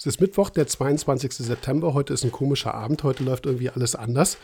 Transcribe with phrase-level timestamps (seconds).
[0.00, 1.30] Es ist Mittwoch, der 22.
[1.34, 1.92] September.
[1.92, 3.02] Heute ist ein komischer Abend.
[3.02, 4.38] Heute läuft irgendwie alles anders.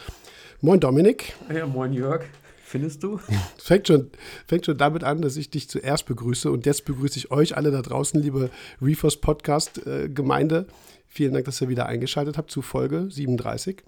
[0.60, 1.32] Moin Dominik.
[1.50, 2.24] Ja, moin Jörg.
[2.62, 3.18] Findest du?
[3.56, 4.10] Fängt schon,
[4.46, 6.50] fängt schon damit an, dass ich dich zuerst begrüße.
[6.50, 8.50] Und jetzt begrüße ich euch alle da draußen, liebe
[8.82, 10.66] Reefers Podcast-Gemeinde.
[10.68, 10.72] Äh,
[11.08, 13.82] Vielen Dank, dass ihr wieder eingeschaltet habt zu Folge 37.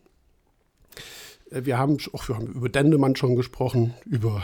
[1.51, 4.43] Äh, wir haben, auch, wir haben über Dendemann schon gesprochen, über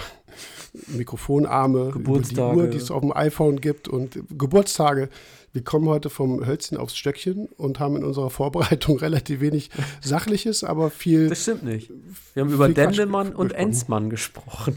[0.88, 5.08] Mikrofonarme, über die Uhr, die es auf dem iPhone gibt und Geburtstage.
[5.52, 9.70] Wir kommen heute vom Hölzchen aufs Stöckchen und haben in unserer Vorbereitung relativ wenig
[10.00, 11.28] Sachliches, aber viel.
[11.28, 11.92] Das stimmt nicht.
[12.34, 14.76] Wir haben über Dendemann und Enzmann gesprochen.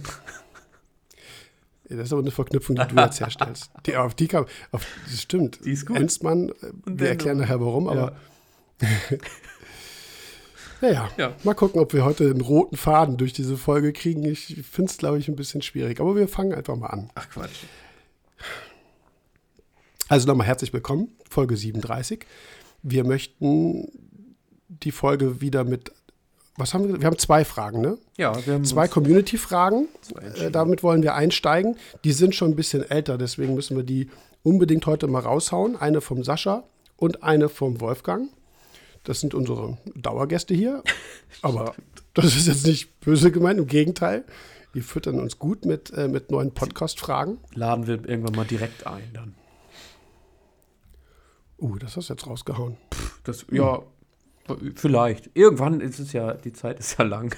[1.89, 3.71] Das ist aber eine Verknüpfung, die du jetzt herstellst.
[3.85, 5.63] Die, auf die kam, auf, das stimmt.
[5.63, 5.95] Die ist gut.
[5.95, 6.53] Enzmann, äh,
[6.85, 8.13] wir erklären nachher warum, aber.
[8.81, 8.87] Ja.
[10.81, 11.33] Naja, ja.
[11.43, 14.23] mal gucken, ob wir heute einen roten Faden durch diese Folge kriegen.
[14.25, 15.99] Ich finde es, glaube ich, ein bisschen schwierig.
[15.99, 17.09] Aber wir fangen einfach mal an.
[17.15, 17.63] Ach Quatsch.
[20.09, 22.25] Also nochmal herzlich willkommen, Folge 37.
[22.81, 23.89] Wir möchten
[24.69, 25.91] die Folge wieder mit,
[26.55, 26.99] was haben wir?
[26.99, 27.97] Wir haben zwei Fragen, ne?
[28.17, 29.87] Ja, wir haben zwei Community-Fragen.
[30.35, 31.75] Äh, damit wollen wir einsteigen.
[32.03, 34.09] Die sind schon ein bisschen älter, deswegen müssen wir die
[34.43, 35.75] unbedingt heute mal raushauen.
[35.75, 36.63] Eine vom Sascha
[36.95, 38.29] und eine vom Wolfgang.
[39.03, 40.83] Das sind unsere Dauergäste hier.
[41.41, 41.75] Aber
[42.13, 44.25] das ist jetzt nicht böse gemeint, im Gegenteil.
[44.73, 47.39] Die füttern uns gut mit, äh, mit neuen Podcast-Fragen.
[47.53, 49.35] Laden wir irgendwann mal direkt ein dann.
[51.59, 52.77] Uh, das hast du jetzt rausgehauen.
[52.93, 53.81] Pff, das, ja,
[54.75, 55.31] vielleicht.
[55.33, 57.35] Irgendwann ist es ja, die Zeit ist ja lang.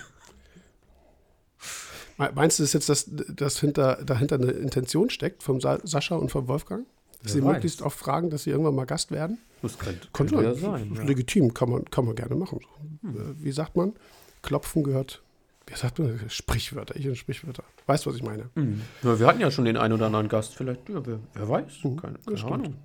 [2.17, 6.29] Meinst du, dass jetzt das, das hinter, dahinter eine Intention steckt vom Sa Sascha und
[6.29, 6.85] vom Wolfgang?
[7.23, 9.39] Dass sie möglichst oft fragen, dass sie irgendwann mal Gast werden?
[9.61, 10.93] Das könnte, könnte ja sein.
[10.95, 11.03] Ja.
[11.03, 12.61] Legitim, kann man, kann man gerne machen.
[13.01, 13.15] Hm.
[13.15, 13.93] Äh, wie sagt man?
[14.41, 15.21] Klopfen gehört.
[15.67, 16.19] Wie sagt man?
[16.29, 16.95] Sprichwörter.
[16.95, 17.63] Ich und Sprichwörter.
[17.85, 18.49] Weißt du, was ich meine?
[18.55, 18.81] Mhm.
[19.03, 20.55] Ja, wir hatten ja schon den einen oder anderen Gast.
[20.55, 21.83] Vielleicht, ja, wer, wer, weiß.
[21.83, 22.75] Mhm, keine, keine Ahnung.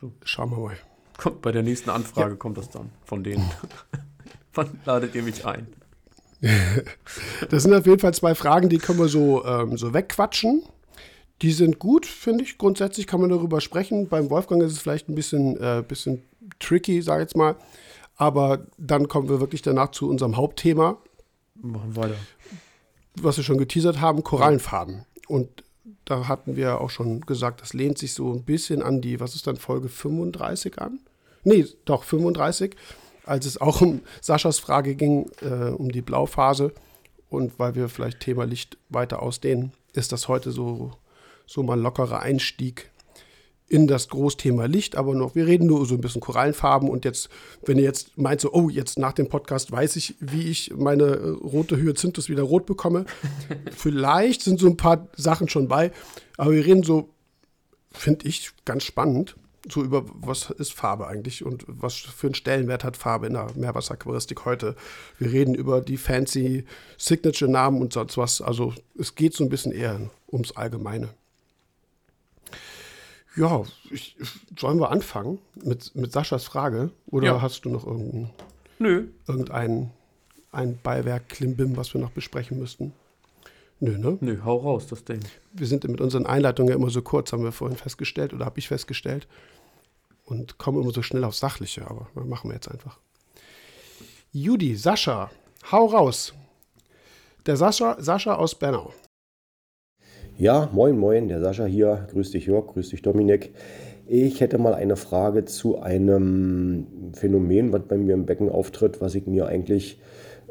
[0.00, 0.12] So.
[0.24, 0.76] Schauen wir mal.
[1.18, 2.36] Kommt, bei der nächsten Anfrage ja.
[2.36, 3.50] kommt das dann von denen.
[4.54, 5.66] Wann ladet ihr mich ein?
[7.50, 10.62] das sind auf jeden Fall zwei Fragen, die können wir so, ähm, so wegquatschen.
[11.44, 12.56] Die sind gut, finde ich.
[12.56, 14.08] Grundsätzlich kann man darüber sprechen.
[14.08, 16.22] Beim Wolfgang ist es vielleicht ein bisschen, äh, bisschen
[16.58, 17.56] tricky, sage ich jetzt mal.
[18.16, 20.96] Aber dann kommen wir wirklich danach zu unserem Hauptthema.
[21.56, 22.16] Machen weiter.
[23.16, 25.04] Was wir schon geteasert haben, Korallenfarben.
[25.28, 25.64] Und
[26.06, 29.34] da hatten wir auch schon gesagt, das lehnt sich so ein bisschen an die, was
[29.34, 31.00] ist dann Folge 35 an?
[31.42, 32.74] Nee, doch, 35,
[33.26, 36.72] als es auch um Saschas Frage ging, äh, um die Blauphase.
[37.28, 40.92] Und weil wir vielleicht Thema Licht weiter ausdehnen, ist das heute so
[41.46, 42.90] so mal lockerer Einstieg
[43.66, 47.28] in das Großthema Licht, aber noch, wir reden nur so ein bisschen Korallenfarben und jetzt,
[47.64, 51.04] wenn ihr jetzt meint so, oh, jetzt nach dem Podcast weiß ich, wie ich meine
[51.04, 53.06] äh, rote Hyazinthus wieder rot bekomme,
[53.76, 55.92] vielleicht sind so ein paar Sachen schon bei,
[56.36, 57.08] aber wir reden so,
[57.90, 59.34] finde ich, ganz spannend,
[59.68, 63.48] so über, was ist Farbe eigentlich und was für einen Stellenwert hat Farbe in der
[63.54, 64.76] Meerwasseraquaristik heute.
[65.18, 66.64] Wir reden über die fancy
[66.98, 71.08] Signature-Namen und sonst was, also es geht so ein bisschen eher ums Allgemeine.
[73.36, 74.16] Ja, ich,
[74.58, 76.90] sollen wir anfangen mit, mit Saschas Frage?
[77.06, 77.42] Oder ja.
[77.42, 78.30] hast du noch irgendein,
[78.78, 79.08] Nö.
[79.26, 79.90] irgendein
[80.52, 82.92] ein Beiwerk, Klimbim, was wir noch besprechen müssten?
[83.80, 84.16] Nö, ne?
[84.20, 85.20] Nö, hau raus, das Ding.
[85.52, 88.58] Wir sind mit unseren Einleitungen ja immer so kurz, haben wir vorhin festgestellt, oder habe
[88.58, 89.26] ich festgestellt.
[90.24, 92.98] Und kommen immer so schnell aufs Sachliche, aber machen wir jetzt einfach.
[94.32, 95.30] Judy, Sascha,
[95.70, 96.32] hau raus.
[97.46, 98.94] Der Sascha, Sascha aus Bernau.
[100.36, 102.08] Ja, moin, moin, der Sascha hier.
[102.10, 102.66] Grüß dich, Jörg.
[102.66, 103.54] Grüß dich, Dominik.
[104.08, 109.14] Ich hätte mal eine Frage zu einem Phänomen, was bei mir im Becken auftritt, was
[109.14, 110.00] ich mir eigentlich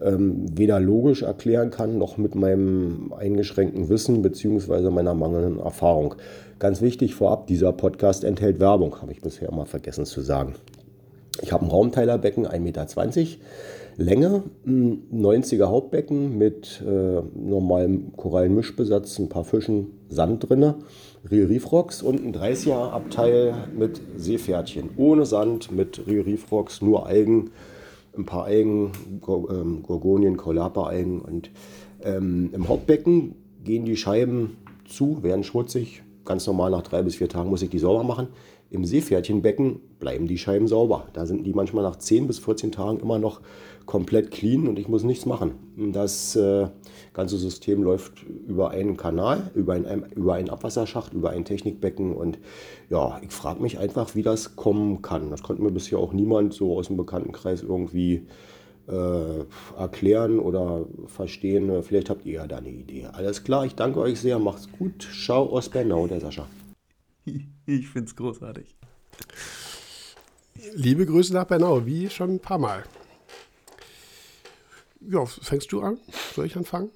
[0.01, 4.89] ähm, weder logisch erklären kann, noch mit meinem eingeschränkten Wissen bzw.
[4.89, 6.15] meiner mangelnden Erfahrung.
[6.59, 10.55] Ganz wichtig vorab, dieser Podcast enthält Werbung, habe ich bisher immer vergessen zu sagen.
[11.41, 12.85] Ich habe ein Raumteilerbecken, 1,20 Meter
[13.97, 20.75] Länge, ein 90er Hauptbecken mit äh, normalem Korallenmischbesatz, ein paar Fischen, Sand drinne,
[21.29, 26.81] Real Reef Rocks und ein 30er Abteil mit Seepferdchen, ohne Sand, mit Real Reef Rocks,
[26.81, 27.51] nur Algen,
[28.17, 28.91] ein paar Algen,
[29.27, 31.51] ähm, Gorgonien, Kollapa-Algen und
[32.03, 36.03] ähm, im Hauptbecken gehen die Scheiben zu, werden schmutzig.
[36.25, 38.27] Ganz normal nach drei bis vier Tagen muss ich die sauber machen.
[38.69, 41.07] Im Seepferdchenbecken bleiben die Scheiben sauber.
[41.13, 43.41] Da sind die manchmal nach 10 bis 14 Tagen immer noch
[43.85, 45.53] komplett clean und ich muss nichts machen.
[45.91, 46.67] Das äh,
[47.13, 52.39] ganze System läuft über einen Kanal, über, ein, über einen Abwasserschacht, über ein Technikbecken und
[52.89, 55.29] ja, ich frage mich einfach, wie das kommen kann.
[55.29, 58.27] Das konnte mir bisher auch niemand so aus dem Bekanntenkreis irgendwie
[58.87, 59.45] äh,
[59.77, 61.83] erklären oder verstehen.
[61.83, 63.07] Vielleicht habt ihr ja da eine Idee.
[63.11, 65.07] Alles klar, ich danke euch sehr, macht's gut.
[65.25, 66.47] Ciao aus Bernau, der Sascha.
[67.65, 68.75] Ich finde es großartig.
[70.75, 72.83] Liebe Grüße nach Bernau, wie schon ein paar Mal.
[75.07, 75.97] Ja, fängst du an?
[76.35, 76.91] Soll ich anfangen?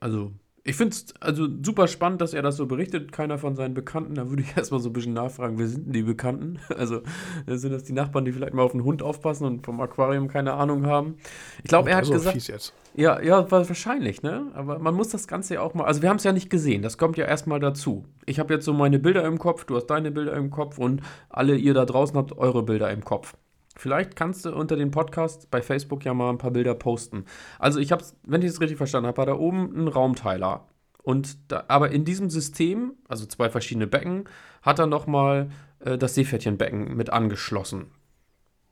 [0.00, 0.32] Also,
[0.64, 3.10] ich finde es also super spannend, dass er das so berichtet.
[3.10, 4.14] Keiner von seinen Bekannten.
[4.14, 6.58] Da würde ich erstmal so ein bisschen nachfragen, wer sind denn die Bekannten?
[6.76, 7.02] Also,
[7.46, 10.52] sind das die Nachbarn, die vielleicht mal auf den Hund aufpassen und vom Aquarium keine
[10.54, 11.16] Ahnung haben?
[11.62, 12.62] Ich glaube, er hat Also gesagt.
[12.94, 14.46] Ja, ja, wa- wahrscheinlich, ne?
[14.54, 15.84] Aber man muss das Ganze ja auch mal.
[15.84, 16.82] Also, wir haben es ja nicht gesehen.
[16.82, 18.04] Das kommt ja erstmal dazu.
[18.26, 21.02] Ich habe jetzt so meine Bilder im Kopf, du hast deine Bilder im Kopf und
[21.28, 23.34] alle ihr da draußen habt eure Bilder im Kopf.
[23.80, 27.24] Vielleicht kannst du unter den Podcast bei Facebook ja mal ein paar Bilder posten.
[27.60, 30.66] Also, ich habe wenn ich es richtig verstanden habe, war da oben ein Raumteiler.
[31.02, 34.24] Und da, aber in diesem System, also zwei verschiedene Becken,
[34.62, 37.92] hat er nochmal äh, das Seepferdchenbecken mit angeschlossen.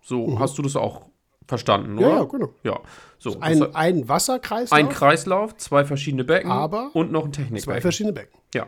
[0.03, 1.03] So, hast du das auch
[1.47, 2.09] verstanden, oder?
[2.09, 2.49] Ja, ja, genau.
[2.65, 2.81] Ja,
[3.19, 3.39] so.
[3.41, 7.81] Ein, das- ein Wasserkreislauf, ein Kreislauf, zwei verschiedene Becken Aber und noch ein zwei Technikbecken.
[7.83, 8.39] verschiedene Becken.
[8.55, 8.67] Ja,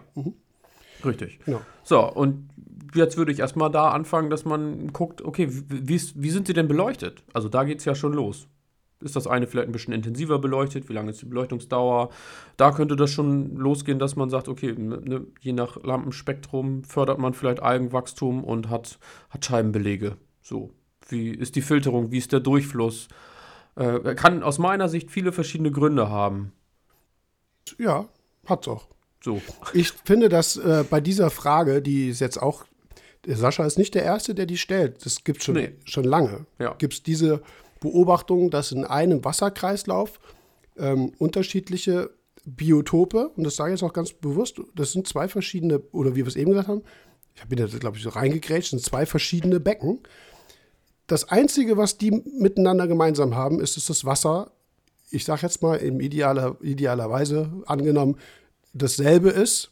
[1.04, 1.40] richtig.
[1.44, 1.60] Genau.
[1.82, 2.48] So, und
[2.94, 6.68] jetzt würde ich erstmal da anfangen, dass man guckt, okay, wie, wie, sind sie denn
[6.68, 7.22] beleuchtet?
[7.32, 8.48] Also da geht es ja schon los.
[9.00, 10.88] Ist das eine vielleicht ein bisschen intensiver beleuchtet?
[10.88, 12.10] Wie lange ist die Beleuchtungsdauer?
[12.56, 17.32] Da könnte das schon losgehen, dass man sagt, okay, ne, je nach Lampenspektrum fördert man
[17.32, 18.98] vielleicht Algenwachstum und hat,
[19.30, 20.16] hat Scheibenbelege.
[20.42, 20.72] So,
[21.08, 22.10] wie ist die Filterung?
[22.10, 23.08] Wie ist der Durchfluss?
[23.76, 26.52] Äh, kann aus meiner Sicht viele verschiedene Gründe haben.
[27.78, 28.08] Ja,
[28.46, 28.88] hat's auch.
[29.22, 29.40] So,
[29.72, 32.64] Ich finde, dass äh, bei dieser Frage, die ist jetzt auch,
[33.28, 35.04] der Sascha ist nicht der Erste, der die stellt.
[35.04, 35.72] Das gibt schon, Nee.
[35.84, 36.46] schon lange.
[36.58, 36.74] Ja.
[36.78, 37.42] Gibt es diese
[37.78, 40.18] Beobachtung, dass in einem Wasserkreislauf
[40.78, 42.10] ähm, unterschiedliche
[42.46, 46.24] Biotope, und das sage ich jetzt auch ganz bewusst, das sind zwei verschiedene, oder wie
[46.24, 46.82] wir es eben gesagt haben,
[47.34, 50.00] ich bin da, glaube ich, so reingegrätscht, sind zwei verschiedene Becken.
[51.06, 54.50] Das Einzige, was die miteinander gemeinsam haben, ist, dass das Wasser,
[55.10, 58.16] ich sage jetzt mal im idealer, idealerweise angenommen,
[58.72, 59.70] dasselbe ist,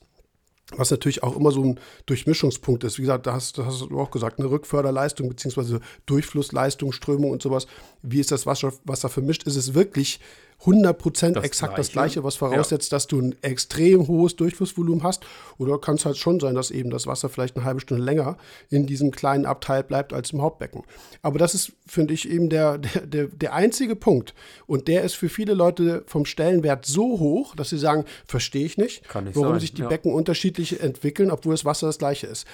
[0.74, 2.98] was natürlich auch immer so ein Durchmischungspunkt ist.
[2.98, 5.78] Wie gesagt, da hast, hast du auch gesagt, eine Rückförderleistung bzw.
[6.06, 7.66] Durchflussleistung, Strömung und sowas.
[8.02, 9.44] Wie ist das Wasser, Wasser vermischt?
[9.44, 10.20] Ist es wirklich
[10.64, 12.24] 100% Das exakt das Gleiche?
[12.24, 15.24] Was voraussetzt, dass du ein extrem hohes Durchflussvolumen hast?
[15.58, 18.36] Oder kann es halt schon sein, dass eben das Wasser vielleicht eine halbe Stunde länger
[18.70, 20.82] in diesem kleinen Abteil bleibt als im Hauptbecken?
[21.22, 24.34] Aber das ist, finde ich, eben der, der, der, der einzige Punkt.
[24.66, 28.78] Und der ist für viele Leute vom Stellenwert so hoch, dass sie sagen, verstehe ich
[28.78, 29.88] nicht, Kann nicht warum sein, sich die ja.
[29.88, 32.46] Becken unterschiedlich entwickeln, obwohl das Wasser das gleiche ist.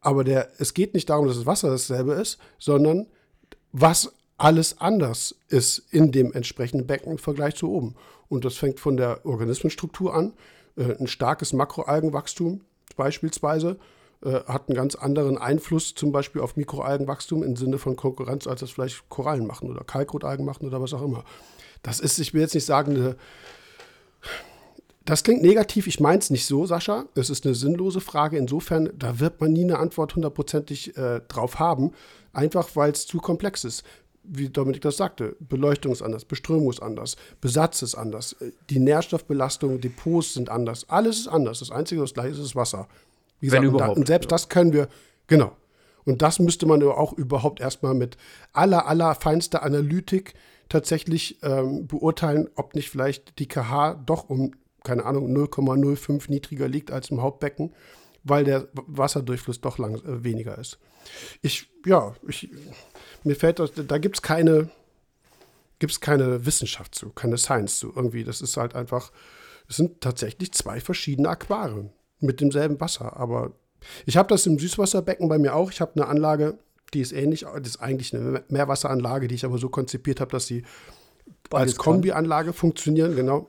[0.00, 3.08] Aber der, es geht nicht darum, dass das Wasser dasselbe ist, sondern
[3.72, 7.96] was alles anders ist in dem entsprechenden Becken im Vergleich zu oben.
[8.28, 10.32] Und das fängt von der Organismenstruktur an.
[10.76, 12.62] Äh, ein starkes Makroalgenwachstum
[12.96, 13.78] beispielsweise
[14.24, 18.60] äh, hat einen ganz anderen Einfluss zum Beispiel auf Mikroalgenwachstum im Sinne von Konkurrenz, als
[18.60, 21.24] das vielleicht Korallen machen oder Kalkrotalgen machen oder was auch immer.
[21.82, 23.16] Das ist, ich will jetzt nicht sagen, eine
[25.04, 27.06] das klingt negativ, ich meine es nicht so, Sascha.
[27.14, 28.36] Es ist eine sinnlose Frage.
[28.36, 31.92] Insofern, da wird man nie eine Antwort hundertprozentig äh, drauf haben,
[32.34, 33.84] einfach weil es zu komplex ist.
[34.30, 38.78] Wie Dominik das sagte, Beleuchtung ist anders, Beströmung ist anders, Besatz ist anders, äh, die
[38.78, 41.60] Nährstoffbelastung, Depots sind anders, alles ist anders.
[41.60, 42.88] Das Einzige, was gleich ist, ist Wasser.
[43.40, 44.30] Wie Wenn und, da, überhaupt, und selbst ja.
[44.30, 44.88] das können wir,
[45.26, 45.52] genau.
[46.04, 48.16] Und das müsste man auch überhaupt erstmal mit
[48.52, 50.34] aller, aller feinster Analytik
[50.68, 54.52] tatsächlich ähm, beurteilen, ob nicht vielleicht die KH doch um,
[54.84, 57.74] keine Ahnung, 0,05 niedriger liegt als im Hauptbecken,
[58.24, 60.78] weil der Wasserdurchfluss doch lang, äh, weniger ist.
[61.42, 62.48] Ich, ja, ich,
[63.24, 64.70] mir fällt das, da gibt es keine,
[65.78, 67.92] gibt's keine Wissenschaft zu, keine Science zu.
[67.94, 69.12] Irgendwie, das ist halt einfach,
[69.68, 73.16] es sind tatsächlich zwei verschiedene Aquarien mit demselben Wasser.
[73.16, 73.52] Aber
[74.06, 75.70] ich habe das im Süßwasserbecken bei mir auch.
[75.70, 76.58] Ich habe eine Anlage,
[76.94, 80.46] die ist ähnlich, das ist eigentlich eine Meerwasseranlage, die ich aber so konzipiert habe, dass
[80.46, 80.64] sie
[81.50, 81.76] als.
[81.76, 83.46] Kombianlage funktionieren, genau.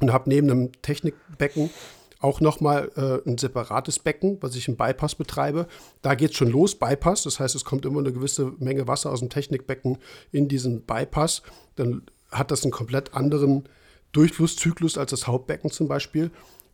[0.00, 1.70] Und habe neben einem Technikbecken
[2.20, 5.66] auch nochmal äh, ein separates Becken, was ich im Bypass betreibe.
[6.02, 7.22] Da geht es schon los, Bypass.
[7.22, 9.98] Das heißt, es kommt immer eine gewisse Menge Wasser aus dem Technikbecken
[10.30, 11.42] in diesen Bypass.
[11.76, 13.64] Dann hat das einen komplett anderen
[14.12, 16.30] Durchflusszyklus als das Hauptbecken zum Beispiel.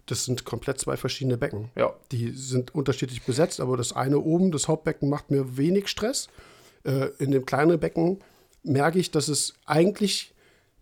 [0.06, 1.70] Das sind komplett zwei verschiedene Becken.
[1.76, 1.92] Ja.
[2.12, 6.28] Die sind unterschiedlich besetzt, aber das eine oben, das Hauptbecken, macht mir wenig Stress.
[6.84, 8.18] Äh, in dem kleinen Becken
[8.64, 10.34] merke ich, dass es eigentlich,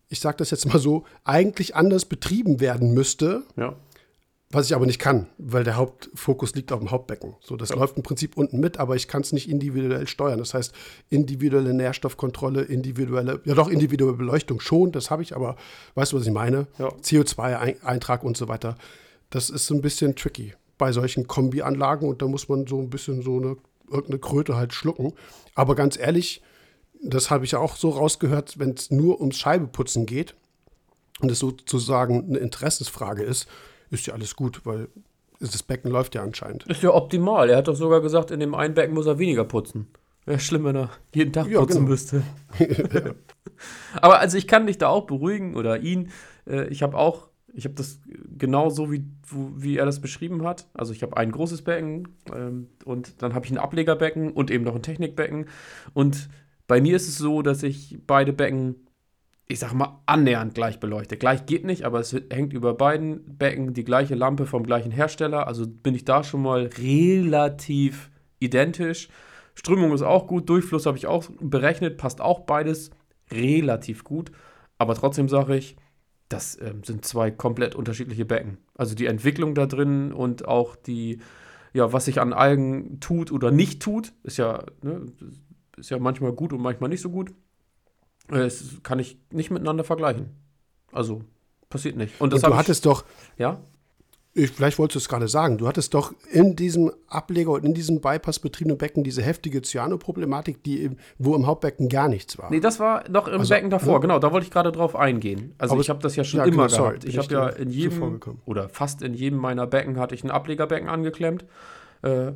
[0.08, 3.76] ich sage das jetzt mal so, eigentlich anders betrieben werden müsste, Ja.
[4.54, 7.34] Was ich aber nicht kann, weil der Hauptfokus liegt auf dem Hauptbecken.
[7.40, 10.38] So, das läuft im Prinzip unten mit, aber ich kann es nicht individuell steuern.
[10.38, 10.72] Das heißt,
[11.10, 15.56] individuelle Nährstoffkontrolle, individuelle, ja doch individuelle Beleuchtung schon, das habe ich, aber
[15.94, 16.66] weißt du, was ich meine?
[16.78, 16.88] Ja.
[16.88, 18.76] CO2-Eintrag und so weiter.
[19.30, 22.90] Das ist so ein bisschen tricky bei solchen Kombianlagen und da muss man so ein
[22.90, 23.56] bisschen so eine
[23.90, 25.12] irgendeine Kröte halt schlucken.
[25.54, 26.42] Aber ganz ehrlich,
[27.02, 30.34] das habe ich ja auch so rausgehört, wenn es nur ums Scheibeputzen geht
[31.20, 33.46] und es sozusagen eine Interessensfrage ist,
[33.90, 34.88] ist ja alles gut, weil
[35.40, 36.64] das Becken läuft ja anscheinend.
[36.66, 37.50] Ist ja optimal.
[37.50, 39.88] Er hat doch sogar gesagt, in dem einen Becken muss er weniger putzen.
[40.24, 41.90] Wäre schlimm, wenn er jeden Tag Ja, putzen genau.
[41.90, 42.22] müsste.
[44.00, 46.10] Aber also ich kann dich da auch beruhigen oder ihn.
[46.46, 48.00] Äh, ich habe auch, ich habe das
[48.36, 50.66] genau so, wie, wie er das beschrieben hat.
[50.74, 54.64] Also ich habe ein großes Becken ähm, und dann habe ich ein Ablegerbecken und eben
[54.64, 55.46] noch ein Technikbecken.
[55.92, 56.28] Und
[56.66, 58.83] bei mir ist es so, dass ich beide Becken,
[59.46, 61.16] ich sag mal, annähernd gleich beleuchte.
[61.16, 65.46] Gleich geht nicht, aber es hängt über beiden Becken die gleiche Lampe vom gleichen Hersteller.
[65.46, 68.10] Also bin ich da schon mal relativ
[68.40, 69.08] identisch.
[69.54, 72.90] Strömung ist auch gut, Durchfluss habe ich auch berechnet, passt auch beides
[73.30, 74.32] relativ gut.
[74.78, 75.76] Aber trotzdem sage ich,
[76.28, 78.58] das ähm, sind zwei komplett unterschiedliche Becken.
[78.74, 81.20] Also die Entwicklung da drin und auch die,
[81.72, 85.06] ja, was sich an Algen tut oder nicht tut, ist ja, ne,
[85.76, 87.32] ist ja manchmal gut und manchmal nicht so gut.
[88.30, 90.30] Äh, Das kann ich nicht miteinander vergleichen.
[90.92, 91.22] Also
[91.68, 92.20] passiert nicht.
[92.20, 93.04] Und Und du hattest doch,
[93.36, 93.60] ja,
[94.36, 97.72] ich, vielleicht wolltest du es gerade sagen, du hattest doch in diesem Ableger und in
[97.72, 102.50] diesem Bypass betriebenen Becken diese heftige Cyanoproblematik, die im, wo im Hauptbecken gar nichts war.
[102.50, 104.00] Nee, das war noch im Also, Becken davor, ne?
[104.00, 105.54] genau, da wollte ich gerade drauf eingehen.
[105.58, 107.04] Also ich habe das ja schon ja, immer genau, gehabt.
[107.04, 110.88] Ich habe ja in jedem oder fast in jedem meiner Becken hatte ich ein Ablegerbecken
[110.88, 111.44] angeklemmt.
[112.04, 112.34] Äh,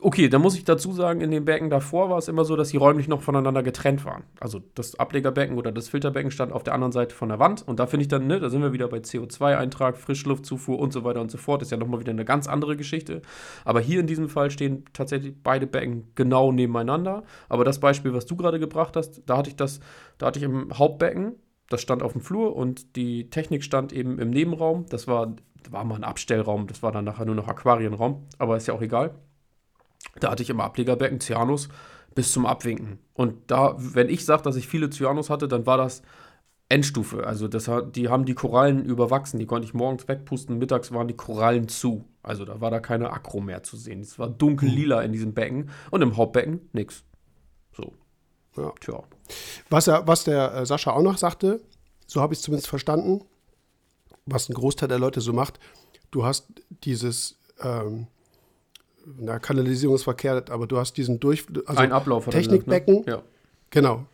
[0.00, 2.68] okay, da muss ich dazu sagen, in den Becken davor war es immer so, dass
[2.68, 4.24] die räumlich noch voneinander getrennt waren.
[4.38, 7.80] Also das Ablegerbecken oder das Filterbecken stand auf der anderen Seite von der Wand und
[7.80, 11.22] da finde ich dann, ne, da sind wir wieder bei CO2-Eintrag, Frischluftzufuhr und so weiter
[11.22, 11.62] und so fort.
[11.62, 13.22] Ist ja nochmal wieder eine ganz andere Geschichte.
[13.64, 17.22] Aber hier in diesem Fall stehen tatsächlich beide Becken genau nebeneinander.
[17.48, 19.80] Aber das Beispiel, was du gerade gebracht hast, da hatte ich das,
[20.18, 21.36] da hatte ich im Hauptbecken,
[21.68, 24.86] das stand auf dem Flur und die Technik stand eben im Nebenraum.
[24.88, 25.34] Das war,
[25.70, 28.82] war mal ein Abstellraum, das war dann nachher nur noch Aquarienraum, aber ist ja auch
[28.82, 29.14] egal.
[30.20, 31.68] Da hatte ich im Ablegerbecken Cyanus
[32.14, 32.98] bis zum Abwinken.
[33.14, 36.02] Und da, wenn ich sage, dass ich viele Cyanus hatte, dann war das
[36.68, 37.26] Endstufe.
[37.26, 39.38] Also das, hat- die haben die Korallen überwachsen.
[39.38, 42.04] Die konnte ich morgens wegpusten, mittags waren die Korallen zu.
[42.22, 44.00] Also da war da keine Akro mehr zu sehen.
[44.00, 47.04] Es war dunkel lila in diesem Becken und im Hauptbecken nix.
[47.72, 47.92] So,
[48.56, 48.72] Ja.
[48.80, 49.02] tja.
[49.70, 51.60] Was, er, was der äh, Sascha auch noch sagte,
[52.06, 53.22] so habe ich es zumindest verstanden,
[54.30, 55.58] was ein Großteil der Leute so macht,
[56.10, 56.46] du hast
[56.84, 58.06] dieses, ähm,
[59.18, 61.46] na, Kanalisierung ist verkehrt, aber du hast diesen Durch...
[61.66, 63.04] Also Ein Ablauf Technikbecken, ne?
[63.06, 63.22] Ja.
[63.70, 64.04] Genau.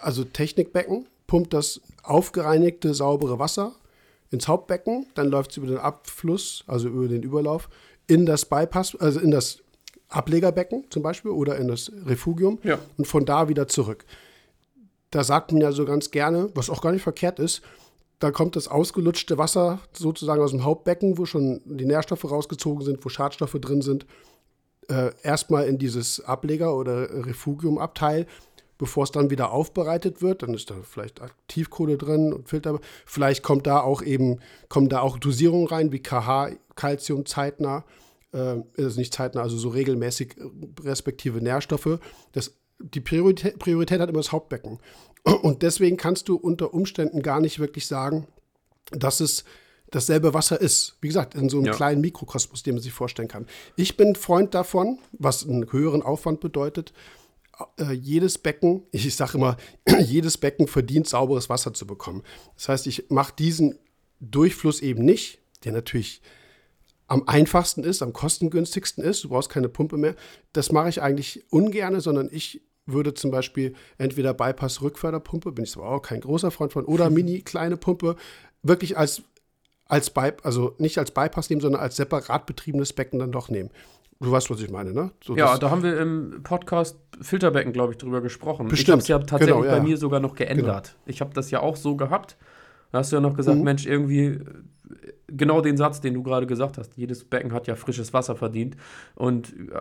[0.00, 3.72] Also Technikbecken pumpt das aufgereinigte, saubere Wasser
[4.30, 7.68] ins Hauptbecken, dann läuft es über den Abfluss, also über den Überlauf,
[8.06, 9.58] in das Bypass, also in das
[10.08, 12.78] Ablegerbecken zum Beispiel oder in das Refugium Ja.
[12.98, 14.04] und von da wieder zurück.
[15.10, 17.62] Da sagt man ja so ganz gerne, was auch gar nicht verkehrt ist,
[18.22, 23.04] da kommt das ausgelutschte Wasser sozusagen aus dem Hauptbecken, wo schon die Nährstoffe rausgezogen sind,
[23.04, 24.06] wo Schadstoffe drin sind,
[24.88, 28.26] äh, erstmal in dieses Ableger- oder Refugiumabteil,
[28.78, 30.44] bevor es dann wieder aufbereitet wird.
[30.44, 32.78] Dann ist da vielleicht Aktivkohle drin und Filter.
[33.06, 34.38] Vielleicht kommt da auch eben,
[34.68, 37.84] kommen da auch Dosierungen rein, wie KH, Calcium zeitnah,
[38.32, 41.98] äh, ist nicht zeitnah, also so regelmäßig äh, respektive Nährstoffe.
[42.30, 44.78] Das, die Priorität, Priorität hat immer das Hauptbecken.
[45.42, 48.26] Und deswegen kannst du unter Umständen gar nicht wirklich sagen,
[48.90, 49.44] dass es
[49.90, 50.96] dasselbe Wasser ist.
[51.00, 51.72] Wie gesagt, in so einem Ja.
[51.74, 53.46] kleinen Mikrokosmos, den man sich vorstellen kann.
[53.76, 56.92] Ich bin Freund davon, was einen höheren Aufwand bedeutet,
[57.78, 59.56] äh, jedes Becken, ich sage immer,
[60.00, 62.22] jedes Becken verdient sauberes Wasser zu bekommen.
[62.56, 63.78] Das heißt, ich mache diesen
[64.20, 66.22] Durchfluss eben nicht, der natürlich
[67.06, 69.24] am einfachsten ist, am kostengünstigsten ist.
[69.24, 70.14] Du brauchst keine Pumpe mehr.
[70.54, 75.88] Das mache ich eigentlich ungern, sondern ich würde zum Beispiel entweder Bypass-Rückförderpumpe, bin ich aber
[75.88, 78.16] auch kein großer Freund von, oder mini-kleine Pumpe,
[78.62, 79.22] wirklich als,
[79.86, 83.70] als By, also nicht als Bypass nehmen, sondern als separat betriebenes Becken dann doch nehmen.
[84.20, 85.10] Du weißt, was ich meine, ne?
[85.24, 88.68] So, Ja, da haben wir im Podcast Filterbecken, glaube ich, drüber gesprochen.
[88.68, 89.02] Bestimmt.
[89.02, 89.78] Ich habe es ja tatsächlich Genau, ja.
[89.78, 90.96] bei mir sogar noch geändert.
[91.06, 92.36] Ich habe das ja auch so gehabt.
[92.92, 93.64] Da hast du ja noch gesagt, Mhm.
[93.64, 94.40] Mensch, irgendwie äh,
[95.26, 96.96] genau den Satz, den du gerade gesagt hast.
[96.96, 98.76] Jedes Becken hat ja frisches Wasser verdient.
[99.16, 99.80] Und äh,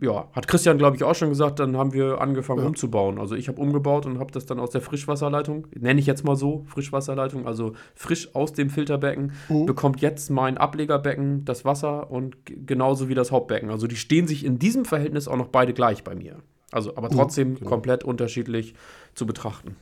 [0.00, 2.66] ja, hat Christian, glaube ich, auch schon gesagt, dann haben wir angefangen Ja.
[2.66, 3.18] umzubauen.
[3.18, 6.34] Also ich habe umgebaut und habe das dann aus der Frischwasserleitung, nenne ich jetzt mal
[6.34, 9.66] so, Frischwasserleitung, also frisch aus dem Filterbecken, Mhm.
[9.66, 13.70] bekommt jetzt mein Ablegerbecken das Wasser und genauso wie das Hauptbecken.
[13.70, 16.36] Also die stehen sich in diesem Verhältnis auch noch beide gleich bei mir.
[16.72, 17.70] Also aber trotzdem genau.
[17.70, 18.74] komplett unterschiedlich
[19.14, 19.76] zu betrachten.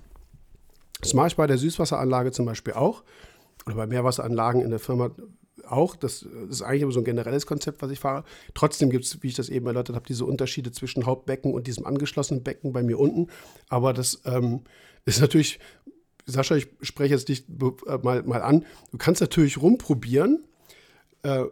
[1.00, 3.02] Das mache ich bei der Süßwasseranlage zum Beispiel auch.
[3.66, 5.10] Oder bei Meerwasseranlagen in der Firma
[5.66, 5.96] auch.
[5.96, 8.24] Das ist eigentlich immer so ein generelles Konzept, was ich fahre.
[8.54, 11.86] Trotzdem gibt es, wie ich das eben erläutert habe, diese Unterschiede zwischen Hauptbecken und diesem
[11.86, 13.28] angeschlossenen Becken bei mir unten.
[13.68, 14.62] Aber das ähm,
[15.04, 15.58] ist natürlich,
[16.26, 18.64] Sascha, ich spreche jetzt dich äh, mal, mal an.
[18.90, 20.44] Du kannst natürlich rumprobieren
[21.22, 21.44] äh,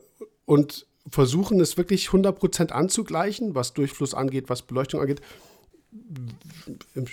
[0.44, 5.20] und versuchen, es wirklich 100% anzugleichen, was Durchfluss angeht, was Beleuchtung angeht.
[6.94, 7.06] Im,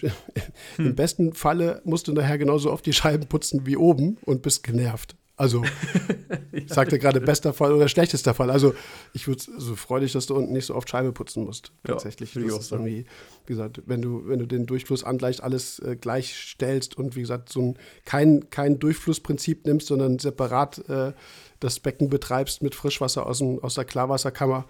[0.77, 4.63] Im besten Falle musst du nachher genauso oft die Scheiben putzen wie oben und bist
[4.63, 5.15] genervt.
[5.37, 5.63] Also,
[6.51, 8.49] ich sagte gerade bester Fall oder schlechtester Fall.
[8.49, 8.73] Also,
[9.13, 11.71] ich würde also freue dich, dass du unten nicht so oft Scheibe putzen musst.
[11.83, 12.33] Tatsächlich.
[12.33, 13.05] Ja, das ist irgendwie,
[13.45, 17.21] wie gesagt, wenn du, wenn du den Durchfluss angleicht, alles äh, gleich stellst und wie
[17.21, 21.13] gesagt, so ein kein, kein Durchflussprinzip nimmst, sondern separat äh,
[21.59, 24.65] das Becken betreibst mit Frischwasser aus, dem, aus der Klarwasserkammer,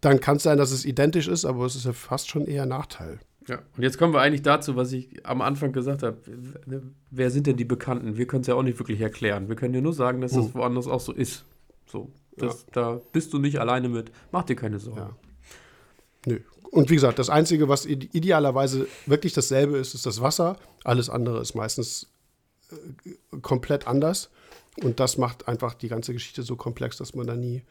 [0.00, 2.66] dann kann es sein, dass es identisch ist, aber es ist ja fast schon eher
[2.66, 3.18] Nachteil.
[3.48, 6.18] Ja, und jetzt kommen wir eigentlich dazu, was ich am Anfang gesagt habe.
[7.10, 8.18] Wer sind denn die Bekannten?
[8.18, 9.48] Wir können es ja auch nicht wirklich erklären.
[9.48, 11.44] Wir können dir nur sagen, dass es das woanders auch so ist.
[11.86, 12.68] So, das, ja.
[12.72, 14.12] da bist du nicht alleine mit.
[14.32, 14.98] Mach dir keine Sorgen.
[14.98, 15.16] Ja.
[16.26, 16.40] Nö.
[16.70, 20.58] Und wie gesagt, das Einzige, was idealerweise wirklich dasselbe ist, ist das Wasser.
[20.84, 22.08] Alles andere ist meistens
[22.70, 24.30] äh, komplett anders.
[24.82, 27.62] Und das macht einfach die ganze Geschichte so komplex, dass man da nie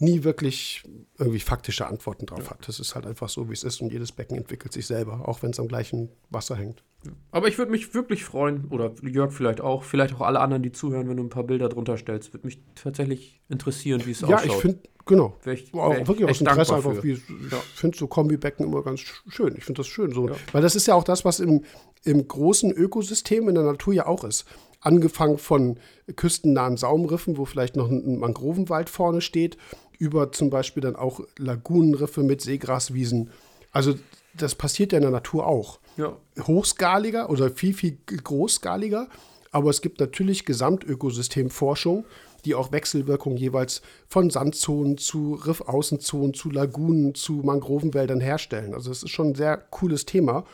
[0.00, 0.82] nie wirklich
[1.18, 2.50] irgendwie faktische Antworten drauf ja.
[2.50, 2.66] hat.
[2.66, 5.42] Das ist halt einfach so, wie es ist und jedes Becken entwickelt sich selber, auch
[5.42, 6.82] wenn es am gleichen Wasser hängt.
[7.30, 10.72] Aber ich würde mich wirklich freuen, oder Jörg vielleicht auch, vielleicht auch alle anderen, die
[10.72, 12.32] zuhören, wenn du ein paar Bilder drunter stellst.
[12.32, 14.46] Würde mich tatsächlich interessieren, wie es ja, ausschaut.
[14.46, 15.36] Ja, ich finde, genau.
[15.42, 17.58] Wär ich, wär auch wirklich aus Interesse einfach, wie, ich ja.
[17.74, 19.54] finde so Kombibecken immer ganz schön.
[19.56, 20.28] Ich finde das schön so.
[20.28, 20.34] Ja.
[20.52, 21.64] Weil das ist ja auch das, was im,
[22.04, 24.46] im großen Ökosystem in der Natur ja auch ist
[24.80, 25.78] angefangen von
[26.16, 29.56] küstennahen Saumriffen, wo vielleicht noch ein Mangrovenwald vorne steht,
[30.00, 33.30] über zum Beispiel dann auch Lagunenriffe mit Seegraswiesen.
[33.70, 33.94] Also
[34.34, 35.78] das passiert ja in der Natur auch.
[35.96, 36.16] Ja.
[36.40, 39.08] Hochskaliger oder viel, viel großskaliger.
[39.52, 42.06] Aber es gibt natürlich Gesamtökosystemforschung,
[42.44, 48.72] die auch Wechselwirkungen jeweils von Sandzonen zu Riffaußenzonen, zu Lagunen, zu Mangrovenwäldern herstellen.
[48.72, 50.44] Also es ist schon ein sehr cooles Thema.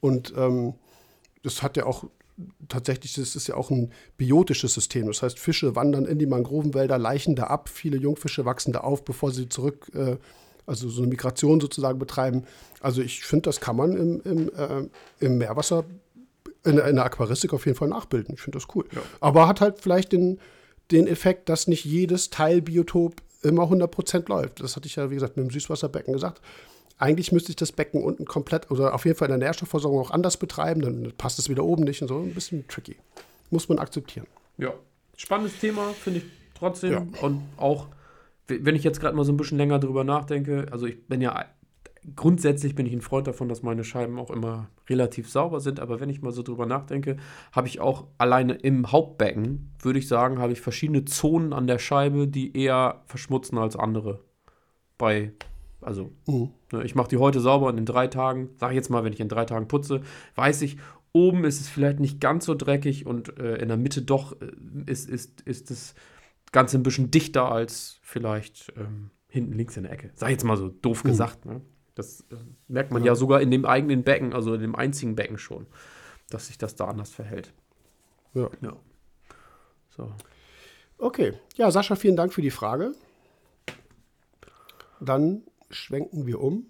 [0.00, 0.74] Und ähm,
[1.42, 2.04] das hat ja auch
[2.68, 5.06] tatsächlich das ist ja auch ein biotisches System.
[5.06, 7.68] Das heißt, Fische wandern in die Mangrovenwälder, leichen da ab.
[7.68, 10.16] Viele Jungfische wachsen da auf, bevor sie zurück, äh,
[10.66, 12.44] also so eine Migration sozusagen betreiben.
[12.80, 14.88] Also ich finde, das kann man im, im, äh,
[15.20, 15.84] im Meerwasser,
[16.64, 18.34] in, in, der Aquaristik auf jeden Fall nachbilden.
[18.34, 18.86] Ich finde das cool.
[18.92, 19.02] Ja.
[19.20, 20.38] Aber hat halt vielleicht den,
[20.90, 24.60] den Effekt, dass nicht jedes Teilbiotop immer 100% läuft.
[24.60, 26.40] Das hatte ich ja, wie gesagt, mit dem Süßwasserbecken gesagt
[26.98, 30.10] eigentlich müsste ich das Becken unten komplett oder auf jeden Fall in der Nährstoffversorgung auch
[30.10, 32.18] anders betreiben, dann passt es wieder oben nicht und so.
[32.18, 32.96] Ein bisschen tricky.
[33.50, 34.26] Muss man akzeptieren.
[34.58, 34.72] Ja,
[35.16, 36.92] spannendes Thema, finde ich trotzdem.
[36.92, 37.06] Ja.
[37.20, 37.88] Und auch,
[38.46, 41.46] wenn ich jetzt gerade mal so ein bisschen länger drüber nachdenke, also ich bin ja
[42.16, 46.00] grundsätzlich bin ich ein Freund davon, dass meine Scheiben auch immer relativ sauber sind, aber
[46.00, 47.16] wenn ich mal so drüber nachdenke,
[47.52, 51.78] habe ich auch alleine im Hauptbecken, würde ich sagen, habe ich verschiedene Zonen an der
[51.78, 54.20] Scheibe, die eher verschmutzen als andere.
[54.98, 55.32] Bei
[55.82, 56.50] also, mhm.
[56.72, 59.12] ne, ich mache die heute sauber und in drei Tagen, sage ich jetzt mal, wenn
[59.12, 60.02] ich in drei Tagen putze,
[60.34, 60.78] weiß ich,
[61.12, 64.46] oben ist es vielleicht nicht ganz so dreckig und äh, in der Mitte doch äh,
[64.86, 65.94] ist, ist, ist das
[66.52, 70.10] Ganze ein bisschen dichter als vielleicht ähm, hinten links in der Ecke.
[70.14, 71.08] Sag ich jetzt mal so doof mhm.
[71.08, 71.46] gesagt.
[71.46, 71.60] Ne?
[71.94, 72.36] Das äh,
[72.68, 73.12] merkt man ja.
[73.12, 75.66] ja sogar in dem eigenen Becken, also in dem einzigen Becken schon,
[76.30, 77.52] dass sich das da anders verhält.
[78.34, 78.50] Ja.
[78.60, 78.76] ja.
[79.90, 80.12] So.
[80.98, 81.34] Okay.
[81.56, 82.92] Ja, Sascha, vielen Dank für die Frage.
[85.00, 85.42] Dann
[85.74, 86.66] schwenken wir um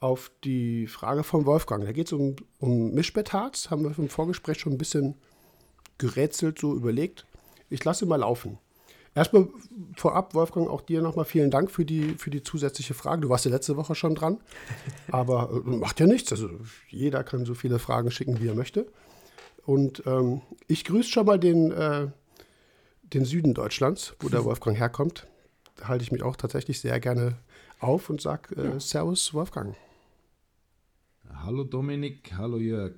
[0.00, 1.84] auf die Frage von Wolfgang.
[1.84, 3.70] Da geht es um, um Mischbettharz.
[3.70, 5.14] Haben wir im Vorgespräch schon ein bisschen
[5.98, 7.26] gerätselt, so überlegt.
[7.68, 8.58] Ich lasse mal laufen.
[9.14, 9.48] Erstmal
[9.96, 13.22] vorab, Wolfgang, auch dir nochmal vielen Dank für die, für die zusätzliche Frage.
[13.22, 14.40] Du warst ja letzte Woche schon dran,
[15.10, 16.30] aber äh, macht ja nichts.
[16.30, 16.48] Also
[16.88, 18.86] jeder kann so viele Fragen schicken, wie er möchte.
[19.66, 22.08] Und ähm, ich grüße schon mal den, äh,
[23.02, 25.26] den Süden Deutschlands, wo der Wolfgang herkommt.
[25.76, 27.36] Da halte ich mich auch tatsächlich sehr gerne
[27.80, 29.76] auf und sag äh, Servus Wolfgang.
[31.32, 32.94] Hallo Dominik, hallo Jörg.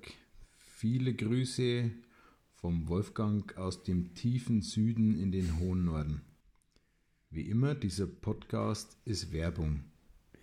[0.56, 1.90] Viele Grüße
[2.54, 6.22] vom Wolfgang aus dem tiefen Süden in den hohen Norden.
[7.30, 9.84] Wie immer, dieser Podcast ist Werbung.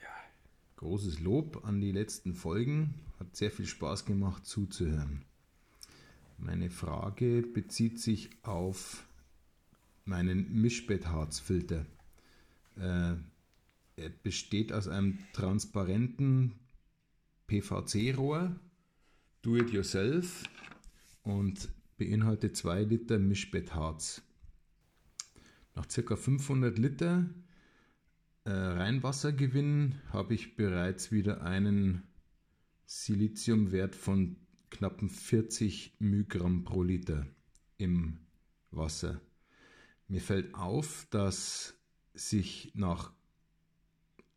[0.02, 0.08] Ja.
[0.78, 2.96] Großes Lob an die letzten Folgen.
[3.20, 5.24] Hat sehr viel Spaß gemacht zuzuhören.
[6.38, 9.06] Meine Frage bezieht sich auf
[10.06, 11.86] meinen Mischbettharzfilter.
[12.78, 13.16] Äh,
[14.24, 16.56] besteht aus einem transparenten
[17.48, 18.56] PVC-Rohr,
[19.42, 20.44] do it yourself
[21.24, 24.22] und beinhaltet 2 Liter Mischbettharz.
[25.76, 26.16] Nach ca.
[26.16, 27.30] 500 Liter
[28.46, 32.04] äh, Reinwassergewinn habe ich bereits wieder einen
[32.86, 34.38] Siliziumwert von
[34.70, 37.28] knappen 40 Mygramm pro Liter
[37.78, 38.20] im
[38.72, 39.22] Wasser.
[40.08, 41.76] Mir fällt auf, dass
[42.14, 43.14] sich nach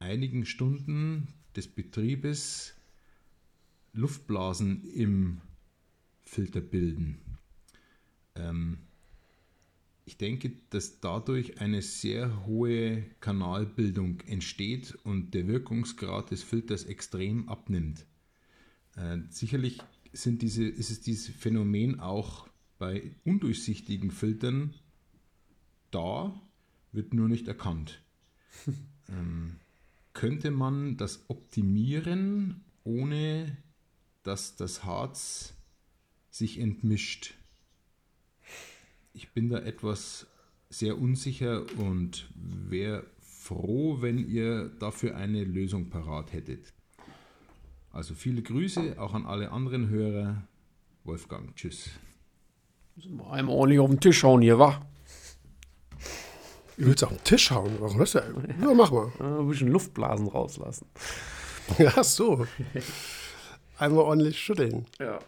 [0.03, 2.75] einigen Stunden des Betriebes
[3.93, 5.41] Luftblasen im
[6.23, 7.19] Filter bilden.
[8.35, 8.79] Ähm,
[10.05, 17.49] ich denke, dass dadurch eine sehr hohe Kanalbildung entsteht und der Wirkungsgrad des Filters extrem
[17.49, 18.05] abnimmt.
[18.97, 19.79] Äh, sicherlich
[20.12, 24.75] sind diese, ist es dieses Phänomen auch bei undurchsichtigen Filtern
[25.91, 26.35] da,
[26.91, 28.03] wird nur nicht erkannt.
[29.09, 29.57] ähm,
[30.14, 33.57] könnte man das optimieren, ohne
[34.22, 35.55] dass das Harz
[36.31, 37.35] sich entmischt?
[39.12, 40.27] Ich bin da etwas
[40.70, 46.72] sehr unsicher und wäre froh, wenn ihr dafür eine Lösung parat hättet.
[47.90, 50.48] Also viele Grüße auch an alle anderen Hörer.
[51.05, 51.90] Wolfgang, tschüss.
[53.31, 54.87] Einmal ordentlich auf den Tisch hauen hier, wa?
[56.76, 57.76] Du willst auf den Tisch hauen?
[57.80, 58.22] Warum das ja?
[58.61, 59.12] Ja, mach mal.
[59.18, 60.87] Ein bisschen Luftblasen rauslassen.
[61.78, 62.46] Ja, so.
[63.78, 64.87] Einmal ordentlich schütteln.
[64.98, 65.18] Ja.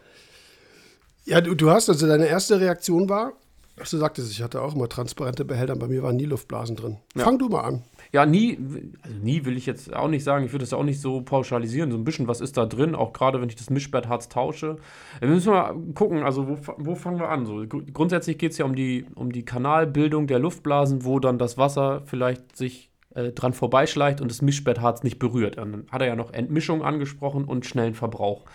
[1.25, 3.33] Ja, du, du hast also deine erste Reaktion war,
[3.77, 6.97] dass du sagtest, ich hatte auch immer transparente Behälter, bei mir waren nie Luftblasen drin.
[7.15, 7.23] Ja.
[7.23, 7.83] Fang du mal an.
[8.11, 8.57] Ja, nie,
[9.01, 11.91] also nie will ich jetzt auch nicht sagen, ich würde das auch nicht so pauschalisieren.
[11.91, 14.77] So ein bisschen, was ist da drin, auch gerade wenn ich das Mischbettharz tausche.
[15.19, 17.45] Wir müssen mal gucken, also wo, wo fangen wir an?
[17.45, 21.37] So, gr- grundsätzlich geht es ja um die, um die Kanalbildung der Luftblasen, wo dann
[21.37, 25.57] das Wasser vielleicht sich äh, dran vorbeischleicht und das Mischbettharz nicht berührt.
[25.57, 28.45] Dann hat er ja noch Entmischung angesprochen und schnellen Verbrauch.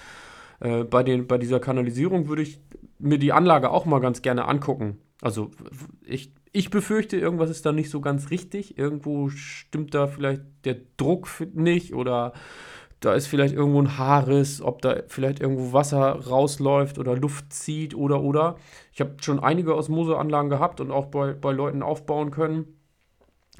[0.60, 2.60] Äh, bei, den, bei dieser Kanalisierung würde ich
[2.98, 4.98] mir die Anlage auch mal ganz gerne angucken.
[5.22, 5.50] Also
[6.04, 8.76] ich, ich befürchte, irgendwas ist da nicht so ganz richtig.
[8.78, 12.32] Irgendwo stimmt da vielleicht der Druck nicht oder
[13.00, 17.94] da ist vielleicht irgendwo ein Haarriss, ob da vielleicht irgendwo Wasser rausläuft oder Luft zieht
[17.94, 18.56] oder oder.
[18.92, 22.76] Ich habe schon einige Osmoseanlagen gehabt und auch bei, bei Leuten aufbauen können.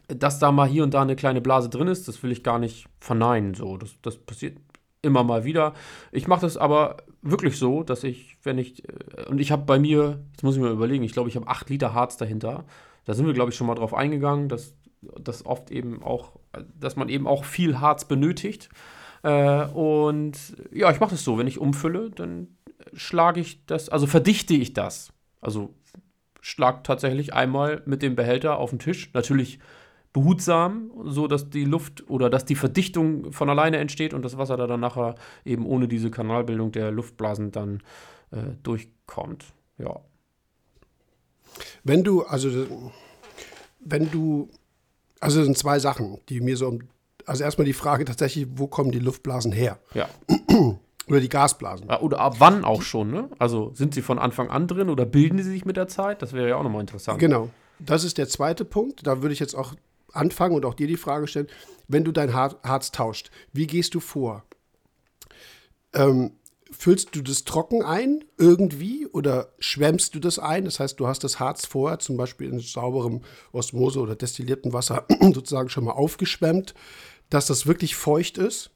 [0.09, 2.59] Dass da mal hier und da eine kleine Blase drin ist, das will ich gar
[2.59, 3.55] nicht verneinen.
[3.55, 4.59] So, das, das passiert
[5.03, 5.73] immer mal wieder.
[6.13, 9.79] Ich mache das aber wirklich so, dass ich, wenn ich, äh, und ich habe bei
[9.79, 12.65] mir, jetzt muss ich mir überlegen, ich glaube, ich habe 8 Liter Harz dahinter.
[13.05, 16.39] Da sind wir, glaube ich, schon mal drauf eingegangen, dass das oft eben auch,
[16.79, 18.69] dass man eben auch viel Harz benötigt.
[19.23, 20.37] Äh, und
[20.73, 22.49] ja, ich mache das so, wenn ich umfülle, dann
[22.93, 25.13] schlage ich das, also verdichte ich das.
[25.41, 25.75] Also
[26.41, 29.11] schlag tatsächlich einmal mit dem Behälter auf den Tisch.
[29.13, 29.59] Natürlich
[30.13, 34.57] behutsam, so dass die Luft oder dass die Verdichtung von alleine entsteht und das Wasser
[34.57, 37.83] da dann nachher eben ohne diese Kanalbildung der Luftblasen dann
[38.33, 39.45] äh, durchkommt.
[39.79, 40.01] Ja.
[41.85, 42.67] Wenn du, also,
[43.81, 44.49] wenn du,
[45.21, 46.81] also das sind zwei Sachen, die mir so, um-
[47.27, 49.79] also erstmal die Frage tatsächlich, wo kommen die Luftblasen her?
[49.95, 50.09] Ja.
[51.09, 51.89] Oder die Gasblasen?
[51.91, 53.29] Oder ab wann auch schon, ne?
[53.39, 56.23] Also sind sie von Anfang an drin oder bilden sie sich mit der Zeit?
[56.23, 57.19] Das wäre ja auch nochmal interessant.
[57.19, 57.49] Genau.
[57.81, 59.05] Das ist der zweite Punkt.
[59.09, 59.75] Da würde ich jetzt auch
[60.13, 61.49] anfangen und auch dir die Frage stellen,
[61.89, 64.45] wenn du dein Har- Harz tauscht, wie gehst du vor?
[65.93, 66.33] Ähm,
[66.71, 70.65] füllst du das trocken ein irgendwie oder schwemmst du das ein?
[70.65, 75.05] Das heißt, du hast das Harz vorher zum Beispiel in sauberem Osmose oder destilliertem Wasser
[75.21, 76.75] sozusagen schon mal aufgeschwemmt,
[77.29, 78.71] dass das wirklich feucht ist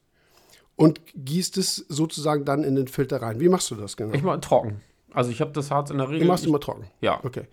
[0.75, 3.39] und gießt es sozusagen dann in den Filter rein.
[3.39, 4.13] Wie machst du das genau?
[4.13, 4.81] Ich mache trocken.
[5.13, 6.21] Also ich habe das Harz in der Regel.
[6.21, 6.87] Du machst immer trocken.
[6.99, 7.23] Ja.
[7.23, 7.47] Okay.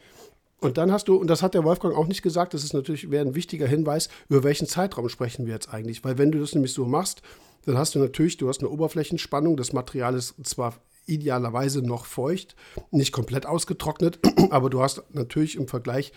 [0.62, 3.10] Und dann hast du, und das hat der Wolfgang auch nicht gesagt, das ist natürlich
[3.10, 6.04] wäre ein wichtiger Hinweis, über welchen Zeitraum sprechen wir jetzt eigentlich.
[6.04, 7.20] Weil wenn du das nämlich so machst,
[7.66, 10.74] dann hast du natürlich, du hast eine Oberflächenspannung, das Material ist zwar
[11.06, 12.54] idealerweise noch feucht,
[12.92, 14.20] nicht komplett ausgetrocknet,
[14.50, 16.12] aber du hast natürlich im Vergleich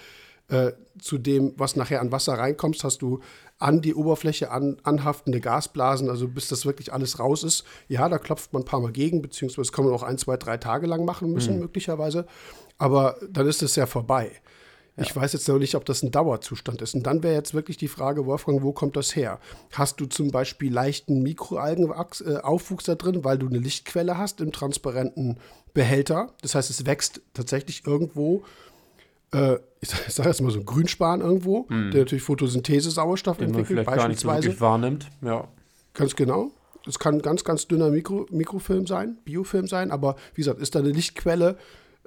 [0.47, 3.21] äh, zu dem, was nachher an Wasser reinkommst, hast du
[3.58, 7.63] an die Oberfläche an, anhaftende Gasblasen, also bis das wirklich alles raus ist.
[7.88, 10.38] Ja, da klopft man ein paar Mal gegen, beziehungsweise das kann man auch ein, zwei,
[10.38, 12.27] drei Tage lang machen müssen, möglicherweise.
[12.77, 14.31] Aber dann ist es ja vorbei.
[14.97, 16.95] Ich weiß jetzt noch nicht, ob das ein Dauerzustand ist.
[16.95, 19.39] Und dann wäre jetzt wirklich die Frage, Wolfgang, wo kommt das her?
[19.73, 25.38] Hast du zum Beispiel leichten Mikroalgenaufwuchs da drin, weil du eine Lichtquelle hast im transparenten
[25.73, 26.33] Behälter?
[26.41, 28.45] Das heißt, es wächst tatsächlich irgendwo,
[29.33, 34.07] äh, ich sage jetzt mal so ein Grünspan irgendwo, der natürlich Photosynthese-Sauerstoff entwickelt, vielleicht gar
[34.07, 34.43] nicht so beispielsweise.
[34.45, 35.09] wirklich wahrnimmt.
[35.21, 35.47] Ja.
[35.93, 36.51] Ganz genau.
[36.88, 40.79] Es kann ganz, ganz dünner Mikro, Mikrofilm sein, Biofilm sein, aber wie gesagt, ist da
[40.79, 41.57] eine Lichtquelle,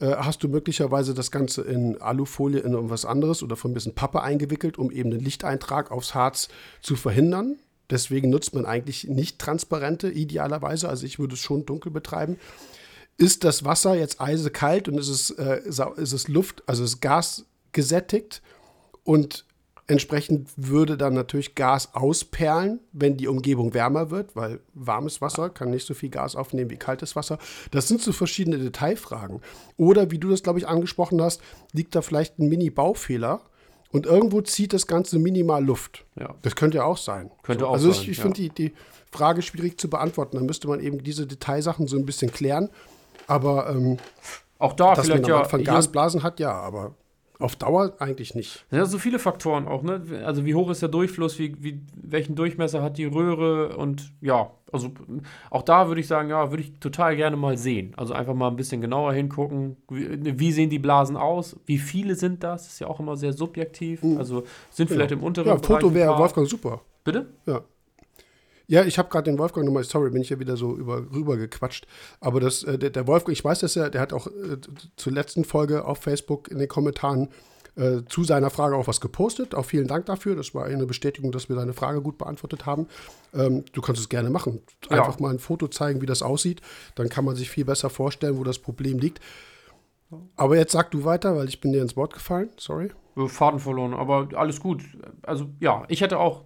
[0.01, 3.95] äh, hast du möglicherweise das Ganze in Alufolie in irgendwas anderes oder von ein bisschen
[3.95, 6.49] Pappe eingewickelt, um eben den Lichteintrag aufs Harz
[6.81, 7.57] zu verhindern.
[7.91, 10.89] Deswegen nutzt man eigentlich nicht transparente, idealerweise.
[10.89, 12.39] Also ich würde es schon dunkel betreiben.
[13.17, 17.47] Ist das Wasser jetzt eisekalt und ist es, äh, ist es Luft, also ist Gas
[17.73, 18.43] gesättigt
[19.03, 19.47] und
[19.89, 25.71] entsprechend würde dann natürlich Gas ausperlen, wenn die Umgebung wärmer wird, weil warmes Wasser kann
[25.71, 27.39] nicht so viel Gas aufnehmen wie kaltes Wasser.
[27.71, 29.41] Das sind so verschiedene Detailfragen.
[29.77, 31.41] Oder wie du das, glaube ich, angesprochen hast,
[31.73, 33.41] liegt da vielleicht ein Mini-Baufehler
[33.91, 36.05] und irgendwo zieht das Ganze minimal Luft.
[36.21, 36.35] Ja.
[36.43, 37.31] Das könnte ja auch sein.
[37.43, 38.23] Könnte auch also sein, ich, ich ja.
[38.25, 38.73] finde die, die
[39.11, 40.37] Frage schwierig zu beantworten.
[40.37, 42.69] Da müsste man eben diese Detailsachen so ein bisschen klären.
[43.27, 43.97] Aber ähm,
[44.59, 45.45] Auch da dass vielleicht man am ja.
[45.45, 46.95] Anfang hier- Gasblasen hat, ja, aber
[47.41, 48.67] Auf Dauer eigentlich nicht.
[48.73, 50.03] Ja, so viele Faktoren auch, ne?
[50.25, 54.51] Also wie hoch ist der Durchfluss, wie, wie, welchen Durchmesser hat die Röhre und ja,
[54.73, 54.91] also
[55.51, 57.95] auch da würde ich sagen, ja, würde ich total gerne mal sehen.
[57.97, 59.77] Also einfach mal ein bisschen genauer hingucken.
[59.89, 61.57] Wie, wie sehen die Blasen aus?
[61.65, 62.67] Wie viele sind das?
[62.67, 64.03] Ist ja auch immer sehr subjektiv.
[64.03, 64.19] Mhm.
[64.19, 65.17] Also sind vielleicht ja.
[65.17, 66.81] im unteren Ja, Bereich Foto ein wäre Wolfgang super.
[67.05, 67.27] Bitte?
[67.47, 67.63] Ja.
[68.69, 71.39] Ja, ich habe gerade den Wolfgang nochmal, sorry, bin ich ja wieder so über, rüber
[71.39, 71.87] gequatscht.
[72.21, 74.59] Aber das, äh, der, der Wolfgang, ich weiß das ja, der hat auch äh,
[74.97, 77.29] zur letzten Folge auf Facebook in den Kommentaren
[77.77, 79.55] äh, zu seiner Frage auch was gepostet.
[79.55, 80.37] Auch vielen Dank dafür.
[80.37, 82.89] Das war eine Bestätigung, dass wir deine Frage gut beantwortet haben.
[83.33, 84.61] Ähm, du kannst es gerne machen.
[84.91, 84.99] Ja.
[84.99, 86.61] Einfach mal ein Foto zeigen, wie das aussieht.
[86.95, 89.21] Dann kann man sich viel besser vorstellen, wo das Problem liegt.
[90.37, 92.51] Aber jetzt sag du weiter, weil ich bin dir ins Wort gefallen.
[92.59, 92.91] Sorry.
[93.27, 94.83] Faden verloren, aber alles gut.
[95.23, 96.45] Also ja, ich hätte auch,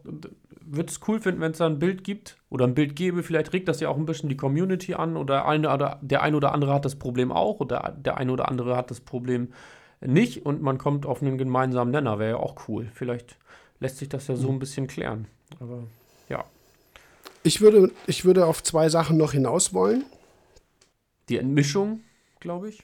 [0.67, 3.23] würde es cool finden, wenn es da ein Bild gibt oder ein Bild gäbe.
[3.23, 6.37] Vielleicht regt das ja auch ein bisschen die Community an oder, eine, oder der eine
[6.37, 9.53] oder andere hat das Problem auch oder der eine oder andere hat das Problem
[10.01, 12.19] nicht und man kommt auf einen gemeinsamen Nenner.
[12.19, 12.91] Wäre ja auch cool.
[12.95, 13.37] Vielleicht
[13.81, 15.27] lässt sich das ja so ein bisschen klären.
[15.61, 15.85] Aber
[16.29, 16.45] ja,
[17.45, 20.05] Ich würde, ich würde auf zwei Sachen noch hinaus wollen.
[21.29, 22.01] die Entmischung,
[22.41, 22.83] glaube ich.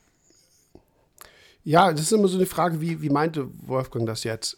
[1.65, 4.57] Ja, das ist immer so eine Frage, wie, wie meinte Wolfgang das jetzt?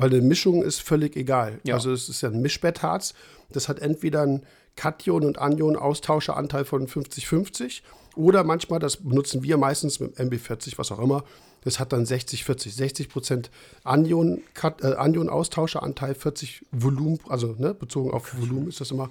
[0.00, 1.60] Weil eine Mischung ist völlig egal.
[1.64, 1.74] Ja.
[1.74, 3.14] Also es ist ja ein Mischbettharz.
[3.50, 4.42] Das hat entweder einen
[4.76, 7.82] Kation- und Anion-Austauscheranteil von 50-50
[8.16, 11.24] oder manchmal, das benutzen wir meistens mit MB40, was auch immer,
[11.62, 12.70] das hat dann 60-40.
[12.70, 13.50] 60 Prozent
[13.84, 19.10] Anion, Kat- äh, Anion-Austauscheranteil, 40 Volumen, also ne, bezogen auf Volumen ist das immer,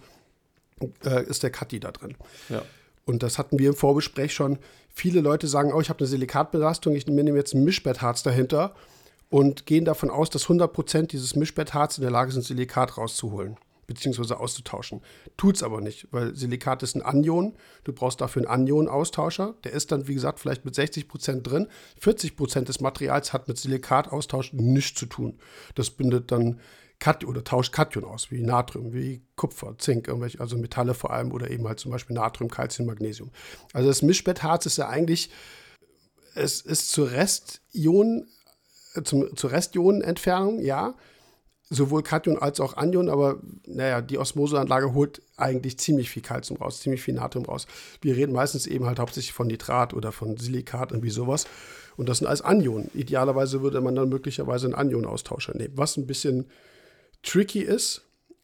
[1.06, 2.16] äh, ist der Kati da drin.
[2.50, 2.64] Ja.
[3.06, 4.58] Und das hatten wir im Vorgespräch schon.
[4.94, 8.76] Viele Leute sagen, oh, ich habe eine Silikatbelastung, ich nehme jetzt ein Mischbettharz dahinter
[9.30, 14.40] und gehen davon aus, dass 100% dieses Mischbettharz in der Lage sind, Silikat rauszuholen, beziehungsweise
[14.40, 15.02] auszutauschen.
[15.38, 17.56] Tut's aber nicht, weil Silikat ist ein Anion.
[17.84, 19.56] Du brauchst dafür einen Anion-Austauscher.
[19.64, 21.68] Der ist dann, wie gesagt, vielleicht mit 60% drin.
[22.02, 25.40] 40% des Materials hat mit Silikataustausch nichts zu tun.
[25.76, 26.60] Das bindet dann
[27.00, 31.32] Kat oder tauscht Kation aus, wie Natrium, wie Kupfer, Zink, irgendwelche, also Metalle vor allem
[31.32, 33.32] oder eben halt zum Beispiel Natrium, Calcium, Magnesium.
[33.72, 35.30] Also das Mischbettharz ist ja eigentlich,
[36.36, 38.28] es ist zur Restionen,
[39.04, 40.96] zum, zur Restionenentfernung, ja,
[41.70, 46.80] sowohl Kation als auch Anion, aber naja, die Osmoseanlage holt eigentlich ziemlich viel Calcium raus,
[46.80, 47.68] ziemlich viel Natrium raus.
[48.02, 51.46] Wir reden meistens eben halt hauptsächlich von Nitrat oder von Silikat, irgendwie sowas.
[51.96, 52.90] Und das sind als Anion.
[52.94, 56.48] Idealerweise würde man dann möglicherweise einen Anion-Austauscher nehmen, was ein bisschen
[57.22, 58.02] tricky ist,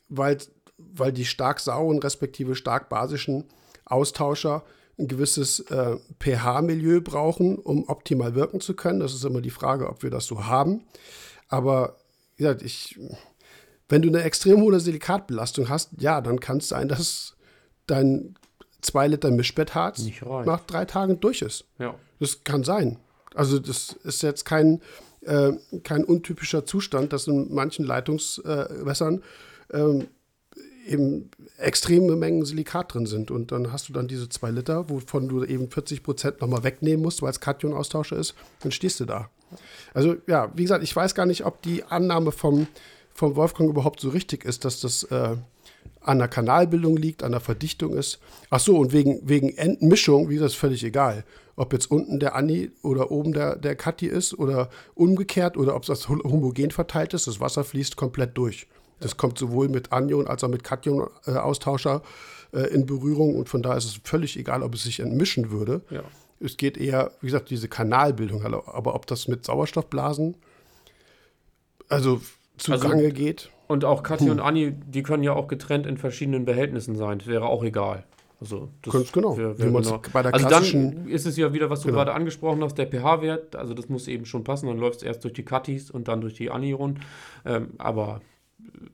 [0.08, 0.38] weil,
[0.78, 3.46] weil die stark sauren respektive stark basischen
[3.86, 4.64] Austauscher
[4.98, 9.00] ein gewisses äh, pH-Milieu brauchen, um optimal wirken zu können.
[9.00, 10.86] Das ist immer die Frage, ob wir das so haben.
[11.50, 11.98] Aber
[12.38, 13.00] wie gesagt, ich,
[13.90, 17.36] wenn du eine extrem hohe Silikatbelastung hast, ja, dann kann es sein, dass
[17.88, 18.36] dein
[18.82, 20.02] 2 Liter Mischbettharz
[20.46, 21.66] nach drei Tagen durch ist.
[21.80, 21.96] Ja.
[22.20, 22.98] Das kann sein.
[23.34, 24.82] Also das ist jetzt kein,
[25.22, 25.52] äh,
[25.84, 29.24] kein untypischer Zustand, dass in manchen Leitungswässern
[29.74, 30.08] ähm,
[30.86, 33.32] eben extreme Mengen Silikat drin sind.
[33.32, 37.04] Und dann hast du dann diese zwei Liter, wovon du eben 40 Prozent nochmal wegnehmen
[37.04, 39.30] musst, weil es Kation-Austauscher ist, dann stehst du da.
[39.94, 42.68] Also ja, wie gesagt, ich weiß gar nicht, ob die Annahme vom,
[43.14, 45.36] vom Wolfgang überhaupt so richtig ist, dass das äh,
[46.02, 48.20] an der Kanalbildung liegt, an der Verdichtung ist.
[48.50, 51.24] Ach so, und wegen, wegen Entmischung, wie gesagt, ist völlig egal.
[51.56, 55.86] Ob jetzt unten der Anni oder oben der, der Kati ist oder umgekehrt oder ob
[55.86, 58.68] das homogen verteilt ist, das Wasser fließt komplett durch.
[59.00, 62.02] Das kommt sowohl mit Anion als auch mit Kation-Austauscher
[62.54, 65.82] äh, in Berührung und von daher ist es völlig egal, ob es sich entmischen würde.
[65.90, 66.04] Ja.
[66.40, 70.36] Es geht eher, wie gesagt, diese Kanalbildung, aber ob das mit Sauerstoffblasen
[71.90, 72.22] also
[72.58, 73.50] zugange geht.
[73.68, 77.20] Und auch Kathi und Anni, die können ja auch getrennt in verschiedenen Behältnissen sein.
[77.20, 78.04] Das wäre auch egal.
[78.40, 79.38] Also das Ganz genau.
[79.38, 80.02] wär- wär genau.
[80.14, 82.00] bei der also dann ist es ja wieder, was du Genau.
[82.00, 83.56] gerade angesprochen hast, der pH-Wert.
[83.56, 84.68] Also das muss eben schon passen.
[84.68, 87.00] Dann läuft es erst durch die Katis und dann durch die Anion.
[87.46, 88.22] Ähm, aber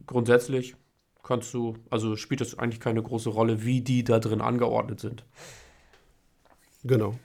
[0.05, 0.75] grundsätzlich
[1.23, 5.23] kannst du, also spielt das eigentlich keine große Rolle, wie die da drin angeordnet sind.
[6.83, 7.15] Genau.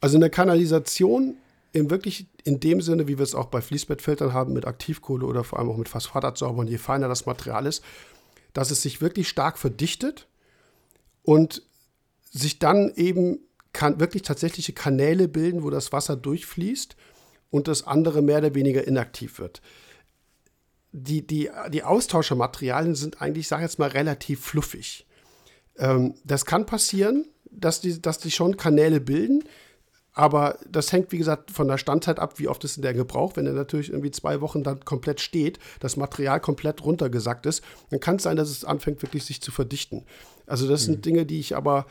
[0.00, 1.36] Also in der Kanalisation,
[1.72, 5.44] in wirklich in dem Sinne, wie wir es auch bei Fließbettfiltern haben, mit Aktivkohle oder
[5.44, 7.82] vor allem auch mit Phosphatabsorbern, je feiner das Material ist,
[8.52, 10.28] dass es sich wirklich stark verdichtet
[11.22, 11.62] und
[12.30, 13.40] sich dann eben
[13.72, 16.96] kann, wirklich tatsächliche Kanäle bilden, wo das Wasser durchfließt
[17.50, 19.60] und das andere mehr oder weniger inaktiv wird.
[20.96, 25.06] Die, die, die Austauschermaterialien sind eigentlich, ich sage jetzt mal, relativ fluffig.
[25.76, 29.42] Ähm, das kann passieren, dass die, dass die schon Kanäle bilden,
[30.12, 33.32] aber das hängt, wie gesagt, von der Standzeit ab, wie oft ist denn der Gebrauch.
[33.34, 37.98] Wenn er natürlich irgendwie zwei Wochen dann komplett steht, das Material komplett runtergesackt ist, dann
[37.98, 40.04] kann es sein, dass es anfängt, wirklich sich zu verdichten.
[40.46, 41.86] Also das sind Dinge, die ich aber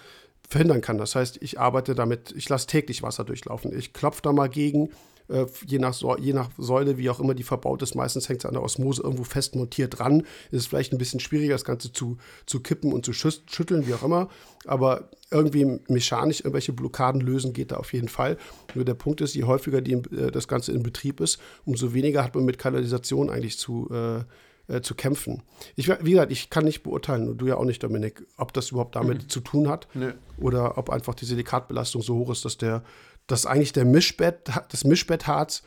[0.48, 0.98] verhindern kann.
[0.98, 3.78] Das heißt, ich arbeite damit, ich lasse täglich Wasser durchlaufen.
[3.78, 4.92] Ich klopfe da mal gegen,
[5.30, 8.46] Äh, je, nach je nach Säule, wie auch immer die verbaut ist, meistens hängt es
[8.46, 10.22] an der Osmose irgendwo fest montiert dran.
[10.52, 13.94] Ist es vielleicht ein bisschen schwieriger, das Ganze zu, zu kippen und zu schütteln, wie
[13.94, 14.30] auch immer.
[14.66, 18.38] Aber irgendwie mechanisch irgendwelche Blockaden lösen geht da auf jeden Fall.
[18.76, 22.24] Nur der Punkt ist, je häufiger die, äh, das Ganze in Betrieb ist, umso weniger
[22.24, 24.24] hat man mit Kanalisation eigentlich zu, äh,
[24.68, 25.44] äh, zu kämpfen.
[25.76, 28.72] Ich, wie gesagt, ich kann nicht beurteilen, und du ja auch nicht, Dominik, ob das
[28.72, 29.30] überhaupt damit mhm.
[29.30, 30.14] zu tun hat nee.
[30.38, 32.84] oder ob einfach die Silikatbelastung so hoch ist, dass der,
[33.28, 35.64] dass eigentlich der Mischbett, das Mischbettharz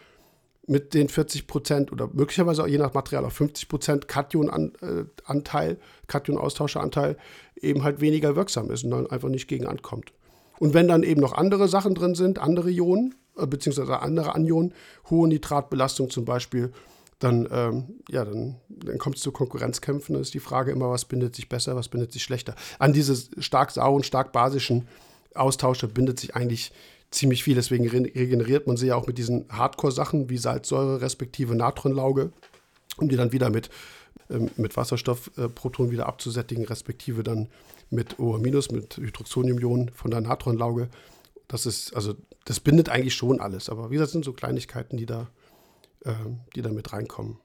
[0.66, 5.77] mit den 40 Prozent oder möglicherweise auch je nach Material auch 50 Prozent Kation-Anteil, äh,
[6.07, 7.16] Kation-Austauscheranteil
[7.57, 10.12] eben halt weniger wirksam ist und dann einfach nicht gegen ankommt.
[10.59, 14.75] Und wenn dann eben noch andere Sachen drin sind, andere Ionen, äh, beziehungsweise andere Anionen,
[15.09, 16.73] hohe Nitratbelastung zum Beispiel,
[17.19, 20.14] dann, ähm, ja, dann, dann kommt es zu Konkurrenzkämpfen.
[20.14, 22.55] Dann ist die Frage immer, was bindet sich besser, was bindet sich schlechter.
[22.79, 24.87] An diese stark sauren, stark basischen
[25.35, 26.73] Austausche bindet sich eigentlich
[27.11, 27.55] ziemlich viel.
[27.55, 32.33] Deswegen regeneriert man sie ja auch mit diesen Hardcore-Sachen wie Salzsäure respektive Natronlauge,
[32.99, 33.71] um die dann wieder mit,
[34.31, 37.49] ähm, mit Wasserstoffprotonen äh, wieder abzusättigen, respektive dann
[37.90, 38.38] mit OH-,
[38.73, 40.88] mit Hydroxoniumionen von der Natronlauge.
[41.49, 42.14] Das ist, also,
[42.45, 43.69] das bindet eigentlich schon alles.
[43.69, 45.29] Aber wie gesagt, sind so Kleinigkeiten, die da
[46.07, 46.12] äh,
[46.55, 47.38] die da mit reinkommen.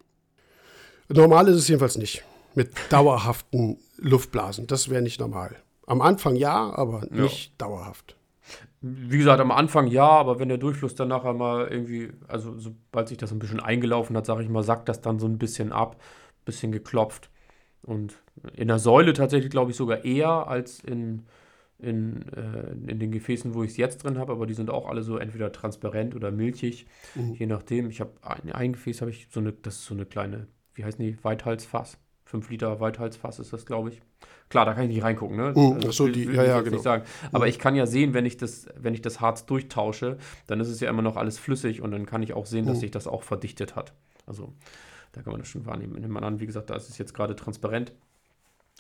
[1.10, 2.24] Normal ist es jedenfalls nicht.
[2.54, 4.68] Mit dauerhaften Luftblasen.
[4.68, 5.56] Das wäre nicht normal.
[5.88, 7.54] Am Anfang ja, aber nicht ja.
[7.58, 8.16] dauerhaft.
[8.82, 13.08] Wie gesagt, am Anfang ja, aber wenn der Durchfluss dann nachher mal irgendwie, also sobald
[13.08, 15.72] sich das ein bisschen eingelaufen hat, sage ich mal, sackt das dann so ein bisschen
[15.72, 16.02] ab,
[16.46, 17.30] bisschen geklopft.
[17.84, 18.18] Und
[18.56, 21.28] in der Säule tatsächlich, glaube ich, sogar eher als in,
[21.78, 24.88] in, äh, in den Gefäßen, wo ich es jetzt drin habe, aber die sind auch
[24.88, 27.34] alle so entweder transparent oder milchig, mhm.
[27.34, 27.90] je nachdem.
[27.90, 30.84] Ich habe ein, ein Gefäß, habe ich so eine, das ist so eine kleine, wie
[30.84, 32.00] heißen die, Weithalsfass.
[32.26, 34.02] 5 Liter Weithalsfass ist das, glaube ich.
[34.50, 35.54] Klar, da kann ich nicht reingucken, ne?
[35.56, 36.76] Mhm, also, so, die, will, ja, ja, genau.
[36.76, 37.04] nicht sagen.
[37.32, 37.50] Aber mhm.
[37.50, 40.80] ich kann ja sehen, wenn ich das, wenn ich das Harz durchtausche, dann ist es
[40.82, 42.82] ja immer noch alles flüssig und dann kann ich auch sehen, dass mhm.
[42.82, 43.94] sich das auch verdichtet hat.
[44.28, 44.54] Also
[45.14, 45.94] da kann man das schon wahrnehmen.
[45.94, 47.94] Nimmt man an, wie gesagt, da ist es jetzt gerade transparent.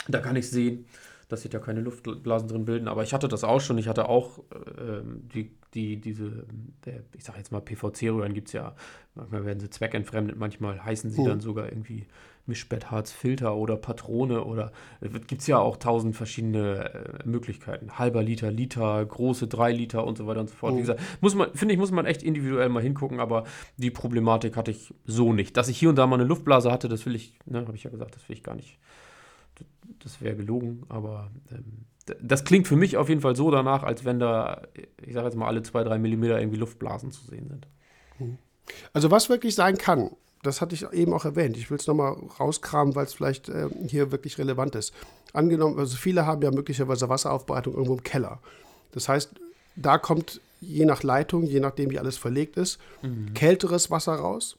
[0.07, 0.85] Da kann ich sehen
[1.31, 2.87] dass sich da keine Luftblasen drin bilden.
[2.87, 3.77] Aber ich hatte das auch schon.
[3.77, 5.01] Ich hatte auch äh,
[5.33, 6.45] die, die, diese,
[6.85, 8.75] der, ich sage jetzt mal PVC-Röhren gibt es ja.
[9.15, 11.27] Manchmal werden sie zweckentfremdet, manchmal heißen sie oh.
[11.27, 12.05] dann sogar irgendwie
[12.45, 17.97] Mischbettharzfilter oder Patrone oder äh, gibt es ja auch tausend verschiedene äh, Möglichkeiten.
[17.97, 20.73] Halber Liter, Liter, große drei Liter und so weiter und so fort.
[20.73, 20.77] Oh.
[20.77, 23.43] Wie gesagt, muss man, finde ich, muss man echt individuell mal hingucken, aber
[23.77, 25.57] die Problematik hatte ich so nicht.
[25.57, 27.83] Dass ich hier und da mal eine Luftblase hatte, das will ich, ne, habe ich
[27.83, 28.79] ja gesagt, das will ich gar nicht
[29.99, 31.85] das wäre gelogen, aber ähm,
[32.21, 34.63] das klingt für mich auf jeden Fall so danach, als wenn da,
[35.01, 37.67] ich sage jetzt mal, alle zwei, drei Millimeter irgendwie Luftblasen zu sehen sind.
[38.17, 38.37] Hm.
[38.93, 40.11] Also was wirklich sein kann,
[40.43, 41.57] das hatte ich eben auch erwähnt.
[41.57, 44.93] Ich will es nochmal rauskramen, weil es vielleicht äh, hier wirklich relevant ist.
[45.33, 48.39] Angenommen, also viele haben ja möglicherweise Wasseraufbereitung irgendwo im Keller.
[48.91, 49.31] Das heißt,
[49.75, 53.33] da kommt je nach Leitung, je nachdem wie alles verlegt ist, mhm.
[53.33, 54.57] kälteres Wasser raus.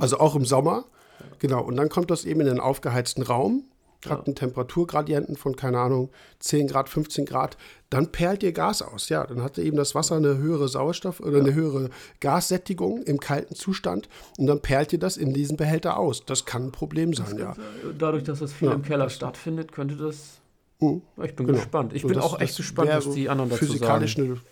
[0.00, 0.84] Also auch im Sommer.
[1.20, 1.26] Ja.
[1.38, 1.62] Genau.
[1.62, 3.64] Und dann kommt das eben in den aufgeheizten Raum
[4.10, 7.56] hat einen Temperaturgradienten von, keine Ahnung, 10 Grad, 15 Grad,
[7.90, 9.08] dann perlt ihr Gas aus.
[9.08, 11.44] Ja, dann hat eben das Wasser eine höhere Sauerstoff- oder ja.
[11.44, 11.90] eine höhere
[12.20, 16.24] Gassättigung im kalten Zustand und dann perlt ihr das in diesen Behälter aus.
[16.24, 17.54] Das kann ein Problem sein, ja.
[17.98, 18.74] Dadurch, dass das viel ja.
[18.74, 20.38] im Keller stattfindet, könnte das.
[20.80, 21.02] Mhm.
[21.22, 21.58] Ich bin genau.
[21.58, 21.92] gespannt.
[21.94, 24.28] Ich bin das, auch echt gespannt, was die anderen dazu physikalisch sagen.
[24.28, 24.46] Physikalisch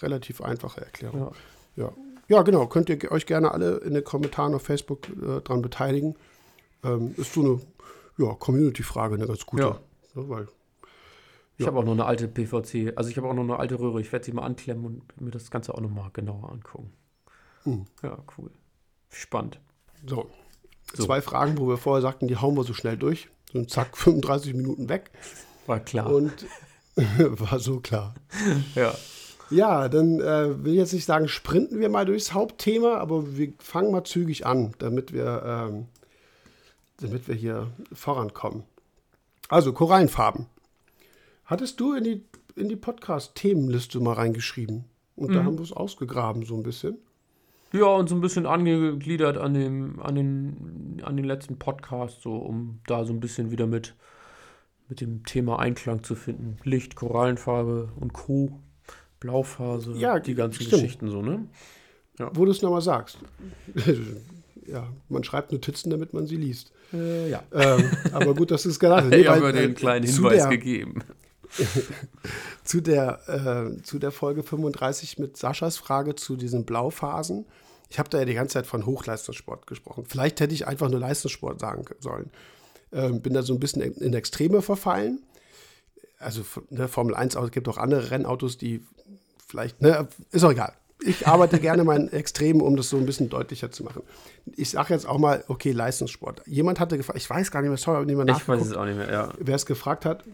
[0.00, 1.32] eine relativ einfache Erklärung.
[1.76, 1.84] Ja.
[1.84, 1.92] ja.
[2.30, 2.68] Ja, genau.
[2.68, 6.14] Könnt ihr euch gerne alle in den Kommentaren auf Facebook äh, dran beteiligen.
[6.84, 7.60] Ähm, ist so eine
[8.20, 9.62] ja, Community-Frage, eine ganz gute.
[9.62, 9.80] Ja.
[10.14, 10.48] ja weil,
[11.60, 14.00] ich habe auch noch eine alte PVC, also ich habe auch noch eine alte Röhre.
[14.00, 16.90] Ich werde sie mal anklemmen und mir das Ganze auch noch mal genauer angucken.
[17.64, 17.84] Mhm.
[18.02, 18.50] Ja, cool.
[19.10, 19.60] Spannend.
[20.06, 20.30] So.
[20.94, 21.04] so.
[21.04, 23.28] Zwei Fragen, wo wir vorher sagten, die hauen wir so schnell durch.
[23.52, 25.10] So zack, 35 Minuten weg.
[25.66, 26.10] War klar.
[26.10, 26.46] Und
[26.96, 28.14] war so klar.
[28.74, 28.94] ja.
[29.50, 33.52] Ja, dann äh, will ich jetzt nicht sagen, sprinten wir mal durchs Hauptthema, aber wir
[33.58, 35.88] fangen mal zügig an, damit wir ähm,
[37.00, 38.64] damit wir hier vorankommen.
[39.48, 40.46] Also Korallenfarben.
[41.44, 44.84] Hattest du in die, in die Podcast-Themenliste mal reingeschrieben?
[45.16, 45.34] Und mhm.
[45.34, 46.98] da haben wir es ausgegraben, so ein bisschen.
[47.72, 52.36] Ja, und so ein bisschen angegliedert an, dem, an, den, an den letzten Podcast, so
[52.36, 53.94] um da so ein bisschen wieder mit,
[54.88, 56.56] mit dem Thema Einklang zu finden.
[56.64, 58.60] Licht, Korallenfarbe und Co.
[59.20, 60.82] Blauphase, ja, die ganzen stimmt.
[60.82, 61.46] Geschichten so, ne?
[62.18, 62.30] Ja.
[62.34, 63.18] Wo du es nochmal sagst.
[64.66, 66.72] ja, man schreibt Notizen, damit man sie liest.
[66.92, 67.42] Äh, ja.
[67.52, 69.10] Ähm, aber gut, dass du es gesagt hast.
[69.10, 71.04] Nee, ich habe mir den kleinen Hinweis der, gegeben.
[72.64, 77.46] zu, der, äh, zu der Folge 35 mit Saschas Frage zu diesen Blauphasen.
[77.88, 80.04] Ich habe da ja die ganze Zeit von Hochleistungssport gesprochen.
[80.06, 82.30] Vielleicht hätte ich einfach nur Leistungssport sagen sollen.
[82.92, 85.20] Ähm, bin da so ein bisschen in Extreme verfallen.
[86.18, 88.84] Also ne, Formel 1 Autos gibt auch andere Rennautos, die
[89.48, 90.74] vielleicht, ne, ist auch egal.
[91.02, 94.02] Ich arbeite gerne mein Extrem, um das so ein bisschen deutlicher zu machen.
[94.56, 96.42] Ich sage jetzt auch mal, okay, Leistungssport.
[96.46, 98.84] Jemand hatte gefragt, ich weiß gar nicht mehr, sorry, aber niemand Ich weiß es auch
[98.84, 99.32] nicht mehr, ja.
[99.38, 100.24] wer es gefragt hat.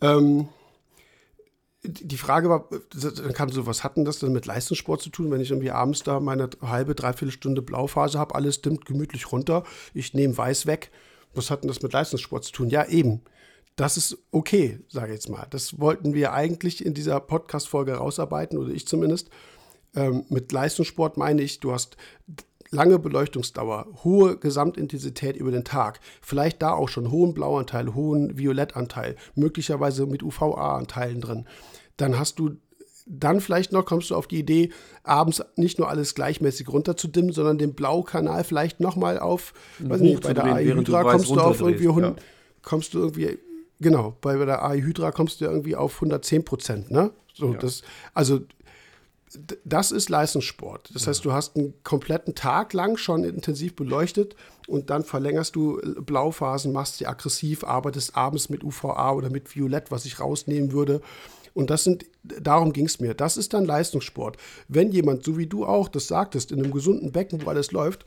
[0.00, 0.48] Ähm,
[1.82, 5.30] die Frage war, dann kam so, was hat denn das denn mit Leistungssport zu tun,
[5.30, 9.64] wenn ich irgendwie abends da meine halbe, dreiviertel Stunde Blauphase habe, alles dimmt gemütlich runter,
[9.94, 10.90] ich nehme weiß weg.
[11.34, 12.70] Was hat denn das mit Leistungssport zu tun?
[12.70, 13.20] Ja, eben.
[13.76, 15.46] Das ist okay, sage ich jetzt mal.
[15.50, 19.28] Das wollten wir eigentlich in dieser Podcast-Folge rausarbeiten, oder ich zumindest.
[19.94, 21.96] Ähm, mit Leistungssport meine ich, du hast
[22.70, 29.16] lange Beleuchtungsdauer, hohe Gesamtintensität über den Tag, vielleicht da auch schon hohen Blauanteil, hohen Violettanteil,
[29.34, 31.46] möglicherweise mit UVA-Anteilen drin.
[31.96, 32.56] Dann hast du
[33.08, 34.70] dann vielleicht noch kommst du auf die Idee,
[35.04, 40.34] abends nicht nur alles gleichmäßig runterzudimmen, sondern den Blaukanal vielleicht nochmal auf, weiß nicht, bei
[40.34, 42.26] der Hydra kommst du auf irgendwie 100, ja.
[42.62, 43.38] kommst du irgendwie,
[43.80, 47.10] genau, bei der AI Hydra kommst du irgendwie auf 110 Prozent, ne?
[47.34, 47.58] So, ja.
[47.58, 47.82] das,
[48.14, 48.40] also
[49.64, 50.90] das ist Leistungssport.
[50.94, 55.80] Das heißt, du hast einen kompletten Tag lang schon intensiv beleuchtet und dann verlängerst du
[56.00, 61.00] Blauphasen, machst sie aggressiv, arbeitest abends mit UVA oder mit Violett, was ich rausnehmen würde.
[61.54, 63.14] Und das sind, darum ging es mir.
[63.14, 64.36] Das ist dann Leistungssport.
[64.68, 68.04] Wenn jemand, so wie du auch das sagtest, in einem gesunden Becken, wo alles läuft,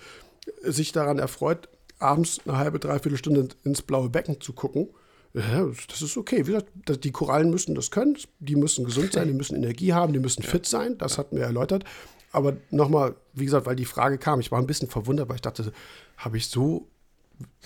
[0.61, 1.67] sich daran erfreut,
[1.99, 4.89] abends eine halbe, dreiviertel Stunde ins blaue Becken zu gucken,
[5.34, 6.47] ja, das ist okay.
[6.47, 10.13] Wie gesagt, die Korallen müssen das können, die müssen gesund sein, die müssen Energie haben,
[10.13, 11.84] die müssen fit sein, das hatten wir erläutert.
[12.32, 15.41] Aber nochmal, wie gesagt, weil die Frage kam, ich war ein bisschen verwundert, weil ich
[15.41, 15.71] dachte,
[16.17, 16.88] habe ich so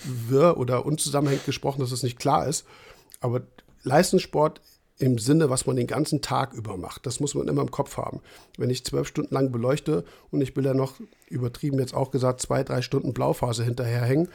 [0.04, 2.64] wirr oder unzusammenhängend gesprochen, dass es nicht klar ist.
[3.20, 3.42] Aber
[3.82, 4.60] Leistungssport
[4.98, 7.04] im Sinne, was man den ganzen Tag über macht.
[7.06, 8.20] Das muss man immer im Kopf haben.
[8.56, 10.94] Wenn ich zwölf Stunden lang beleuchte und ich will da noch,
[11.28, 14.28] übertrieben jetzt auch gesagt, zwei, drei Stunden Blauphase hinterherhängen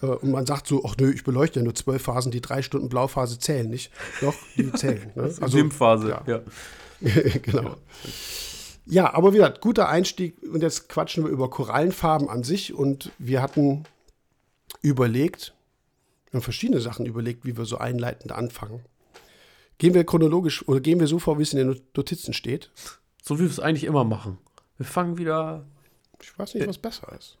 [0.00, 2.88] und man sagt so, ach nö, ich beleuchte ja nur zwölf Phasen, die drei Stunden
[2.88, 3.90] Blauphase zählen nicht.
[4.20, 5.12] Doch, die zählen.
[5.14, 5.22] Ne?
[5.22, 6.22] Also, Dimmphase, ja.
[6.26, 6.40] ja.
[7.42, 7.76] genau.
[8.86, 10.36] Ja, aber wieder, guter Einstieg.
[10.42, 12.74] Und jetzt quatschen wir über Korallenfarben an sich.
[12.74, 13.84] Und wir hatten
[14.82, 15.54] überlegt,
[16.30, 18.82] wir haben verschiedene Sachen überlegt, wie wir so einleitend anfangen.
[19.78, 22.70] Gehen wir chronologisch oder gehen wir so vor, wie es in den Notizen steht?
[23.22, 24.38] So wie wir es eigentlich immer machen.
[24.76, 25.64] Wir fangen wieder.
[26.20, 27.38] Ich weiß nicht, was besser ist.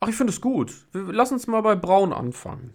[0.00, 0.86] Ach, ich finde es gut.
[0.92, 2.74] Lass uns mal bei Braun anfangen.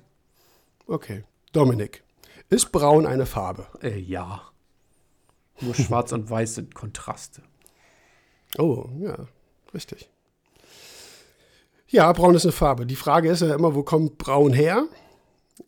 [0.88, 1.24] Okay.
[1.54, 2.04] Dominik,
[2.50, 3.68] ist Braun eine Farbe?
[3.82, 4.42] Äh, ja.
[5.62, 7.42] Nur Schwarz und Weiß sind Kontraste.
[8.58, 9.28] Oh, ja,
[9.74, 10.10] richtig.
[11.88, 12.86] Ja, Braun ist eine Farbe.
[12.86, 14.88] Die Frage ist ja immer, wo kommt Braun her?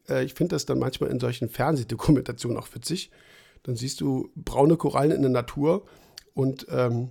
[0.09, 3.11] Äh, ich finde das dann manchmal in solchen Fernsehdokumentationen auch witzig.
[3.63, 5.85] Dann siehst du braune Korallen in der Natur
[6.33, 7.09] und ähm,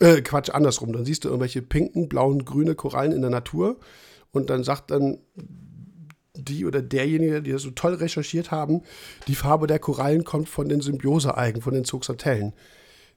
[0.00, 0.92] äh, Quatsch, andersrum.
[0.92, 3.78] Dann siehst du irgendwelche pinken, blauen, grüne Korallen in der Natur
[4.32, 5.18] und dann sagt dann
[6.36, 8.82] die oder derjenige, die das so toll recherchiert haben,
[9.28, 12.52] die Farbe der Korallen kommt von den Symbiosealgen, von den Zooxanthellen.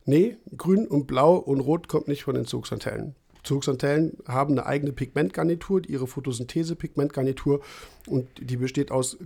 [0.05, 3.15] Nee, grün und blau und rot kommt nicht von den Zooxanthellen.
[3.43, 7.61] Zooxanthellen haben eine eigene Pigmentgarnitur, ihre Photosynthese-Pigmentgarnitur
[8.05, 9.17] und die besteht aus,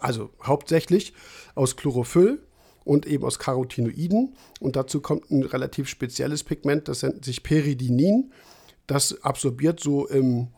[0.00, 1.12] also hauptsächlich
[1.54, 2.42] aus Chlorophyll
[2.86, 8.32] und eben aus Carotinoiden und dazu kommt ein relativ spezielles Pigment, das nennt sich Peridinin.
[8.86, 10.48] Das absorbiert so im,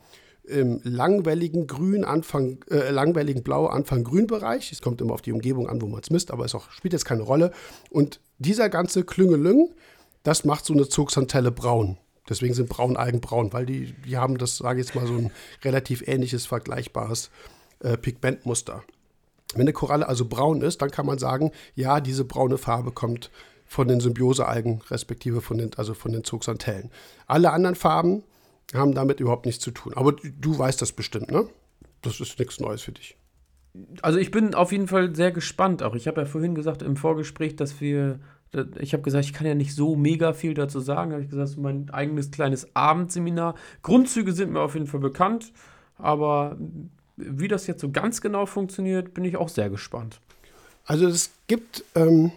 [0.43, 4.71] im langwelligen Grün, Anfang, äh, langwelligen Blau, Anfang Grün-Bereich.
[4.71, 6.93] Es kommt immer auf die Umgebung an, wo man es misst, aber es auch, spielt
[6.93, 7.51] jetzt keine Rolle.
[7.89, 9.73] Und dieser ganze Klüngelüng,
[10.21, 11.97] das macht so eine Zooxanthelle braun.
[12.29, 15.31] Deswegen sind Braunalgen braun, weil die, die haben das, sage ich jetzt mal, so ein
[15.63, 17.31] relativ ähnliches, vergleichbares
[17.79, 18.83] äh, Pigmentmuster.
[19.53, 23.31] Wenn eine Koralle also braun ist, dann kann man sagen, ja, diese braune Farbe kommt
[23.65, 26.91] von den Symbiosealgen, respektive von den, also von den Zooxanthellen.
[27.27, 28.23] Alle anderen Farben
[28.73, 29.93] haben damit überhaupt nichts zu tun.
[29.95, 31.47] Aber du weißt das bestimmt, ne?
[32.01, 33.17] Das ist nichts Neues für dich.
[34.01, 35.95] Also ich bin auf jeden Fall sehr gespannt auch.
[35.95, 38.19] Ich habe ja vorhin gesagt im Vorgespräch, dass wir
[38.79, 41.11] ich habe gesagt, ich kann ja nicht so mega viel dazu sagen.
[41.11, 43.53] Habe ich gesagt, mein eigenes kleines Abendseminar.
[43.83, 45.53] Grundzüge sind mir auf jeden Fall bekannt,
[45.97, 46.57] aber
[47.19, 50.19] wie das jetzt so ganz genau funktioniert, bin ich auch sehr gespannt.
[50.85, 52.31] Also es gibt, ähm,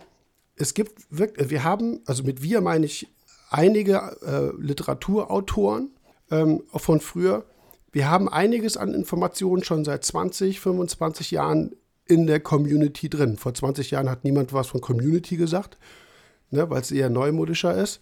[0.57, 3.09] es gibt wirklich, wir haben, also mit wir meine ich
[3.51, 5.91] einige äh, Literaturautoren
[6.30, 7.45] ähm, von früher.
[7.93, 11.76] Wir haben einiges an Informationen schon seit 20, 25 Jahren
[12.07, 13.37] in der Community drin.
[13.37, 15.78] Vor 20 Jahren hat niemand was von Community gesagt
[16.53, 18.01] ne, weil es eher neumodischer ist.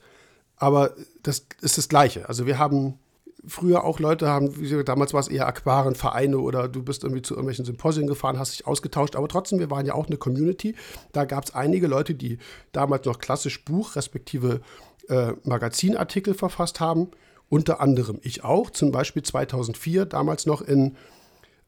[0.57, 2.28] Aber das ist das Gleiche.
[2.28, 2.99] Also wir haben
[3.47, 7.22] früher auch Leute haben, wie gesagt, damals war es eher Aquarenvereine oder du bist irgendwie
[7.22, 10.74] zu irgendwelchen Symposien gefahren, hast dich ausgetauscht, aber trotzdem, wir waren ja auch eine Community.
[11.12, 12.38] Da gab es einige Leute, die
[12.72, 14.61] damals noch klassisch Buch, respektive
[15.09, 17.09] äh, Magazinartikel verfasst haben.
[17.49, 20.97] Unter anderem ich auch, zum Beispiel 2004, damals noch in,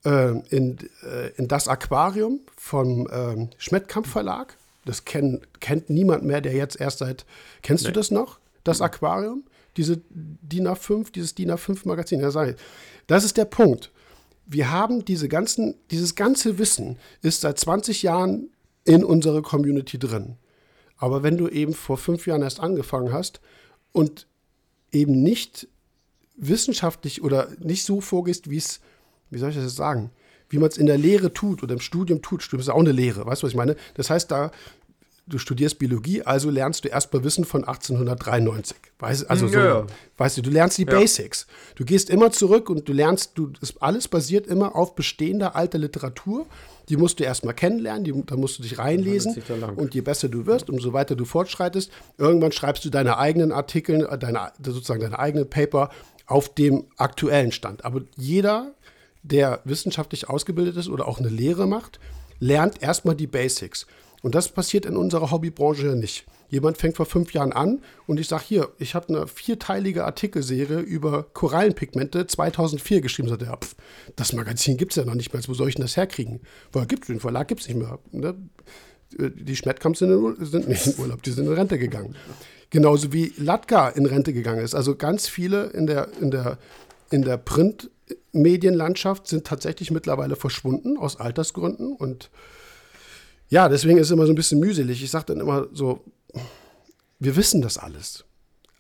[0.04, 6.40] äh, in, äh, in Das Aquarium vom äh, Schmettkamp Verlag Das kenn, kennt niemand mehr,
[6.40, 7.24] der jetzt erst seit.
[7.62, 7.90] Kennst nee.
[7.90, 8.38] du das noch?
[8.62, 9.42] Das Aquarium?
[9.76, 12.20] Diese DIN A5, dieses DIN A5-Magazin.
[12.20, 12.30] Ja,
[13.06, 13.90] das ist der Punkt.
[14.46, 18.50] Wir haben diese ganzen, dieses ganze Wissen ist seit 20 Jahren
[18.84, 20.36] in unserer Community drin.
[20.96, 23.40] Aber wenn du eben vor fünf Jahren erst angefangen hast
[23.92, 24.26] und
[24.92, 25.68] eben nicht
[26.36, 28.80] wissenschaftlich oder nicht so vorgehst, wie es,
[29.30, 30.10] wie soll ich das jetzt sagen,
[30.48, 32.42] wie man es in der Lehre tut oder im Studium tut.
[32.42, 33.76] Studium ist auch eine Lehre, weißt du, was ich meine?
[33.94, 34.52] Das heißt, da
[35.26, 38.76] du studierst Biologie, also lernst du erstmal Wissen von 1893.
[38.98, 39.86] Weißt, also so, ja.
[40.16, 40.90] weißt du, du lernst die ja.
[40.90, 41.46] Basics.
[41.76, 46.46] Du gehst immer zurück und du lernst, du, alles basiert immer auf bestehender alter Literatur.
[46.88, 49.40] Die musst du erstmal kennenlernen, die, da musst du dich reinlesen.
[49.76, 54.08] Und je besser du wirst, umso weiter du fortschreitest, irgendwann schreibst du deine eigenen Artikel,
[54.18, 55.90] deine, sozusagen deine eigenen Paper
[56.26, 57.84] auf dem aktuellen Stand.
[57.84, 58.74] Aber jeder,
[59.22, 62.00] der wissenschaftlich ausgebildet ist oder auch eine Lehre macht,
[62.40, 63.86] lernt erstmal die Basics.
[64.22, 66.24] Und das passiert in unserer Hobbybranche nicht.
[66.48, 70.78] Jemand fängt vor fünf Jahren an und ich sage hier, ich habe eine vierteilige Artikelserie
[70.78, 73.28] über Korallenpigmente 2004 geschrieben.
[73.28, 73.74] Sagt er, pf,
[74.16, 75.42] das Magazin gibt es ja noch nicht mehr.
[75.46, 76.40] Wo soll ich denn das herkriegen?
[76.70, 77.48] Woher gibt es den Verlag?
[77.48, 77.98] Gibt es nicht mehr.
[78.12, 78.34] Ne?
[79.18, 82.14] Die Schmettkamps sind, sind nicht in Urlaub, die sind in Rente gegangen.
[82.70, 84.74] Genauso wie Latka in Rente gegangen ist.
[84.74, 86.58] Also ganz viele in der, in der,
[87.10, 92.30] in der Printmedienlandschaft sind tatsächlich mittlerweile verschwunden aus Altersgründen und
[93.52, 95.04] ja, deswegen ist es immer so ein bisschen mühselig.
[95.04, 96.02] Ich sage dann immer so,
[97.18, 98.24] wir wissen das alles,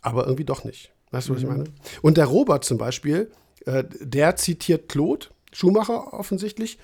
[0.00, 0.92] aber irgendwie doch nicht.
[1.10, 1.50] Weißt du, was mhm.
[1.50, 1.64] ich meine?
[2.00, 3.30] Und der Robert zum Beispiel,
[3.66, 6.78] äh, der zitiert Claude Schumacher offensichtlich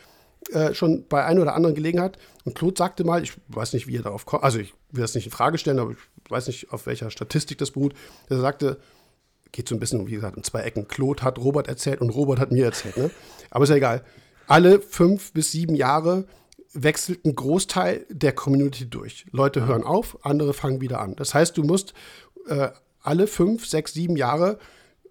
[0.53, 2.19] äh, schon bei einer oder anderen Gelegenheit.
[2.45, 5.15] Und Claude sagte mal, ich weiß nicht, wie er darauf kommt, also ich will das
[5.15, 7.95] nicht in Frage stellen, aber ich weiß nicht, auf welcher Statistik das beruht.
[8.29, 8.79] Er sagte,
[9.51, 10.89] geht so ein bisschen, wie gesagt, in zwei Ecken.
[10.89, 12.99] Claude hat Robert erzählt und Robert hat mir erzählt.
[12.99, 13.11] Ne?
[13.49, 14.05] Aber ist ja egal.
[14.47, 16.27] Alle fünf bis sieben Jahre
[16.83, 19.27] wechselt ein Großteil der Community durch.
[19.33, 21.15] Leute hören auf, andere fangen wieder an.
[21.17, 21.95] Das heißt, du musst
[22.49, 22.69] äh,
[23.01, 24.59] alle fünf, sechs, sieben Jahre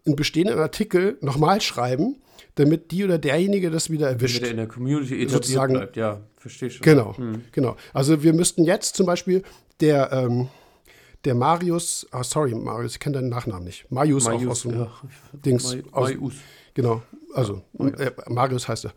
[0.06, 2.22] einen bestehenden Artikel nochmal schreiben,
[2.56, 4.38] damit die oder derjenige das wieder erwischt.
[4.38, 6.84] Damit in der Community etabliert sozusagen, bleibt, ja, verstehe schon.
[6.84, 7.44] Genau, hm.
[7.52, 7.76] genau.
[7.94, 9.44] Also wir müssten jetzt zum Beispiel
[9.80, 10.48] der, ähm,
[11.26, 13.90] der Marius, ah, sorry, Marius, ich kenne deinen Nachnamen nicht.
[13.92, 14.92] Marius, Marius auch aus dem ja.
[15.34, 15.78] Dings.
[15.92, 16.36] Marius.
[16.74, 17.02] Genau,
[17.34, 18.94] also äh, Marius heißt er.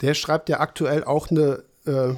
[0.00, 2.14] Der schreibt ja aktuell auch eine äh,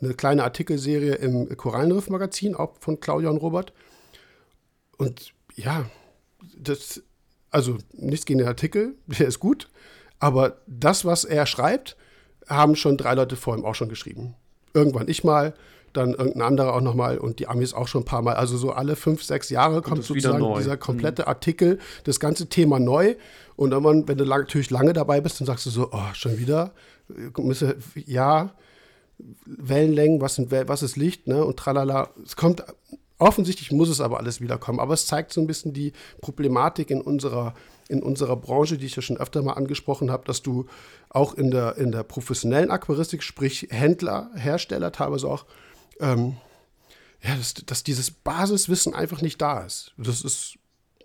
[0.00, 3.72] eine kleine Artikelserie im Korallenriff-Magazin, auch von Claudia und Robert.
[4.98, 5.86] Und ja,
[6.56, 7.02] das,
[7.50, 9.68] also nichts gegen den Artikel, der ist gut,
[10.18, 11.96] aber das, was er schreibt,
[12.48, 14.34] haben schon drei Leute vor ihm auch schon geschrieben.
[14.74, 15.54] Irgendwann ich mal,
[15.92, 18.34] dann irgendein anderer auch nochmal und die Amis auch schon ein paar Mal.
[18.34, 21.28] Also so alle fünf, sechs Jahre kommt sozusagen dieser komplette mhm.
[21.28, 23.16] Artikel, das ganze Thema neu.
[23.56, 26.38] Und irgendwann, wenn du lang, natürlich lange dabei bist, dann sagst du so, oh, schon
[26.38, 26.72] wieder?
[28.04, 28.52] Ja,
[29.46, 31.44] Wellenlängen, was, sind, was ist Licht, ne?
[31.44, 32.10] Und tralala.
[32.24, 32.64] Es kommt,
[33.18, 34.80] offensichtlich muss es aber alles wiederkommen.
[34.80, 37.54] Aber es zeigt so ein bisschen die Problematik in unserer,
[37.88, 40.66] in unserer Branche, die ich ja schon öfter mal angesprochen habe, dass du
[41.08, 45.46] auch in der, in der professionellen Aquaristik, sprich Händler, Hersteller, teilweise auch,
[46.00, 46.36] ähm,
[47.22, 49.92] ja, dass, dass dieses Basiswissen einfach nicht da ist.
[49.96, 50.58] Das ist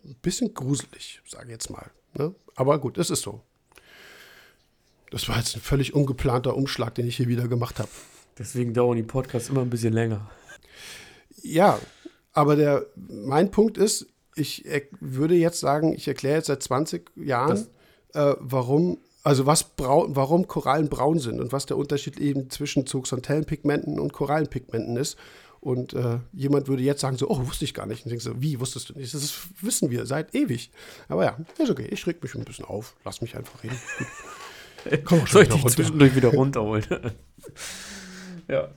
[0.03, 1.91] ein bisschen gruselig, sage ich jetzt mal.
[2.13, 2.35] Ne?
[2.55, 3.41] Aber gut, es ist so.
[5.11, 7.89] Das war jetzt ein völlig ungeplanter Umschlag, den ich hier wieder gemacht habe.
[8.39, 10.31] Deswegen dauern die Podcasts immer ein bisschen länger.
[11.43, 11.79] Ja,
[12.33, 14.65] aber der, mein Punkt ist, ich
[15.01, 17.67] würde jetzt sagen, ich erkläre jetzt seit 20 Jahren,
[18.13, 22.87] äh, warum, also was braun, warum Korallen braun sind und was der Unterschied eben zwischen
[22.87, 25.17] Zooxantellenpigmenten und Korallenpigmenten ist.
[25.59, 28.05] Und äh, jemand würde jetzt sagen so, oh, wusste ich gar nicht.
[28.05, 29.13] Und denkst so, wie, wusstest du nicht?
[29.13, 30.71] Das wissen wir seit ewig.
[31.07, 31.87] Aber ja, ist okay.
[31.91, 32.95] Ich reg mich ein bisschen auf.
[33.03, 33.79] Lass mich einfach reden.
[35.05, 35.75] Komm Soll ich dich runter.
[35.75, 36.85] zwischendurch wieder runterholen?
[38.47, 38.69] ja.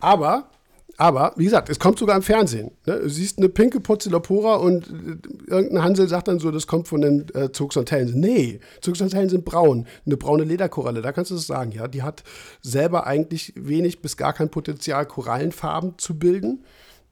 [0.00, 0.50] Aber,
[0.98, 2.70] aber, wie gesagt, es kommt sogar im Fernsehen.
[2.86, 3.00] Ne?
[3.00, 7.00] Du siehst eine pinke Porzellopora und äh, irgendein Hansel sagt dann so, das kommt von
[7.00, 8.18] den äh, Zugsantellen.
[8.18, 9.86] Nee, Zugsantellen sind braun.
[10.04, 11.72] Eine braune Lederkoralle, da kannst du es sagen.
[11.72, 11.88] Ja?
[11.88, 12.24] Die hat
[12.62, 16.64] selber eigentlich wenig bis gar kein Potenzial, Korallenfarben zu bilden.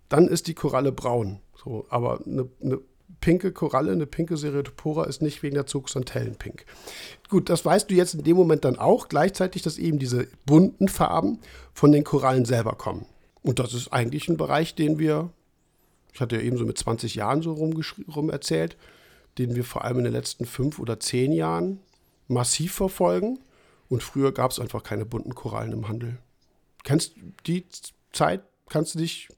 [0.09, 1.41] Dann ist die Koralle braun.
[1.63, 2.79] So, aber eine, eine
[3.25, 6.67] pinke Koralle, eine pinke Seriotopora ist nicht wegen der Zooxanthellen pink.
[7.31, 10.89] Gut, das weißt du jetzt in dem Moment dann auch, gleichzeitig, dass eben diese bunten
[10.89, 11.41] Farben
[11.73, 13.07] von den Korallen selber kommen.
[13.43, 15.31] Und das ist eigentlich ein Bereich, den wir,
[16.13, 18.77] ich hatte ja eben so mit 20 Jahren so rum erzählt,
[19.39, 21.79] den wir vor allem in den letzten fünf oder zehn Jahren
[22.29, 23.39] massiv verfolgen.
[23.89, 26.19] Und früher gab es einfach keine bunten Korallen im Handel.
[26.83, 27.65] Kennst du die
[28.13, 28.43] Zeit?
[28.69, 29.31] Kannst du dich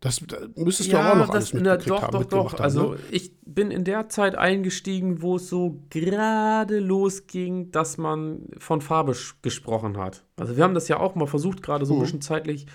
[0.00, 0.22] das
[0.56, 2.12] müsstest ja, du auch noch das, alles mitgekriegt na, doch, haben.
[2.12, 2.60] Doch, doch, doch.
[2.60, 2.98] Also ne?
[3.10, 9.14] ich bin in der Zeit eingestiegen, wo es so gerade losging, dass man von Farbe
[9.42, 10.24] gesprochen hat.
[10.36, 12.02] Also wir haben das ja auch mal versucht, gerade so ein mhm.
[12.02, 12.66] bisschen zeitlich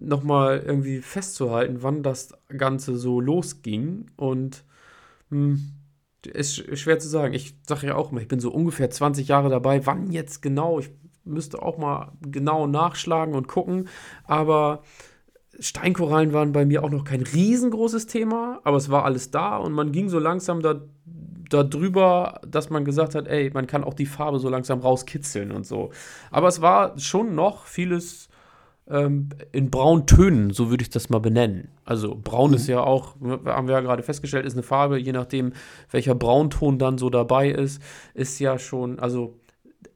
[0.00, 4.10] nochmal irgendwie festzuhalten, wann das Ganze so losging.
[4.16, 4.64] Und
[5.30, 5.74] hm,
[6.26, 7.34] ist schwer zu sagen.
[7.34, 9.86] Ich sage ja auch immer, ich bin so ungefähr 20 Jahre dabei.
[9.86, 10.80] Wann jetzt genau?
[10.80, 10.90] Ich
[11.24, 13.88] müsste auch mal genau nachschlagen und gucken.
[14.24, 14.82] Aber
[15.58, 19.72] Steinkorallen waren bei mir auch noch kein riesengroßes Thema, aber es war alles da und
[19.72, 20.82] man ging so langsam da,
[21.50, 25.52] da drüber, dass man gesagt hat, ey, man kann auch die Farbe so langsam rauskitzeln
[25.52, 25.90] und so.
[26.30, 28.28] Aber es war schon noch vieles
[28.88, 31.68] ähm, in Brauntönen, so würde ich das mal benennen.
[31.84, 32.56] Also braun mhm.
[32.56, 33.14] ist ja auch,
[33.46, 35.52] haben wir ja gerade festgestellt, ist eine Farbe, je nachdem,
[35.90, 37.80] welcher Braunton dann so dabei ist,
[38.14, 39.38] ist ja schon, also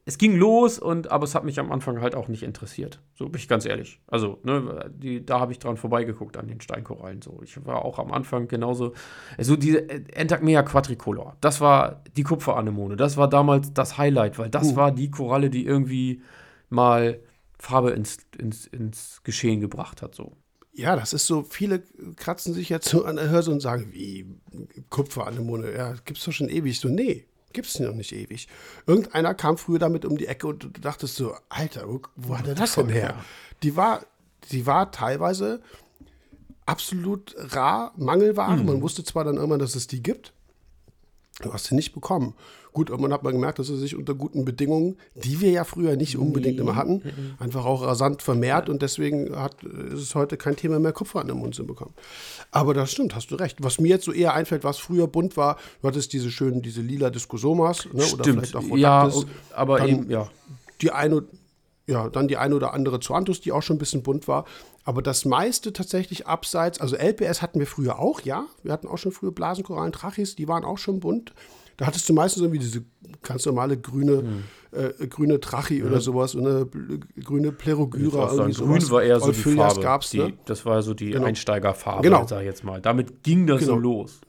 [0.09, 2.99] es ging los und aber es hat mich am Anfang halt auch nicht interessiert.
[3.13, 4.01] So bin ich ganz ehrlich.
[4.07, 7.21] Also, ne, die, da habe ich dran vorbeigeguckt an den Steinkorallen.
[7.21, 8.93] So, ich war auch am Anfang genauso.
[9.37, 12.95] Also diese Entagmea quadricolor, das war die Kupferanemone.
[12.95, 14.75] Das war damals das Highlight, weil das uh.
[14.77, 16.23] war die Koralle, die irgendwie
[16.69, 17.19] mal
[17.59, 20.15] Farbe ins, ins, ins Geschehen gebracht hat.
[20.15, 20.37] So.
[20.73, 21.83] Ja, das ist so, viele
[22.15, 24.25] kratzen sich jetzt so an der Hörse und sagen, wie
[24.89, 26.79] Kupferanemone, ja, gibt's doch schon ewig.
[26.79, 28.47] So, nee, gibt es noch nicht ewig.
[28.85, 32.47] Irgendeiner kam früher damit um die Ecke und du dachtest so, Alter, wo, wo hat
[32.47, 33.15] er das denn her?
[33.63, 34.01] Die war,
[34.51, 35.61] die war teilweise
[36.65, 38.57] absolut rar, Mangelware.
[38.57, 38.65] Mhm.
[38.65, 40.33] Man wusste zwar dann irgendwann, dass es die gibt,
[41.41, 42.35] du hast sie nicht bekommen.
[42.71, 45.95] Gut, irgendwann hat man gemerkt, dass er sich unter guten Bedingungen, die wir ja früher
[45.95, 46.61] nicht unbedingt nee.
[46.61, 47.33] immer hatten, mhm.
[47.39, 51.27] einfach auch rasant vermehrt und deswegen hat, ist es heute kein Thema mehr, Kupfer an
[51.27, 51.93] den Mund zu bekommen.
[52.51, 53.57] Aber das stimmt, hast du recht.
[53.63, 56.81] Was mir jetzt so eher einfällt, was früher bunt war, du hattest diese schönen, diese
[56.81, 58.63] lila Diskusomas, ne, oder vielleicht auch.
[58.77, 59.11] Ja,
[59.55, 60.29] aber eben, ja.
[60.81, 61.23] Die eine,
[61.87, 64.45] ja, dann die eine oder andere Zoanthus, die auch schon ein bisschen bunt war.
[64.83, 68.45] Aber das meiste tatsächlich abseits, also LPS hatten wir früher auch, ja.
[68.63, 71.33] Wir hatten auch schon früher Blasenkorallen, Trachis, die waren auch schon bunt.
[71.79, 72.83] Da hattest du meistens irgendwie diese
[73.23, 74.43] ganz normale grüne, mhm.
[74.73, 75.85] äh, grüne Trachi ja.
[75.85, 76.67] oder sowas, eine
[77.23, 78.33] grüne Plerogyra.
[78.33, 78.79] Irgendwie sowas.
[78.79, 79.79] Grün war eher so die Farbe.
[79.79, 80.33] Gab's, die, ne?
[80.43, 81.25] Das war so die genau.
[81.25, 82.27] Einsteigerfarbe, genau.
[82.27, 82.81] sag ich jetzt mal.
[82.81, 83.75] Damit ging das genau.
[83.75, 84.19] so los.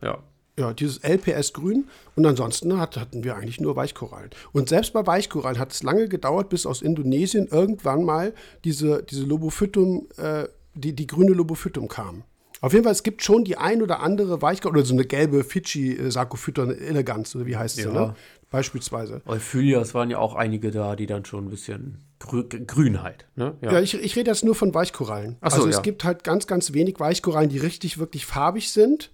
[0.00, 0.18] Ja.
[0.56, 1.88] Ja, dieses LPS-Grün.
[2.14, 4.30] Und ansonsten hat, hatten wir eigentlich nur Weichkorallen.
[4.52, 8.32] Und selbst bei Weichkorallen hat es lange gedauert, bis aus Indonesien irgendwann mal
[8.64, 12.22] diese, diese Lobophytum, äh, die, die grüne Lobophytum kam.
[12.66, 15.44] Auf jeden Fall, es gibt schon die ein oder andere Weichkorallen, oder so eine gelbe
[15.44, 17.84] Fidschi-Sarkophyton Eleganz, oder wie heißt ja.
[17.84, 18.16] sie, ne?
[18.50, 19.22] Beispielsweise.
[19.24, 23.26] Euphylias waren ja auch einige da, die dann schon ein bisschen Grü Grünheit.
[23.36, 23.54] Ne?
[23.60, 25.36] Ja, ja ich, ich rede jetzt nur von Weichkorallen.
[25.42, 25.82] Ach so, also es ja.
[25.82, 29.12] gibt halt ganz, ganz wenig Weichkorallen, die richtig, wirklich farbig sind.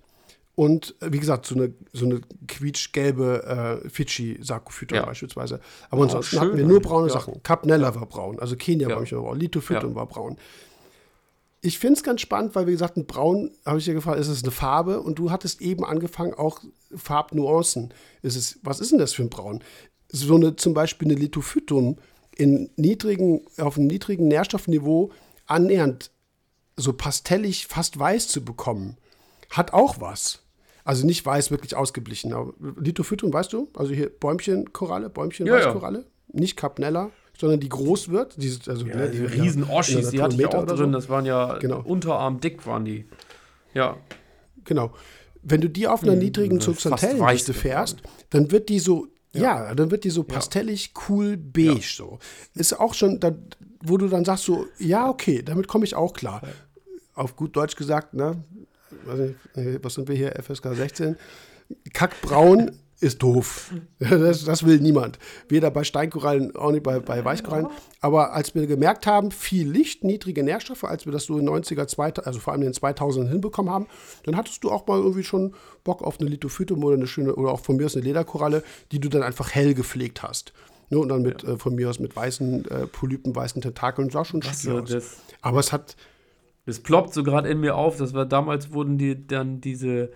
[0.55, 5.05] Und wie gesagt, so eine, so eine quietschgelbe äh, Fidschi-Sarkophyton ja.
[5.05, 5.61] beispielsweise.
[5.91, 6.41] Aber oh, ansonsten schön.
[6.41, 7.43] hatten wir nur braune Sachen.
[7.43, 10.39] Capnella war braun, also Kenia war braun, Lithophyton war braun
[11.65, 14.27] ich finde es ganz spannend, weil, wie gesagt, ein Braun, habe ich dir gefragt, ist
[14.27, 15.01] es eine Farbe?
[15.01, 16.61] Und du hattest eben angefangen, auch
[16.95, 17.95] Farbnuancen.
[18.21, 19.63] Ist es, was ist denn das für ein Braun?
[20.09, 21.99] So eine, zum Beispiel eine Lithophytum
[22.37, 25.13] in niedrigen, auf einem niedrigen Nährstoffniveau
[25.47, 26.11] annähernd
[26.77, 28.97] so pastellig, fast weiß zu bekommen,
[29.51, 30.41] hat auch was.
[30.85, 32.33] Also nicht weiß, wirklich ausgeblichen.
[32.33, 33.69] Aber Lithophytum, weißt du?
[33.75, 36.41] Also hier Bäumchenkoralle, Bäumchen-Weißkoralle, ja, ja.
[36.41, 38.35] nicht Capnella sondern die groß wird.
[38.37, 40.77] Diese, also, ja, ne, die, die riesen Oschis, die hatte ich auch drin.
[40.77, 40.87] So.
[40.87, 41.81] Das waren ja genau.
[41.81, 43.07] unterarmdick waren die.
[43.75, 43.97] Ja.
[44.65, 44.93] Genau.
[45.43, 49.67] Wenn du die auf einer hm, niedrigen Substantellenliste fährst, dann wird die so, ja.
[49.67, 49.75] ja.
[49.75, 51.81] dann wird die so pastellig, cool, beige ja.
[51.83, 52.19] so.
[52.55, 53.35] Ist auch schon, da,
[53.83, 56.43] wo du dann sagst so, ja, okay, damit komme ich auch klar.
[57.15, 58.45] Auf gut Deutsch gesagt, ne?
[59.83, 61.17] Was sind wir hier, FSK 16?
[61.93, 62.73] Kackbraun
[63.03, 63.73] ist doof.
[63.99, 65.19] Das, das, will niemand.
[65.49, 67.69] Weder bei Steinkorallen, auch nicht bei, bei Weichkorallen.
[68.01, 71.55] Aber als wir gemerkt haben, viel Licht, niedrige Nährstoffe, als wir das so in den
[71.55, 73.87] 90er, 2000, also vor allem in den 2000ern hinbekommen haben,
[74.25, 77.53] dann hattest du auch mal irgendwie schon Bock auf eine Lithophytum oder eine schöne, oder
[77.53, 80.53] auch von mir aus eine Lederkoralle, die du dann einfach hell gepflegt hast.
[80.91, 81.55] Ne, und dann mit, ja.
[81.55, 84.95] äh, von mir aus mit weißen äh, Polypen, weißen Tentakeln, sah schon schick aus.
[85.41, 85.97] Aber es hat.
[86.65, 90.13] Es ploppt so gerade in mir auf, dass wir damals wurden die dann diese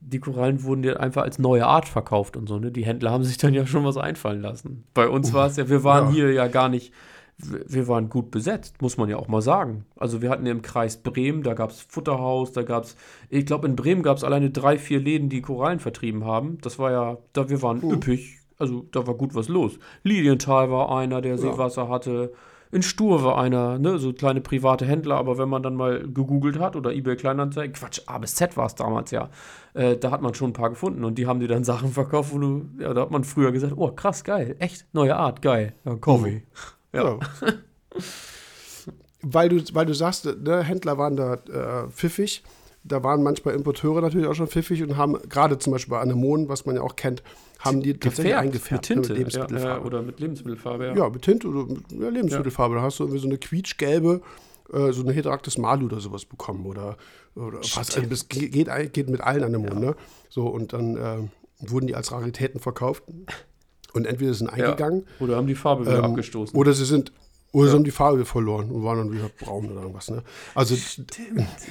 [0.00, 2.70] die Korallen wurden dir einfach als neue Art verkauft und so, ne?
[2.70, 4.84] Die Händler haben sich dann ja schon was einfallen lassen.
[4.94, 6.12] Bei uns war es ja, wir waren ja.
[6.12, 6.92] hier ja gar nicht,
[7.36, 9.84] wir waren gut besetzt, muss man ja auch mal sagen.
[9.96, 12.96] Also wir hatten im Kreis Bremen, da gab es Futterhaus, da gab es,
[13.28, 16.58] ich glaube in Bremen gab es alleine drei, vier Läden, die Korallen vertrieben haben.
[16.62, 17.92] Das war ja, da wir waren uh.
[17.92, 19.78] üppig, also da war gut was los.
[20.02, 22.32] Lilienthal war einer, der Seewasser hatte
[22.70, 26.58] in Stur war einer, ne, so kleine private Händler, aber wenn man dann mal gegoogelt
[26.58, 29.30] hat oder eBay Kleinanzeigen, Quatsch, A bis Z war es damals ja,
[29.74, 32.32] äh, da hat man schon ein paar gefunden und die haben dir dann Sachen verkauft,
[32.32, 35.74] wo du, ja, da hat man früher gesagt, oh krass, geil, echt, neue Art, geil,
[35.84, 36.42] ja, Coffee.
[36.90, 37.18] Ja.
[37.42, 37.52] ja.
[39.20, 42.42] weil, du, weil du sagst, ne, Händler waren da äh, pfiffig,
[42.88, 46.48] da waren manchmal Importeure natürlich auch schon pfiffig und haben gerade zum Beispiel bei Anemonen,
[46.48, 47.22] was man ja auch kennt,
[47.58, 48.72] haben die tatsächlich Gefärbt, eingefärbt.
[48.72, 49.08] Mit Tinte.
[49.10, 49.80] Mit Lebensmittelfarbe.
[49.80, 50.96] Ja, oder mit Lebensmittelfarbe, ja.
[50.96, 52.74] Ja, mit Tinte oder mit ja, Lebensmittelfarbe.
[52.76, 54.20] Da hast du irgendwie so eine quietschgelbe,
[54.72, 56.96] äh, so eine Heteractis malu oder sowas bekommen oder,
[57.34, 57.96] oder was.
[57.96, 58.52] Also das geht,
[58.92, 59.80] geht mit allen an den Mund, ja.
[59.80, 59.96] ne?
[60.28, 61.18] So, und dann äh,
[61.60, 63.02] wurden die als Raritäten verkauft.
[63.94, 65.06] Und entweder sind eingegangen.
[65.18, 66.56] Oder haben die Farbe wieder ähm, abgestoßen.
[66.56, 67.10] Oder sie sind
[67.52, 67.70] oder ja.
[67.70, 70.10] sie haben die Farbe verloren und waren dann wieder braun oder irgendwas.
[70.10, 70.22] Ne?
[70.54, 70.74] Also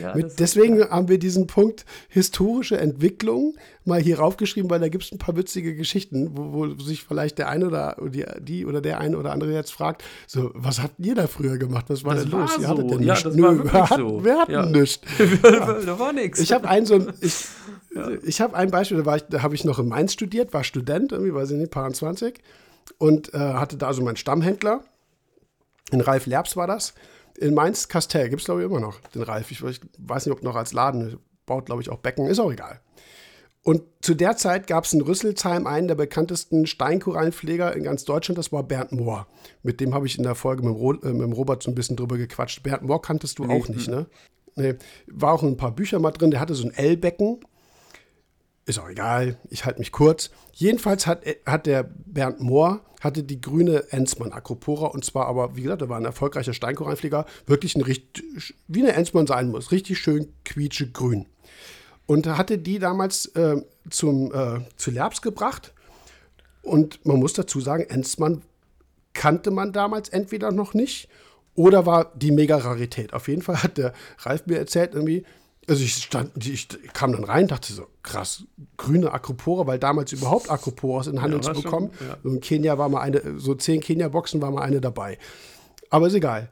[0.02, 3.56] ja, mit, deswegen haben wir diesen Punkt historische Entwicklung
[3.86, 7.38] mal hier raufgeschrieben, weil da gibt es ein paar witzige Geschichten, wo, wo, sich vielleicht
[7.38, 10.96] der eine oder die, die, oder der eine oder andere jetzt fragt, so, was habt
[10.98, 11.86] ihr da früher gemacht?
[11.90, 12.56] Was war das denn war los?
[12.56, 12.62] So.
[12.62, 13.36] Ihr hattet denn ja, nichts.
[13.36, 14.24] Nö, war wer, hat, so.
[14.24, 14.66] wer hat ja.
[14.66, 15.00] nichts?
[15.42, 16.40] da war nichts.
[16.40, 17.46] Ich habe ein so ein, ich,
[18.24, 21.36] ich habe ein Beispiel, da, da habe ich noch in Mainz studiert, war Student, irgendwie,
[21.36, 22.40] weiß ich nicht, paar 20
[22.98, 24.82] und äh, hatte da so meinen Stammhändler
[25.92, 26.94] in Ralf Lerbs war das.
[27.38, 29.52] In Mainz Castell gibt es, glaube ich, immer noch den Ralf.
[29.52, 31.20] Ich, ich, weiß nicht, ob noch als Laden.
[31.46, 32.28] Baut, glaube ich, auch Becken.
[32.28, 32.82] Ist auch egal.
[33.64, 38.38] Und zu der Zeit gab es in Rüsselsheim einen der bekanntesten Steinkorallenpfleger in ganz Deutschland.
[38.38, 39.28] Das war Bernd Mohr.
[39.62, 41.96] Mit dem habe ich in der Folge mit, Ro äh, mit Robert so ein bisschen
[41.96, 42.64] drüber gequatscht.
[42.64, 44.08] Bernd Mohr kanntest du nee, auch nicht, ne?
[44.56, 44.76] Nee.
[45.08, 46.32] War auch ein paar Bücher mal drin.
[46.32, 47.42] Der hatte so ein L-Becken.
[48.66, 49.38] Ist auch egal.
[49.50, 50.32] Ich halte mich kurz.
[50.54, 55.64] Jedenfalls hat, hat der Bernd Mohr hatte die grüne Enzmann Acropora und zwar aber, wie
[55.64, 60.00] gesagt, er war ein erfolgreicher Steinkorallenpfleger, wirklich ein richtig, wie eine Enzmann sein muss, richtig
[60.00, 61.26] schön quietsche grün.
[62.06, 65.74] Und hatte die damals äh, zum, äh, zu Lerbs gebracht.
[66.62, 68.42] Und man muss dazu sagen, Enzmann
[69.14, 71.10] kannte man damals entweder noch nicht
[71.56, 73.14] oder war die Mega-Rarität.
[73.14, 75.26] Auf jeden Fall hat der Ralf mir erzählt, irgendwie,
[75.68, 78.44] also ich, stand, ich kam dann rein, dachte so, krass,
[78.78, 81.92] grüne Acropora, weil damals überhaupt Acroporas in Handel ja, zu bekommen.
[81.98, 82.18] Schon, ja.
[82.24, 85.18] in Kenia war mal eine, so zehn Kenia-Boxen war mal eine dabei.
[85.90, 86.50] Aber ist egal.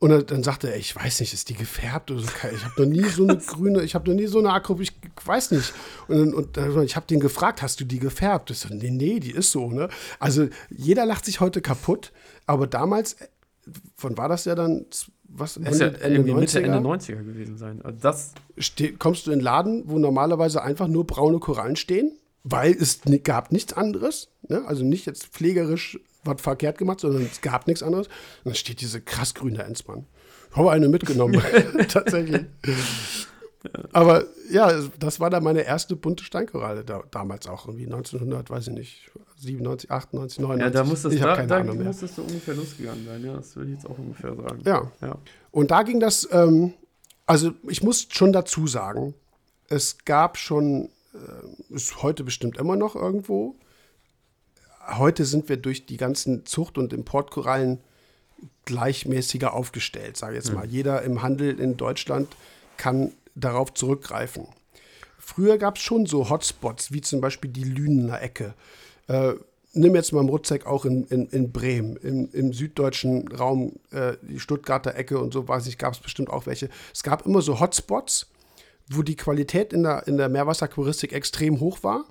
[0.00, 2.28] Und dann, dann sagte er, ich weiß nicht, ist die gefärbt oder so?
[2.54, 4.92] Ich habe noch nie so eine grüne, ich habe noch nie so eine Acropora, ich
[5.24, 5.72] weiß nicht.
[6.08, 8.50] Und, und, und ich habe den gefragt, hast du die gefärbt?
[8.50, 9.88] Ich so, nee, nee, die ist so, ne?
[10.18, 12.12] Also jeder lacht sich heute kaputt,
[12.46, 13.16] aber damals,
[13.98, 14.86] wann war das ja dann?
[15.28, 16.34] Was Ende, ja Ende, 90er?
[16.40, 17.82] Mitte, Ende 90er gewesen sein.
[17.82, 22.12] Also das Ste kommst du in einen Laden, wo normalerweise einfach nur braune Korallen stehen,
[22.44, 24.28] weil es gab nichts anderes.
[24.48, 24.64] Ne?
[24.66, 28.08] Also nicht jetzt pflegerisch was verkehrt gemacht, sondern es gab nichts anderes.
[28.08, 30.06] Und dann steht diese krass grüne Enzmann.
[30.50, 31.40] Ich habe eine mitgenommen,
[31.88, 32.46] tatsächlich.
[33.92, 38.68] Aber ja, das war dann meine erste bunte Steinkoralle da, damals auch, irgendwie 1900, weiß
[38.68, 40.74] ich nicht, 97, 98, 99.
[40.74, 41.86] Ja, da muss das, ich da, keine da Ahnung mehr.
[41.86, 44.60] muss das so ungefähr losgegangen sein, ja, das würde ich jetzt auch ungefähr sagen.
[44.64, 44.90] Ja.
[45.00, 45.18] ja.
[45.50, 46.74] Und da ging das, ähm,
[47.26, 49.14] also ich muss schon dazu sagen,
[49.68, 53.56] es gab schon, äh, ist heute bestimmt immer noch irgendwo,
[54.96, 57.80] heute sind wir durch die ganzen Zucht- und Importkorallen
[58.64, 60.66] gleichmäßiger aufgestellt, sage ich jetzt mal.
[60.66, 60.72] Mhm.
[60.72, 62.28] Jeder im Handel in Deutschland
[62.76, 64.46] kann darauf zurückgreifen.
[65.18, 68.54] Früher gab es schon so Hotspots, wie zum Beispiel die Lünener Ecke.
[69.08, 69.34] Äh,
[69.72, 74.40] nimm jetzt mal Mrutzek auch in, in, in Bremen, im, im süddeutschen Raum, äh, die
[74.40, 76.68] Stuttgarter Ecke und so, weiß ich, gab es bestimmt auch welche.
[76.94, 78.26] Es gab immer so Hotspots,
[78.88, 82.04] wo die Qualität in der, in der Meerwasseraquaristik extrem hoch war.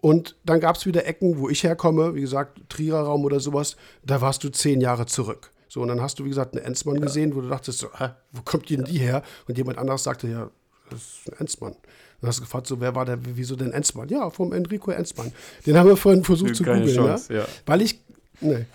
[0.00, 3.76] Und dann gab es wieder Ecken, wo ich herkomme, wie gesagt, Trierer Raum oder sowas,
[4.04, 5.50] da warst du zehn Jahre zurück.
[5.68, 7.02] So, und dann hast du, wie gesagt, einen Enzmann ja.
[7.02, 9.22] gesehen, wo du dachtest, so, hä, wo kommt denn die her?
[9.46, 10.50] Und jemand anderes sagte, ja,
[10.90, 11.76] das ist ein Enzmann.
[12.20, 14.08] Dann hast du gefragt, so, wer war der, wieso denn Enzmann?
[14.08, 15.32] Ja, vom Enrico Enzmann.
[15.66, 17.20] Den haben wir vorhin versucht zu googeln, ne?
[17.28, 17.46] ja.
[17.66, 18.00] Weil ich,
[18.40, 18.66] ne,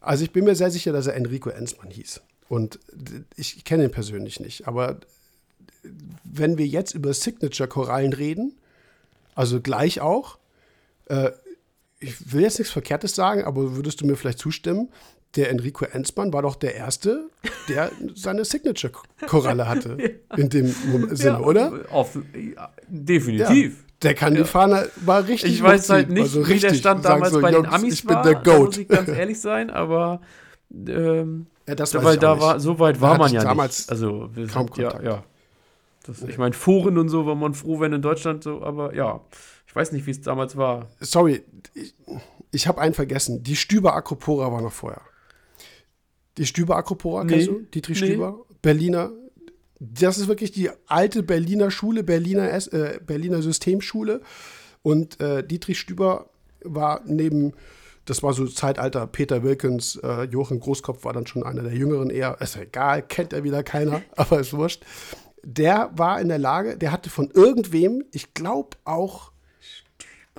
[0.00, 2.20] also ich bin mir sehr sicher, dass er Enrico Enzmann hieß.
[2.48, 2.80] Und
[3.36, 4.66] ich kenne ihn persönlich nicht.
[4.66, 4.98] Aber
[6.24, 8.52] wenn wir jetzt über Signature-Korallen reden,
[9.34, 10.38] also gleich auch,
[11.06, 11.30] äh,
[12.00, 14.88] ich will jetzt nichts Verkehrtes sagen, aber würdest du mir vielleicht zustimmen,
[15.36, 17.30] der Enrico Enzmann war doch der Erste,
[17.68, 19.96] der seine Signature-Koralle hatte.
[20.36, 21.72] In dem Sinne, ja, oder?
[21.90, 23.72] Auf, ja, definitiv.
[23.72, 25.52] Ja, der kann die Fahne, war richtig.
[25.52, 28.16] Ich weiß halt nicht, also wie der Stand damals so, bei den Amis ich bin
[28.16, 28.22] war.
[28.22, 28.66] Der Goat.
[28.66, 30.20] muss ich ganz ehrlich sein, aber
[30.72, 33.90] ähm, ja, das weil da war, so weit war man ja damals nicht.
[33.90, 35.24] Also wir kaum sind, ja, ja.
[36.04, 39.20] Das, ich meine, Foren und so war man froh, wenn in Deutschland so, aber ja,
[39.66, 40.88] ich weiß nicht, wie es damals war.
[40.98, 41.94] Sorry, ich,
[42.50, 43.42] ich habe einen vergessen.
[43.42, 45.02] Die Stüber Acropora war noch vorher.
[46.38, 47.32] Die Stüber Acropora, Nee.
[47.32, 47.60] kennst du?
[47.74, 48.06] Dietrich Nee.
[48.08, 49.10] Stüber, Berliner.
[49.78, 54.20] Das ist wirklich die alte Berliner Schule, Berliner, äh, Berliner Systemschule.
[54.82, 56.30] Und äh, Dietrich Stüber
[56.62, 57.52] war neben,
[58.04, 62.10] das war so Zeitalter Peter Wilkins, äh, Joachim Großkopf war dann schon einer der Jüngeren
[62.10, 62.38] eher.
[62.40, 64.84] Ist ja egal, kennt er wieder keiner, aber ist wurscht.
[65.42, 69.32] Der war in der Lage, der hatte von irgendwem, ich glaube auch,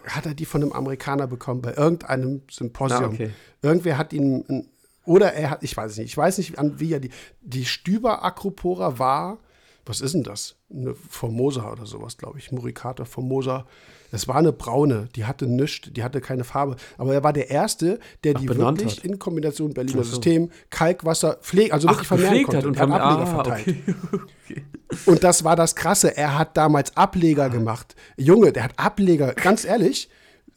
[0.06, 3.04] hat er die von einem Amerikaner bekommen, bei irgendeinem Symposium.
[3.04, 3.30] Ah, okay.
[3.64, 4.70] Irgendwer hat ihn, ein-
[5.06, 7.66] oder er hat, ich weiß es nicht, ich weiß nicht, an wie er die, die
[7.66, 9.40] Stüber Acropora war
[9.86, 10.56] was ist denn das?
[10.72, 12.52] Eine Formosa oder sowas, glaube ich.
[12.52, 13.66] Muricata Formosa.
[14.12, 16.76] Es war eine braune, die hatte nichts, die hatte keine Farbe.
[16.98, 19.06] Aber er war der Erste, der Ach, die wirklich hat.
[19.06, 20.12] in Kombination Berliner so.
[20.12, 22.58] System, Kalkwasser, pflegt, also wirklich vermehren konnte.
[22.58, 23.68] hat und von hat Ableger ah, verteilt.
[23.68, 23.96] okay.
[24.50, 24.66] okay.
[25.06, 26.16] Und das war das Krasse.
[26.16, 27.96] Er hat damals Ableger gemacht.
[28.18, 30.10] Junge, der hat Ableger, ganz ehrlich.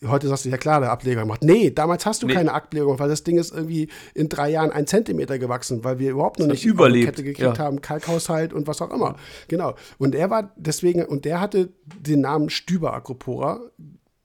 [0.07, 1.43] Heute sagst du, ja klar, der Ableger gemacht.
[1.43, 2.35] Nee, damals hast du Nee.
[2.35, 5.99] keine Ableger gemacht, weil das Ding ist irgendwie in drei Jahren ein Zentimeter gewachsen, weil
[5.99, 7.65] wir überhaupt noch nicht überlebt, Kette gekriegt ja.
[7.65, 9.17] haben, Kalkhaushalt und was auch immer.
[9.49, 9.75] Genau.
[9.99, 13.61] Und er war deswegen, und der hatte den Namen Stüber Acropora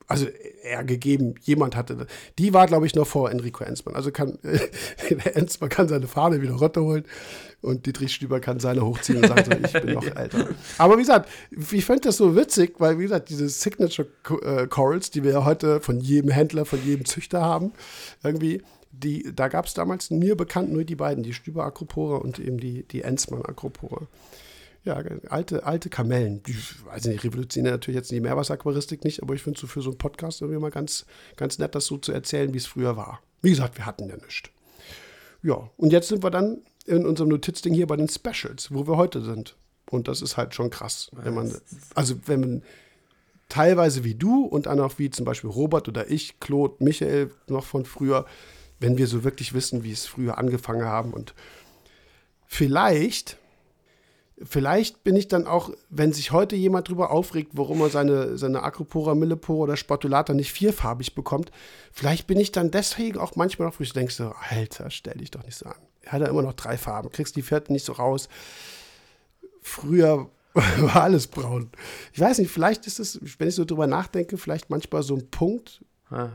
[0.10, 0.26] also
[0.64, 2.08] er gegeben, jemand hatte das.
[2.40, 3.96] Die war, glaube ich, noch vor Enrico Enzmann.
[3.96, 4.40] Also kann
[5.36, 7.06] Enzmann kann seine Fahne wieder runterholen
[7.62, 10.50] und Dietrich Stüber kann seine hochziehen und sagen so, ich bin noch älter.
[10.80, 11.30] Aber wie gesagt,
[11.72, 14.08] ich fand das so witzig, weil, wie gesagt, diese Signature
[14.42, 17.72] äh, Corals, die wir ja heute von jedem Händler, von jedem Züchter haben,
[18.24, 22.40] irgendwie, die, da gab es damals mir bekannt nur die beiden, die Stüber Acropora und
[22.40, 24.08] eben die, die Enzmann Acropora.
[24.86, 26.42] Ja, alte, alte Kamellen.
[26.44, 26.56] Die,
[26.86, 29.90] weiß ich nicht, revolutionieren natürlich jetzt die Meerwasseraquaristik nicht, aber ich finde so für so
[29.90, 31.06] einen Podcast irgendwie mal ganz,
[31.36, 33.22] ganz nett, das so zu erzählen, wie es früher war.
[33.42, 34.50] Wie gesagt, wir hatten ja nichts.
[35.44, 38.98] Ja, und jetzt sind wir dann in unserem Notizding hier bei den Specials, wo wir
[38.98, 39.56] heute sind.
[39.90, 41.54] Und das ist halt schon krass, wenn man,
[41.96, 42.64] also wenn man
[43.50, 47.66] teilweise wie du und dann auch wie zum Beispiel Robert oder ich, Claude, Michael noch
[47.66, 48.26] von früher,
[48.80, 51.34] wenn wir so wirklich wissen, wie es früher angefangen haben und
[52.46, 53.39] vielleicht
[54.42, 58.64] Vielleicht bin ich dann auch, wenn sich heute jemand drüber aufregt, warum er seine, seine
[58.64, 61.52] Acropora, Millepora oder Sportulata nicht vierfarbig bekommt,
[61.92, 65.32] vielleicht bin ich dann deswegen auch manchmal noch, wo ich denke so, Alter, stell dich
[65.32, 65.76] doch nicht so an.
[66.02, 68.30] Er hat ja immer noch drei Farben, kriegst die vierte nicht so raus.
[69.62, 71.70] Früher war alles braun.
[72.14, 75.30] Ich weiß nicht, vielleicht ist es, wenn ich so drüber nachdenke, vielleicht manchmal so ein
[75.30, 75.84] Punkt.
[76.10, 76.30] Ah,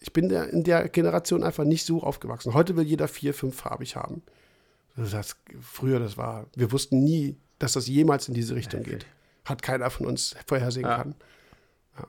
[0.00, 2.54] Ich bin in der Generation einfach nicht so aufgewachsen.
[2.54, 4.22] Heute will jeder vier, fünffarbig haben.
[4.96, 9.06] Das, früher, das war, wir wussten nie, dass das jemals in diese Richtung geht.
[9.44, 10.96] Hat keiner von uns vorhersehen Ja.
[10.96, 11.14] kann.
[11.98, 12.06] Ja.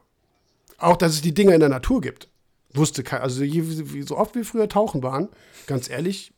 [0.77, 2.27] Auch, dass es die Dinge in der Natur gibt.
[2.73, 3.23] Wusste keiner.
[3.23, 3.61] Also je,
[4.01, 5.29] so oft wir früher tauchen waren,
[5.67, 6.34] ganz ehrlich,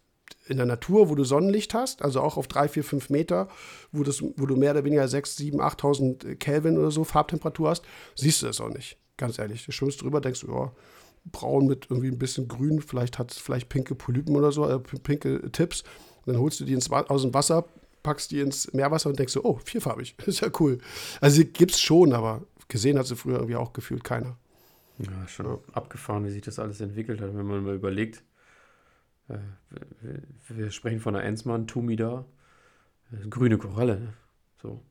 [0.48, 3.48] in der Natur, wo du Sonnenlicht hast, also auch auf drei, vier, fünf Meter,
[3.92, 7.84] wo, das, wo du mehr oder weniger sechs, sieben, 8.000 Kelvin oder so Farbtemperatur hast,
[8.16, 8.98] siehst du das auch nicht.
[9.18, 9.66] Ganz ehrlich.
[9.66, 10.72] Du schwimmst drüber, denkst du, ja,
[11.26, 14.78] braun mit irgendwie ein bisschen grün, vielleicht hat es vielleicht pinke Polypen oder so, äh,
[14.80, 15.84] pinke Tipps.
[16.26, 17.66] Und dann holst du die ins, aus dem Wasser,
[18.04, 20.80] packst die ins Meerwasser und denkst so, oh, vierfarbig, ist ja cool.
[21.22, 24.38] Also die gibt's schon, aber gesehen hat sie früher irgendwie auch gefühlt keiner.
[24.98, 28.24] ja, schon abgefahren, wie sich das alles entwickelt hat, wenn man mal überlegt.
[29.28, 29.38] Äh,
[30.02, 32.26] wir, wir sprechen von einer Enzmann, Tumi da.
[33.12, 34.00] Das ist grüne Koralle.
[34.00, 34.14] Ne?
[34.62, 34.82] So.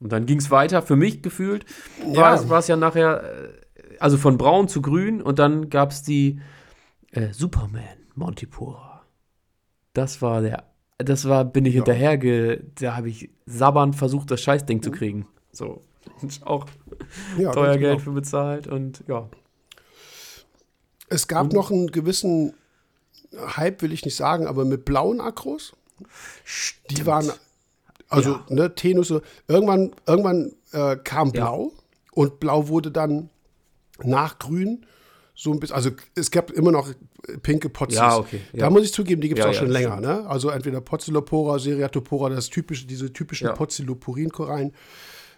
[0.00, 1.66] Und dann ging es weiter, für mich gefühlt,
[2.04, 2.34] war, Ja.
[2.34, 6.02] es, war es ja nachher, äh, also von braun zu grün und dann gab es
[6.02, 6.40] die
[7.10, 7.82] äh, Superman
[8.14, 8.97] Montipora.
[9.98, 10.62] Das war der,
[10.98, 11.78] das war, bin ich Ja.
[11.78, 15.26] hinterherge, da habe ich sabbernd versucht, das Scheißding zu kriegen.
[15.52, 15.82] So.
[16.44, 16.66] Auch
[17.36, 18.04] Ja, teuer Geld genau.
[18.04, 19.28] für bezahlt und ja.
[21.08, 22.54] Es gab noch einen gewissen
[23.56, 25.72] Hype, will ich nicht sagen, aber mit blauen Akros.
[26.90, 27.30] Die waren,
[28.08, 28.46] also, Ja.
[28.50, 29.22] ne, Tenusse.
[29.48, 31.32] Irgendwann, irgendwann äh, kam Ja.
[31.44, 31.72] Blau
[32.12, 33.30] und Blau wurde dann
[34.02, 34.86] nach Grün
[35.40, 36.90] so ein bisschen, also es gab immer noch
[37.42, 37.96] pinke Potzis.
[37.96, 38.70] Ja, okay, Da ja.
[38.70, 40.26] muss ich zugeben, die gibt es Ja, auch schon länger, ne?
[40.26, 43.52] Also entweder Pozzolopora, Seriatopora, das typische, diese typischen Ja.
[43.52, 44.72] Pozzilopurin-Korallen.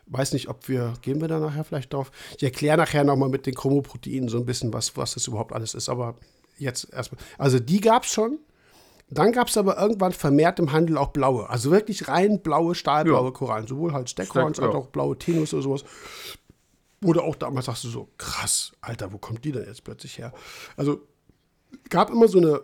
[0.07, 2.11] Weiß nicht, ob wir, gehen wir da nachher vielleicht drauf?
[2.39, 5.75] Ich erkläre nachher nochmal mit den Chromoproteinen so ein bisschen, was, was das überhaupt alles
[5.75, 5.91] ist.
[5.91, 6.15] Aber
[6.57, 7.21] jetzt erstmal.
[7.37, 8.39] Also die gab es schon.
[9.11, 11.51] Dann gab es aber irgendwann vermehrt im Handel auch blaue.
[11.51, 13.31] Also wirklich rein blaue, stahlblaue Ja.
[13.33, 13.67] Korallen.
[13.67, 15.85] Sowohl halt Steckhorns Steck, als auch blaue Tenus oder sowas.
[17.05, 20.33] Oder auch damals sagst du so, krass, Alter, wo kommt die denn jetzt plötzlich her?
[20.77, 21.01] Also
[21.89, 22.61] gab immer so eine,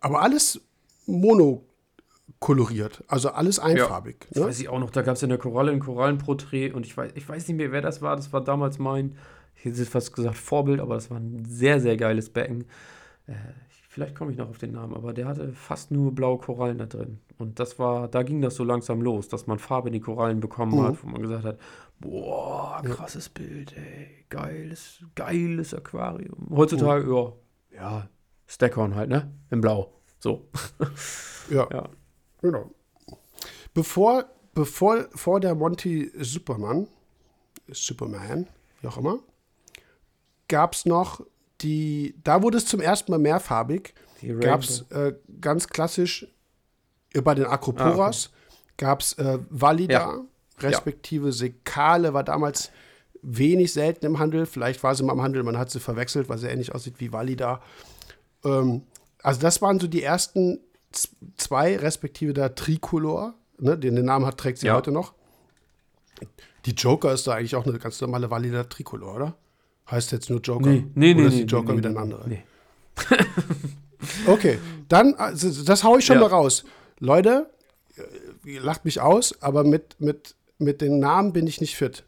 [0.00, 0.60] aber alles
[1.06, 4.26] monokoloriert, also alles einfarbig.
[4.30, 4.48] Das Ne?
[4.48, 7.12] weiß ich auch noch, da gab es ja eine Koralle, ein Korallenporträt und ich weiß,
[7.14, 8.16] ich weiß nicht mehr, wer das war.
[8.16, 9.16] Das war damals mein,
[9.56, 12.64] ich hätte fast gesagt Vorbild, aber das war ein sehr, sehr geiles Becken.
[13.26, 13.34] Äh,
[13.92, 16.86] vielleicht komme ich noch auf den Namen, aber der hatte fast nur blaue Korallen da
[16.86, 17.18] drin.
[17.38, 20.38] Und das war, da ging das so langsam los, dass man Farbe in die Korallen
[20.38, 20.84] bekommen Mhm.
[20.84, 21.58] hat, wo man gesagt hat,
[21.98, 26.46] boah, krasses Bild, ey, geiles, geiles Aquarium.
[26.50, 27.32] Heutzutage, ja,
[27.76, 28.08] ja,
[28.46, 29.30] Stackhorn halt, ne?
[29.50, 29.92] In Blau.
[30.20, 30.48] So.
[31.50, 31.88] Ja, Ja.
[32.42, 32.70] genau.
[33.74, 34.24] Bevor,
[34.54, 36.86] bevor vor der Monty Superman,
[37.72, 38.46] Superman,
[38.80, 39.18] wie auch immer,
[40.46, 41.24] gab es noch
[41.62, 43.94] die, da wurde es zum ersten Mal mehrfarbig,
[44.40, 46.26] gab es äh, ganz klassisch
[47.14, 48.30] äh, bei den Acroporas,
[48.76, 50.24] gab es äh, Valida, Ja.
[50.58, 52.70] respektive Sekale, war damals
[53.22, 54.46] wenig selten im Handel.
[54.46, 57.12] Vielleicht war sie mal im Handel, man hat sie verwechselt, weil sie ähnlich aussieht wie
[57.12, 57.60] Valida.
[58.44, 58.82] Ähm,
[59.22, 60.60] also das waren so die ersten
[61.36, 64.74] zwei, respektive der Tricolor ne, den, den Namen hat, trägt sie Ja.
[64.74, 65.12] heute noch.
[66.66, 69.34] Die Joker ist da eigentlich auch eine ganz normale Valida Tricolor, oder?
[69.90, 70.68] Heißt jetzt nur Joker?
[70.68, 71.20] Nee, nee, nee.
[71.20, 72.26] Oder ist nee, Joker nee, wieder nee, ein anderer?
[72.26, 72.42] Nee.
[74.26, 76.22] Okay, dann, also, das haue ich schon Ja.
[76.22, 76.64] mal raus.
[77.00, 77.50] Leute,
[77.96, 82.04] äh, ihr lacht mich aus, aber mit, mit, mit den Namen bin ich nicht fit.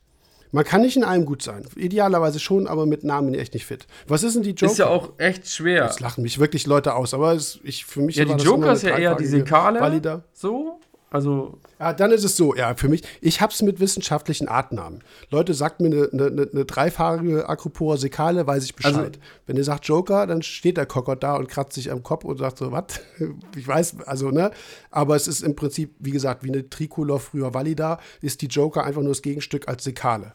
[0.52, 1.66] Man kann nicht in allem gut sein.
[1.76, 3.86] Idealerweise schon, aber mit Namen bin ich echt nicht fit.
[4.06, 4.72] Was ist denn die Joker?
[4.72, 5.84] Ist ja auch echt schwer.
[5.84, 8.72] Jetzt lachen mich wirklich Leute aus, aber es, ich, für mich Ja, die das Joker
[8.72, 10.22] ist ja eher die Sekale.
[10.34, 10.78] So.
[11.12, 15.04] Also, Ja, dann ist es so, ja, für mich, ich hab's mit wissenschaftlichen Artnamen.
[15.30, 18.94] Leute, sagt mir eine, eine, eine, dreifahrige Acropora Sekale, weiß ich Bescheid.
[18.94, 19.10] Also-
[19.46, 22.38] Wenn ihr sagt Joker, dann steht der Kokot da und kratzt sich am Kopf und
[22.38, 22.84] sagt so, was?
[23.56, 24.52] Ich weiß, also, ne?
[24.90, 28.84] Aber es ist im Prinzip, wie gesagt, wie eine Tricolor früher Valida, ist die Joker
[28.84, 30.32] einfach nur das Gegenstück als Sekale.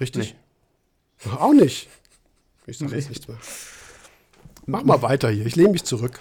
[0.00, 0.36] Richtig?
[1.38, 1.88] Auch nicht.
[2.66, 3.38] Ich sage jetzt nichts mehr.
[4.66, 6.20] Mach mal weiter hier, ich lehne mich zurück.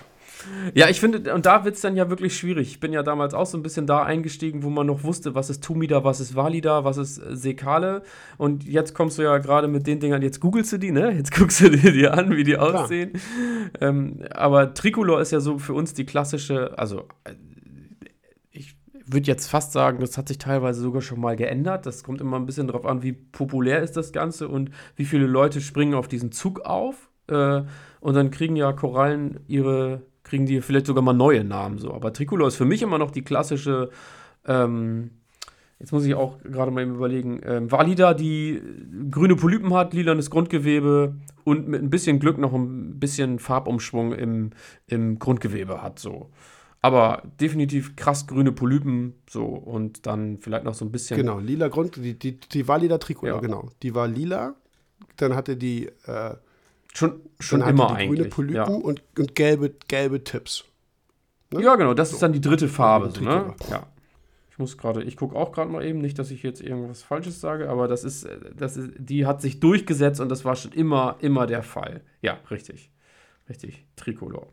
[0.74, 2.70] Ja, ich finde, und da wird es dann ja wirklich schwierig.
[2.70, 5.50] Ich bin ja damals auch so ein bisschen da eingestiegen, wo man noch wusste, was
[5.50, 8.04] ist Tumida, was ist Valida, was ist äh, Sekale.
[8.38, 11.12] Und jetzt kommst du ja gerade mit den Dingern, jetzt googelst du die, ne?
[11.12, 13.14] Jetzt guckst du dir die an, wie die aussehen.
[13.80, 17.34] Ähm, aber Tricolor ist ja so für uns die klassische, also äh,
[18.52, 18.76] ich
[19.06, 21.86] würde jetzt fast sagen, das hat sich teilweise sogar schon mal geändert.
[21.86, 25.28] Das kommt immer ein bisschen drauf an, wie populär ist das Ganze und wie viele
[25.28, 27.10] Leute springen auf diesen Zug auf.
[27.28, 27.64] Äh,
[28.00, 31.94] und dann kriegen ja Korallen ihre, kriegen die vielleicht sogar mal neue Namen so.
[31.94, 33.90] Aber Tricolor ist für mich immer noch die klassische,
[34.46, 35.12] ähm,
[35.80, 38.62] jetzt muss ich auch gerade mal eben überlegen, ähm, Valida, die
[39.10, 41.16] grüne Polypen hat, lilanes Grundgewebe
[41.46, 44.50] und mit ein bisschen Glück noch ein bisschen Farbumschwung im,
[44.88, 46.32] im Grundgewebe hat so.
[46.82, 51.18] Aber definitiv krass grüne Polypen so und dann vielleicht noch so ein bisschen.
[51.18, 53.42] Genau, lila Grund, die, die, die Valida Tricolor, Ja.
[53.42, 53.70] genau.
[53.82, 54.56] Die war lila,
[55.18, 56.36] dann hatte die äh,
[56.96, 58.20] Schon, schon Dann immer die eigentlich.
[58.20, 58.64] grüne Polypen ja.
[58.68, 60.64] und, und gelbe, gelbe Tipps.
[61.52, 61.62] ne?
[61.62, 63.12] ja, genau, das ist dann die dritte Farbe.
[63.12, 63.54] So, ne?
[63.70, 63.88] Ja.
[64.50, 67.42] Ich muss gerade, ich gucke auch gerade mal eben, nicht, dass ich jetzt irgendwas Falsches
[67.42, 68.26] sage, aber das ist,
[68.56, 72.00] das ist, die hat sich durchgesetzt und das war schon immer, immer der Fall.
[72.22, 72.90] Ja, richtig.
[73.50, 73.86] Richtig.
[73.98, 74.48] Tricolor.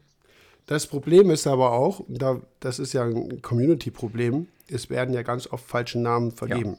[0.67, 5.47] Das Problem ist aber auch, da, das ist ja ein Community-Problem, es werden ja ganz
[5.47, 6.77] oft falsche Namen vergeben.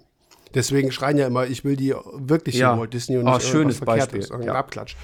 [0.54, 2.78] Deswegen schreien ja immer, ich will die wirklich Ja.
[2.78, 4.54] Walt Disney und Oh, nicht schönes Beispiel, Verkehrtes, ja.
[4.54, 4.96] Abklatsch.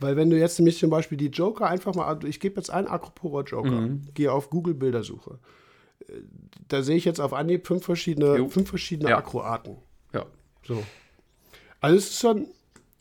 [0.00, 2.70] Weil wenn du jetzt nämlich zum Beispiel die Joker einfach mal, also ich gebe jetzt
[2.70, 4.08] einen Acropora Joker, Mhm.
[4.14, 5.38] gehe auf Google Bildersuche.
[6.68, 8.48] Da sehe ich jetzt auf Anhieb fünf verschiedene, Jo.
[8.48, 9.18] fünf verschiedene Ja.
[9.18, 9.76] Akroarten.
[10.12, 10.26] Ja.
[10.66, 10.82] So.
[11.80, 12.46] Also es ist schon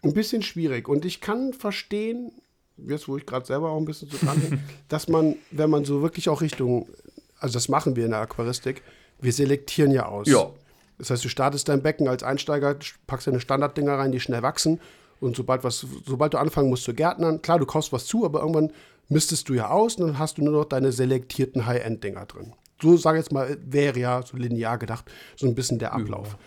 [0.04, 2.32] ein bisschen schwierig und ich kann verstehen,
[2.78, 5.86] jetzt wo ich gerade selber auch ein bisschen so dran bin, dass man, wenn man
[5.86, 6.88] so wirklich auch Richtung,
[7.40, 8.82] also das machen wir in der Aquaristik,
[9.22, 10.28] wir selektieren ja aus.
[10.28, 10.50] Ja.
[10.98, 12.78] Das heißt, du startest dein Becken als Einsteiger,
[13.08, 14.80] packst deine Standarddinger rein, die schnell wachsen
[15.20, 18.42] und sobald was, sobald du anfangen musst zu gärtnern, klar, du kaufst was zu, aber
[18.42, 18.72] irgendwann
[19.08, 22.54] mistest du ja aus und dann hast du nur noch deine selektierten High-End-Dinger drin.
[22.82, 25.06] So sage ich jetzt mal, wäre ja so linear gedacht,
[25.36, 26.38] so ein bisschen der Ablauf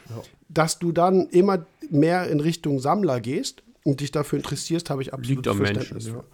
[0.53, 5.13] dass du dann immer mehr in Richtung Sammler gehst und dich dafür interessierst, habe ich
[5.13, 6.25] absolut Liegt am Verständnis Menschen, für.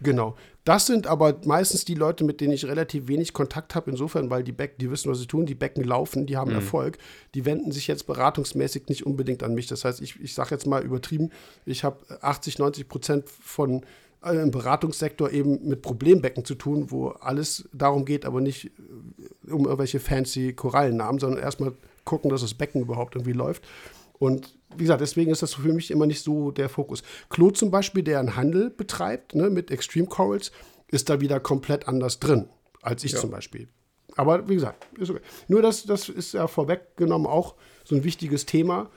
[0.00, 0.36] Genau.
[0.64, 4.44] Das sind aber meistens die Leute, mit denen ich relativ wenig Kontakt habe, insofern, weil
[4.44, 6.38] die Becken, die wissen, was sie tun, die Becken laufen, die Mhm.
[6.38, 6.98] haben Erfolg,
[7.34, 9.66] die wenden sich jetzt beratungsmäßig nicht unbedingt an mich.
[9.66, 11.30] Das heißt, ich, ich sage jetzt mal übertrieben,
[11.64, 13.82] ich habe 80, 90 Prozent von
[14.22, 18.66] äh, im Beratungssektor eben mit Problembecken zu tun, wo alles darum geht, aber nicht
[19.46, 21.72] äh, um irgendwelche fancy Korallennamen, sondern erstmal
[22.04, 23.64] gucken, dass das Becken überhaupt irgendwie läuft.
[24.18, 27.02] Und wie gesagt, deswegen ist das für mich immer nicht so der Fokus.
[27.30, 30.52] Klo zum Beispiel, der einen Handel betreibt ne, mit Extreme Corals,
[30.88, 32.48] ist da wieder komplett anders drin
[32.82, 33.68] als ich zum Beispiel.
[34.16, 35.20] Aber wie gesagt, ist okay.
[35.46, 37.54] Nur das, das ist ja vorweggenommen auch
[37.84, 38.90] so ein wichtiges Thema.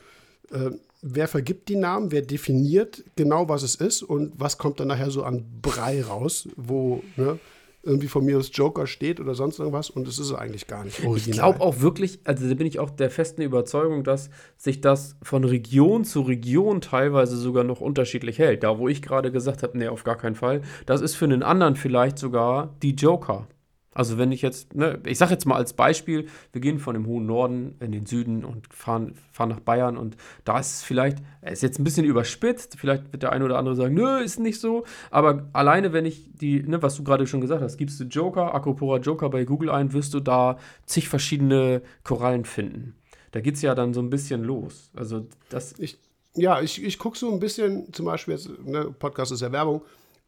[0.51, 4.87] Äh, wer vergibt die Namen, wer definiert genau, was es ist und was kommt dann
[4.87, 7.39] nachher so an Brei raus, wo ne,
[7.83, 11.03] irgendwie von mir aus Joker steht oder sonst irgendwas und es ist eigentlich gar nicht
[11.03, 11.29] original.
[11.29, 15.17] Ich glaube auch wirklich, also da bin ich auch der festen Überzeugung, dass sich das
[15.23, 18.63] von Region zu Region teilweise sogar noch unterschiedlich hält.
[18.63, 21.43] Da, wo ich gerade gesagt habe, nee, auf gar keinen Fall, das ist für einen
[21.43, 23.47] anderen vielleicht sogar die Joker.
[23.93, 27.07] Also wenn ich jetzt, ne, ich sage jetzt mal als Beispiel, wir gehen von dem
[27.07, 30.15] hohen Norden in den Süden und fahren, fahren nach Bayern und
[30.45, 33.75] da ist es vielleicht, ist jetzt ein bisschen überspitzt, vielleicht wird der eine oder andere
[33.75, 37.41] sagen, nö, ist nicht so, aber alleine wenn ich die, ne, was du gerade schon
[37.41, 41.81] gesagt hast, gibst du Joker, Acropora Joker bei Google ein, wirst du da zig verschiedene
[42.03, 42.95] Korallen finden.
[43.31, 44.89] Da geht es ja dann so ein bisschen los.
[44.93, 45.99] Also das, Ich,
[46.33, 49.81] ja, ich, ich gucke so ein bisschen, zum Beispiel jetzt, ne, Podcast ist ja Werbung,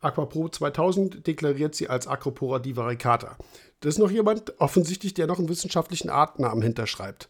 [0.03, 3.37] Aquapro 2000 deklariert sie als Acropora divaricata.
[3.79, 7.29] Das ist noch jemand, offensichtlich, der noch einen wissenschaftlichen Artnamen hinterschreibt.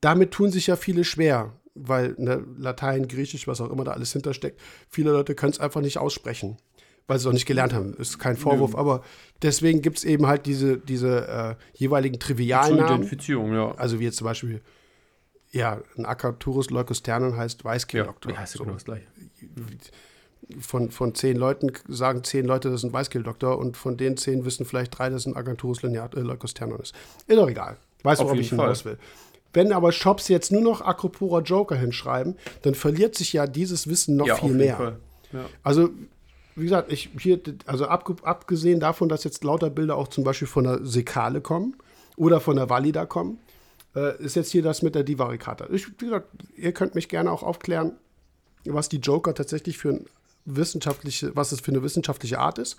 [0.00, 4.12] Damit tun sich ja viele schwer, weil ne, Latein, Griechisch, was auch immer da alles
[4.12, 6.56] hintersteckt, viele Leute können es einfach nicht aussprechen.
[7.06, 7.94] weil sie es auch nicht gelernt haben.
[7.94, 9.02] Ist kein Vorwurf, aber
[9.42, 12.84] deswegen gibt es eben halt diese, diese äh, jeweiligen Trivialnamen.
[12.84, 13.74] Identifizierung, ja.
[13.76, 14.60] Also wie jetzt zum Beispiel,
[15.50, 18.32] ja, ein Acarturus leucosternon heißt Ja, Weißkehl-Doktor.
[18.32, 18.64] ja ist ja So.
[18.64, 19.06] genau das gleiche.
[20.60, 24.44] Von, von zehn Leuten sagen zehn Leute, das ist ein Weißkehl-Doktor und von den zehn
[24.44, 26.94] wissen vielleicht drei, dass ein Acanthurus lineat, äh, leucosternon ist.
[27.26, 27.76] Ist doch egal.
[28.02, 28.98] Weiß, Auf worauf ich hinaus will.
[29.52, 34.16] Wenn aber Shops jetzt nur noch Acropora Joker hinschreiben, dann verliert sich ja dieses Wissen
[34.16, 34.98] noch ja, viel mehr.
[35.32, 35.44] Ja.
[35.62, 35.90] Also,
[36.54, 40.48] wie gesagt, ich hier, also ab, abgesehen davon, dass jetzt lauter Bilder auch zum Beispiel
[40.48, 41.76] von der Sekale kommen
[42.16, 43.38] oder von der Valida kommen,
[43.94, 45.66] äh, ist jetzt hier das mit der Divaricata.
[45.70, 47.92] Ich, wie gesagt, ihr könnt mich gerne auch aufklären,
[48.64, 50.06] was die Joker tatsächlich für ein
[50.44, 52.76] wissenschaftliche, was es für eine wissenschaftliche Art ist.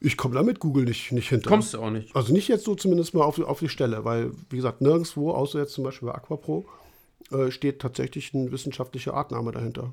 [0.00, 1.48] Ich komme da mit Google nicht, nicht hinter.
[1.48, 2.14] Kommst du auch nicht.
[2.16, 5.60] Also nicht jetzt so zumindest mal auf, auf die Stelle, weil, wie gesagt, nirgendwo, außer
[5.60, 6.66] jetzt zum Beispiel bei Aquapro,
[7.30, 9.92] äh, steht tatsächlich ein wissenschaftlicher Artname dahinter.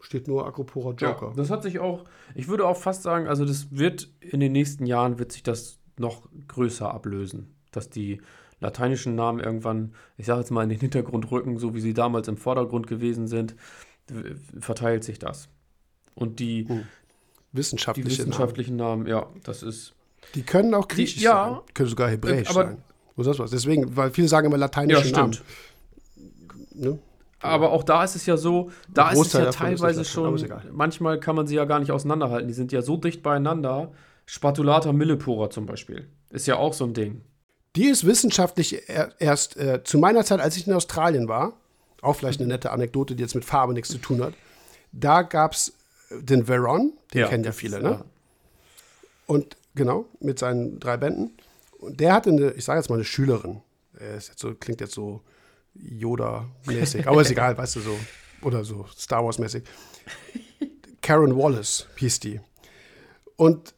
[0.00, 1.28] Steht nur Acropora Joker.
[1.28, 4.52] Ja, das hat sich auch, ich würde auch fast sagen, also das wird in den
[4.52, 8.20] nächsten Jahren wird sich das noch größer ablösen, dass die
[8.60, 12.28] lateinischen Namen irgendwann, ich sage jetzt mal, in den Hintergrund rücken, so wie sie damals
[12.28, 13.54] im Vordergrund gewesen sind,
[14.60, 15.48] verteilt sich das.
[16.14, 16.80] Und die, die
[17.52, 18.18] Wissenschaftliche Namen.
[18.18, 19.94] wissenschaftlichen Namen, ja, das ist,
[20.34, 21.50] Die können auch griechisch ja.
[21.50, 21.74] sein.
[21.74, 22.82] Können sogar hebräisch Aber- sein.
[23.16, 23.50] Oder sonst was.
[23.50, 25.32] Deswegen, weil viele sagen immer lateinische ja, Namen.
[25.32, 25.48] stimmt.
[26.74, 26.98] Ne?
[27.40, 31.36] Aber auch da ist es ja so, da ist es ja teilweise schon, manchmal kann
[31.36, 32.48] man sie ja gar nicht auseinanderhalten.
[32.48, 33.92] Die sind ja so dicht beieinander.
[34.26, 36.08] Spatulata millipora zum Beispiel.
[36.30, 37.22] Ist ja auch so ein Ding.
[37.76, 41.54] Die ist wissenschaftlich er, erst äh, zu meiner Zeit, als ich in Australien war,
[42.02, 44.34] auch vielleicht eine nette Anekdote, die jetzt mit Farbe nichts zu tun hat.
[44.92, 45.72] Da gab es
[46.10, 47.90] den Veron, den kennen ja viele, ne?
[47.90, 48.04] ja.
[49.26, 51.36] Und genau, mit seinen drei Bänden.
[51.78, 53.60] Und der hatte eine, ich sage jetzt mal eine Schülerin.
[53.98, 55.20] Er ist jetzt so, klingt jetzt so
[55.74, 57.98] Yoda-mäßig, aber ist egal, weißt du, so.
[58.42, 59.64] Oder so Star Wars-mäßig.
[61.02, 62.40] Karen Wallace hieß die.
[63.36, 63.74] Und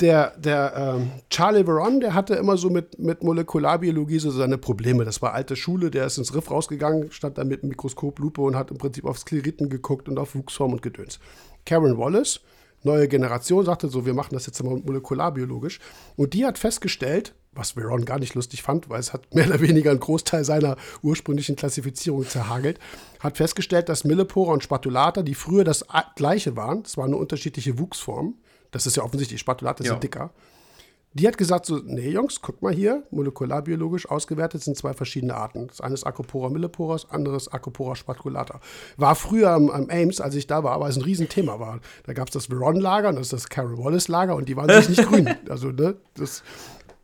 [0.00, 5.04] der, der ähm, Charlie Veron, der hatte immer so mit, mit Molekularbiologie so seine Probleme.
[5.04, 8.40] Das war alte Schule, der ist ins Riff rausgegangen, stand da mit einem Mikroskop, Lupe
[8.40, 11.18] und hat im Prinzip auf Skleriten geguckt und auf Wuchsform und Gedöns.
[11.66, 12.40] Karen Wallace,
[12.82, 15.80] neue Generation, sagte so, wir machen das jetzt mal molekularbiologisch.
[16.16, 19.60] Und die hat festgestellt, was Veron gar nicht lustig fand, weil es hat mehr oder
[19.60, 22.78] weniger einen Großteil seiner ursprünglichen Klassifizierung zerhagelt,
[23.18, 25.84] hat festgestellt, dass Millepora und Spatulata, die früher das
[26.14, 28.34] gleiche waren, das waren nur unterschiedliche Wuchsformen,
[28.70, 29.92] das ist ja offensichtlich, Spatulata Ja.
[29.92, 30.30] sind dicker,
[31.12, 35.66] die hat gesagt so, nee Jungs, guck mal hier, molekularbiologisch ausgewertet sind zwei verschiedene Arten.
[35.66, 38.60] Das eine ist Acropora millepora, das andere ist Acropora spatulata.
[38.96, 41.80] War früher am, am Ames, als ich da war, aber es ein Riesenthema war.
[42.04, 44.88] Da gab es das Veron-Lager und das ist das Carol Wallace-Lager und die waren sich
[44.96, 45.28] nicht grün.
[45.48, 46.44] Also, ne, das,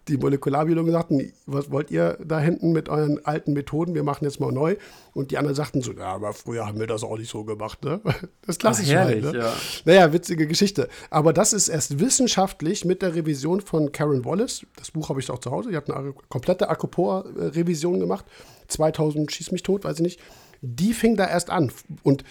[0.09, 3.95] die Molekularbiologen sagten, was wollt ihr da hinten mit euren alten Methoden?
[3.95, 4.77] Wir machen jetzt mal neu.
[5.15, 7.85] Und die anderen sagten so, ja, aber früher haben wir das auch nicht so gemacht,
[7.85, 8.01] ne?
[8.47, 9.41] Das klassische herrlich, halt, ne?
[9.41, 9.53] ja.
[9.85, 10.89] Naja, witzige Geschichte.
[11.11, 14.65] Aber das ist erst wissenschaftlich mit der Revision von Karen Wallace.
[14.77, 15.71] Das Buch habe ich auch zu Hause.
[15.71, 18.25] Die hat eine komplette Acropora-Revision gemacht.
[18.69, 20.21] 2000, schieß mich tot, weiß ich nicht.
[20.61, 21.73] Die fing da erst an.
[22.05, 22.23] Und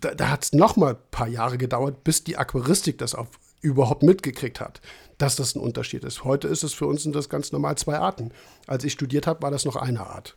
[0.00, 3.28] da, da hat es noch mal ein paar Jahre gedauert, bis die Aquaristik das auf,
[3.60, 4.80] überhaupt mitgekriegt hat,
[5.18, 6.24] dass das ein Unterschied ist.
[6.24, 8.30] Heute ist es für uns sind das ganz normal zwei Arten.
[8.66, 10.36] Als ich studiert habe, war das noch eine Art.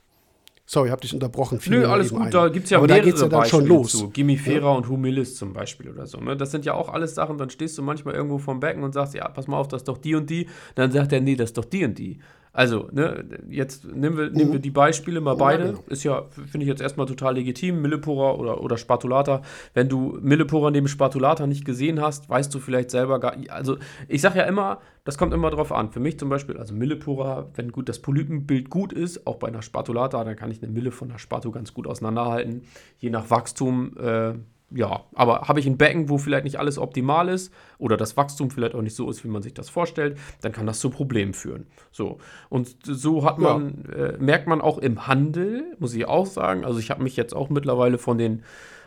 [0.65, 1.59] Sorry, ich habe dich unterbrochen.
[1.59, 2.31] Fiel Nö, alles gut, ein.
[2.31, 3.91] da gibt es ja Aber da mehrere geht's ja dann Beispiele schon los.
[3.91, 4.09] zu.
[4.09, 6.17] Gimifera und Humilis zum Beispiel oder so.
[6.19, 6.37] Ne?
[6.37, 9.13] Das sind ja auch alles Sachen, dann stehst du manchmal irgendwo vom Becken und sagst,
[9.13, 10.47] ja, pass mal auf, das ist doch die und die.
[10.75, 12.19] Dann sagt er, nee, das ist doch die und die.
[12.53, 15.67] Also, ne, jetzt nehmen wir, nehmen wir die Beispiele mal beide.
[15.67, 15.83] genau.
[15.87, 17.81] Ist ja, finde ich jetzt erstmal total legitim.
[17.81, 19.41] Millepora oder, oder Spatulata.
[19.73, 23.77] Wenn du Millepora neben Spatulata nicht gesehen hast, weißt du vielleicht selber gar Also,
[24.09, 25.91] ich sage ja immer, das kommt immer drauf an.
[25.91, 29.61] Für mich zum Beispiel, also Millepora, wenn gut das Polypenbild gut ist, auch bei einer
[29.61, 32.63] Spatulata, dann kann ich eine Mille von einer Spatu ganz gut auseinanderhalten.
[32.97, 34.33] Je nach Wachstum, äh,
[34.73, 38.51] ja, aber habe ich ein Becken, wo vielleicht nicht alles optimal ist oder das Wachstum
[38.51, 41.33] vielleicht auch nicht so ist, wie man sich das vorstellt, dann kann das zu Problemen
[41.33, 41.67] führen.
[41.91, 42.19] So.
[42.49, 43.57] Und so hat Ja.
[43.57, 47.15] man, äh, merkt man auch im Handel, muss ich auch sagen, also ich habe mich
[47.17, 48.43] jetzt auch mittlerweile von den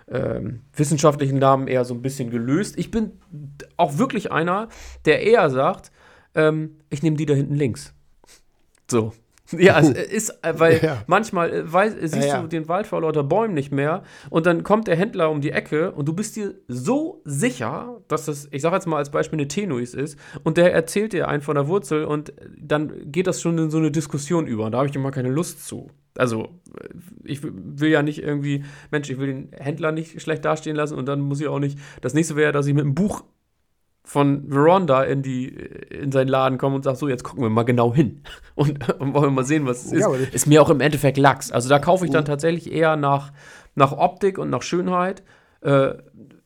[0.09, 2.79] ähm, wissenschaftlichen Namen eher so ein bisschen gelöst.
[2.79, 3.13] Ich bin
[3.77, 4.69] auch wirklich einer,
[5.07, 5.93] der eher sagt,
[6.35, 7.95] ähm, ich nehme die da hinten links.
[8.91, 9.13] So.
[9.59, 11.03] Ja, es ist, äh, weil Ja.
[11.07, 12.43] manchmal äh, weiß, äh, siehst Ja, ja.
[12.43, 15.51] du den Wald vor lauter Bäumen nicht mehr und dann kommt der Händler um die
[15.51, 19.39] Ecke und du bist dir so sicher, dass das, ich sage jetzt mal als Beispiel
[19.39, 23.41] eine Tenuis ist und der erzählt dir einen von der Wurzel und dann geht das
[23.43, 25.91] schon in so eine Diskussion über und da habe ich immer keine Lust zu.
[26.17, 26.45] Also,
[26.81, 26.89] äh,
[27.25, 31.07] ich will ja nicht irgendwie, Mensch, ich will den Händler nicht schlecht dastehen lassen und
[31.07, 31.79] dann muss ich auch nicht.
[32.01, 33.25] Das nächste wäre, dass ich mit einem Buch
[34.07, 37.63] von Veronda in, die, in seinen Laden komme und sage, so, jetzt gucken wir mal
[37.65, 38.23] genau hin
[38.55, 40.01] und, und wollen wir mal sehen, was es ist.
[40.03, 41.51] Ja, das- ist mir auch im Endeffekt Lachs.
[41.51, 43.33] Also da kaufe ich dann tatsächlich eher nach,
[43.75, 45.23] nach Optik und nach Schönheit.
[45.63, 45.95] Äh,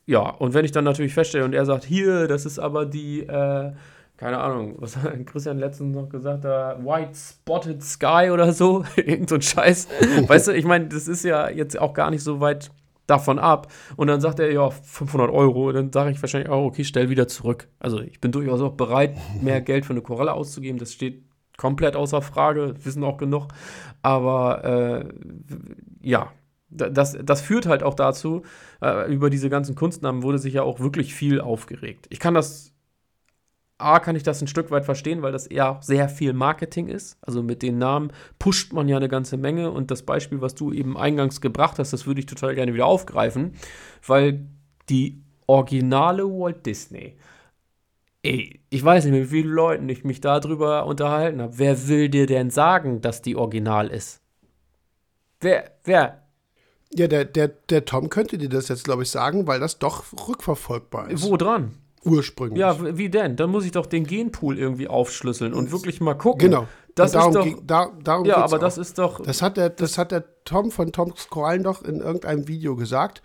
[0.07, 3.23] ja, und wenn ich dann natürlich feststelle und er sagt, hier, das ist aber die,
[3.23, 3.73] äh,
[4.17, 9.29] keine Ahnung, was hat Christian letztens noch gesagt, da, White Spotted Sky oder so, irgend
[9.29, 9.89] so ein Scheiß.
[10.29, 12.71] weißt du, ich meine, das ist ja jetzt auch gar nicht so weit
[13.09, 13.73] davon ab.
[13.97, 15.69] Und dann sagt er, ja, 500 Euro.
[15.69, 17.69] Und dann sage ich wahrscheinlich, oh, okay, stell wieder zurück.
[17.81, 20.79] Also ich bin durchaus auch bereit, mehr Geld für eine Koralle auszugeben.
[20.79, 21.25] Das steht
[21.57, 23.49] komplett außer Frage, wissen auch genug.
[24.03, 25.09] Aber äh,
[26.01, 26.31] ja,
[26.71, 28.43] das, das führt halt auch dazu,
[28.83, 32.07] äh, über diese ganzen Kunstnamen wurde sich ja auch wirklich viel aufgeregt.
[32.11, 32.75] Ich kann das
[33.79, 37.17] A, kann ich das ein Stück weit verstehen, weil das eher sehr viel Marketing ist.
[37.23, 39.71] Also mit den Namen pusht man ja eine ganze Menge.
[39.71, 42.87] Und das Beispiel, was du eben eingangs gebracht hast, das würde ich total gerne wieder
[42.87, 43.53] aufgreifen,
[44.05, 44.47] weil
[44.89, 47.17] die originale Walt Disney,
[48.23, 51.59] ey, ich weiß nicht, mit wie vielen Leuten ich mich darüber unterhalten habe.
[51.59, 54.21] Wer will dir denn sagen, dass die original ist?
[55.41, 56.25] Wer, wer?
[56.93, 60.05] Ja, der, der, der Tom könnte dir das jetzt, glaube ich, sagen, weil das doch
[60.29, 61.23] rückverfolgbar ist.
[61.23, 61.77] Wo dran?
[62.05, 62.61] Ursprünglich.
[62.61, 63.37] Ja, wie denn?
[63.37, 66.51] Dann muss ich doch den Genpool irgendwie aufschlüsseln und wirklich mal gucken.
[66.51, 66.67] Genau.
[66.95, 68.61] Das darum ist doch, da, darum ja, aber auch.
[68.61, 69.21] das ist doch.
[69.21, 73.23] Das hat, der, das hat der Tom von Toms Korallen doch in irgendeinem Video gesagt.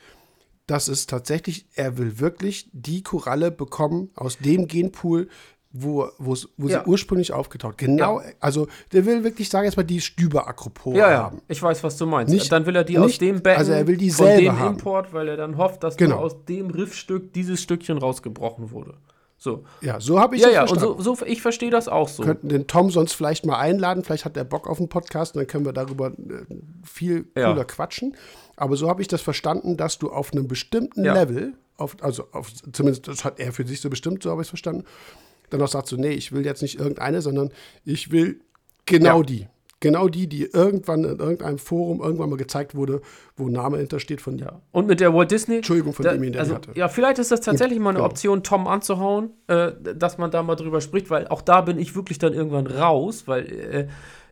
[0.67, 5.27] Das ist tatsächlich, er will wirklich die Koralle bekommen aus dem Genpool,
[5.75, 6.35] wo, wo
[6.67, 6.81] Ja.
[6.83, 7.79] sie ursprünglich aufgetaucht.
[7.79, 11.41] Genau, also der will wirklich, sage jetzt mal, die Stüber-Akropore ja, ja, haben.
[11.47, 12.31] ich weiß, was du meinst.
[12.31, 14.59] Nicht- dann will er die aus nicht- dem Becken also er will die von dem
[14.59, 14.75] haben.
[14.75, 16.17] Import, weil er dann hofft, dass Genau.
[16.17, 18.93] aus dem Riffstück dieses Stückchen rausgebrochen wurde.
[19.39, 19.65] So.
[19.81, 21.03] Ja, so habe ich Ja, das ja, und verstanden.
[21.03, 22.23] so, so ich verstehe das auch so.
[22.23, 24.03] könnten den Tom sonst vielleicht mal einladen.
[24.03, 26.45] Vielleicht hat er Bock auf einen Podcast und dann können wir darüber äh,
[26.85, 27.51] viel Ja.
[27.51, 28.15] cooler quatschen.
[28.55, 31.13] Aber so habe ich das verstanden, dass du auf einem bestimmten Ja.
[31.13, 34.45] Level, auf, also auf, zumindest das hat er für sich so bestimmt, so habe ich
[34.45, 34.85] es verstanden,
[35.53, 37.49] dann auch sagst du, nee, ich will jetzt nicht irgendeine, sondern
[37.85, 38.41] ich will
[38.85, 39.23] genau Ja.
[39.23, 39.47] die.
[39.80, 43.01] Genau die, die irgendwann in irgendeinem Forum irgendwann mal gezeigt wurde,
[43.35, 44.38] wo ein Name hintersteht von.
[44.38, 44.61] Ja.
[44.71, 45.57] Und mit der Walt Disney.
[45.57, 46.71] Entschuldigung, von da, dem, den ich also, hatte.
[46.75, 48.09] Ja, vielleicht ist das tatsächlich mal eine genau.
[48.09, 51.95] Option, Tom anzuhauen, äh, dass man da mal drüber spricht, weil auch da bin ich
[51.95, 53.88] wirklich dann irgendwann raus, weil äh,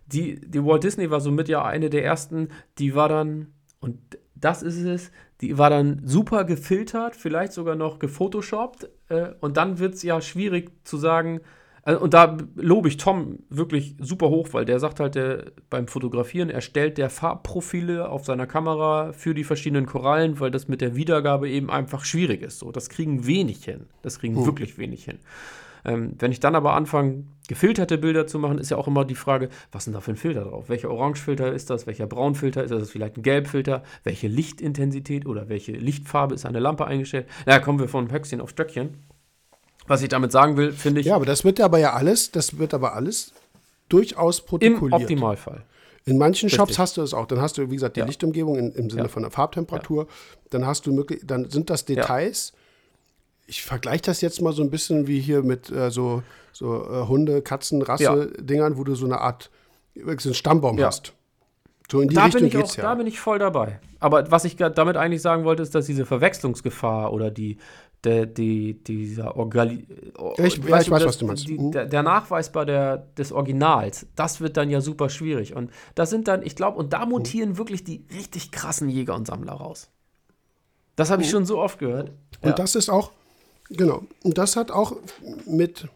[0.05, 3.47] die, die Walt Disney war somit ja eine der ersten, die war dann,
[3.81, 3.99] und
[4.41, 9.79] das ist es, die war dann super gefiltert, vielleicht sogar noch gefotoshoppt, äh, und dann
[9.79, 11.41] wird es ja schwierig zu sagen,
[11.85, 15.87] äh, und da lobe ich Tom wirklich super hoch, weil der sagt halt, der, beim
[15.87, 20.95] Fotografieren erstellt der Farbprofile auf seiner Kamera für die verschiedenen Korallen, weil das mit der
[20.95, 22.59] Wiedergabe eben einfach schwierig ist.
[22.59, 23.87] So, das kriegen wenig hin.
[24.01, 25.19] Das kriegen wirklich wenig hin.
[25.85, 29.15] Ähm, wenn ich dann aber anfange, gefilterte Bilder zu machen, ist ja auch immer die
[29.15, 30.69] Frage, was denn da für ein Filter drauf?
[30.69, 31.87] Welcher Orangefilter ist das?
[31.87, 32.89] Welcher Braunfilter ist das?
[32.91, 33.83] Vielleicht ein Gelbfilter?
[34.03, 37.27] Welche Lichtintensität oder welche Lichtfarbe ist eine Lampe eingestellt?
[37.45, 38.95] Na, kommen wir von Höchstchen auf Stöckchen.
[39.87, 42.57] Was ich damit sagen will, finde ich, Ja, aber das wird aber ja alles, das
[42.59, 43.33] wird aber alles
[43.89, 45.01] durchaus im protokolliert.
[45.01, 45.63] Optimalfall.
[46.05, 46.79] In manchen Shops Richtig.
[46.79, 47.25] hast du es auch.
[47.25, 48.05] Dann hast du, wie gesagt, die Ja.
[48.05, 49.07] Lichtumgebung in, im Sinne Ja.
[49.09, 50.07] von der Farbtemperatur.
[50.49, 52.53] Dann hast du möglich, dann sind das Details.
[53.51, 56.23] Ich vergleiche das jetzt mal so ein bisschen wie hier mit äh, so,
[56.53, 59.51] so äh, Hunde, Katzen, Rasse-Dingern, wo du so eine Art
[59.93, 60.87] wirklich so einen Stammbaum Ja.
[60.87, 61.11] hast.
[61.91, 62.83] So in die Da Richtung bin, ich geht's auch, ja.
[62.83, 63.81] da bin ich voll dabei.
[63.99, 67.57] Aber was ich damit eigentlich sagen wollte, ist, dass diese Verwechslungsgefahr oder die,
[68.05, 69.85] der, die, dieser Orgali
[70.37, 71.45] Ja, ich- ja, ich weiß, was du meinst.
[71.49, 71.71] Die, Mhm.
[71.73, 75.53] der, der Nachweis bei der, des Originals, das wird dann ja super schwierig.
[75.57, 77.11] Und das sind dann, ich glaube, und da Mhm.
[77.11, 79.89] mutieren wirklich die richtig krassen Jäger und Sammler raus.
[80.95, 82.11] Das habe ich schon so oft gehört.
[82.11, 82.15] Mhm.
[82.43, 82.55] Und Ja.
[82.55, 83.11] das ist auch,
[83.71, 84.95] genau, und das hat auch
[85.45, 85.87] mit,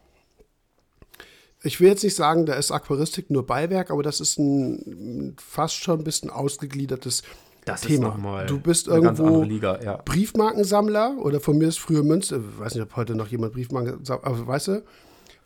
[1.62, 5.74] ich will jetzt nicht sagen, da ist Aquaristik nur Beiwerk, aber das ist ein fast
[5.76, 7.22] schon ein bisschen ausgegliedertes
[7.64, 8.08] Das ist Thema.
[8.08, 9.96] noch mal du bist irgendwo Liga, ja.
[10.04, 14.00] Briefmarkensammler oder von mir ist früher Münze, ich weiß nicht, ob heute noch jemand Briefmarken,
[14.08, 14.84] aber weißt du,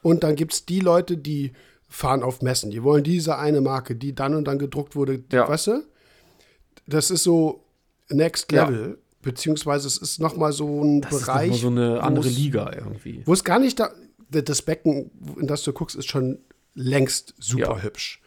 [0.02, 1.52] und dann gibt es die Leute, die
[1.88, 5.48] fahren auf Messen, die wollen diese eine Marke, die dann und dann gedruckt wurde, Ja.
[5.48, 5.82] weißt du?
[6.86, 7.64] Das ist so
[8.08, 8.70] Next Ja.
[9.22, 12.72] Beziehungsweise es ist nochmal so ein Das Bereich, ist noch mal so eine andere Liga
[12.74, 13.22] irgendwie.
[13.26, 13.90] wo es gar nicht da,
[14.30, 16.38] das Becken, in das du guckst, ist schon
[16.74, 17.82] längst super Ja.
[17.82, 18.22] hübsch.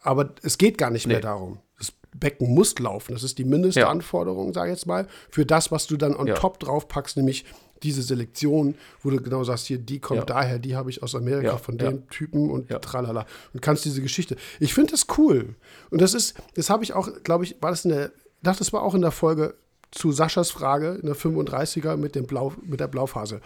[0.00, 1.22] Aber es geht gar nicht mehr Nee.
[1.22, 1.58] darum.
[1.78, 3.12] Das Becken muss laufen.
[3.12, 3.92] Das ist die mindeste Ja.
[4.00, 6.34] Sage ich jetzt mal, für das, was du dann on Ja.
[6.34, 7.44] top draufpackst, nämlich
[7.82, 10.24] diese Selektion, wo du genau sagst, hier, die kommt Ja.
[10.24, 11.90] daher, die habe ich aus Amerika Ja, von ja.
[11.90, 12.78] dem Typen und Ja.
[12.78, 13.26] tralala.
[13.52, 14.36] Und kannst diese Geschichte.
[14.60, 15.56] Ich finde das cool.
[15.90, 18.72] Und das ist, das habe ich auch, glaube ich, war das in der, dachte, das
[18.72, 19.54] war auch in der Folge
[19.92, 23.40] zu Saschas Frage in der 35er mit, dem Blau, mit der Blauphase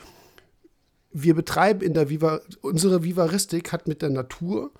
[1.18, 4.70] wir betreiben in der Viva, unsere Vivaristik hat mit der Natur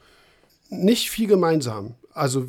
[0.69, 1.95] nicht viel gemeinsam.
[2.13, 2.49] Also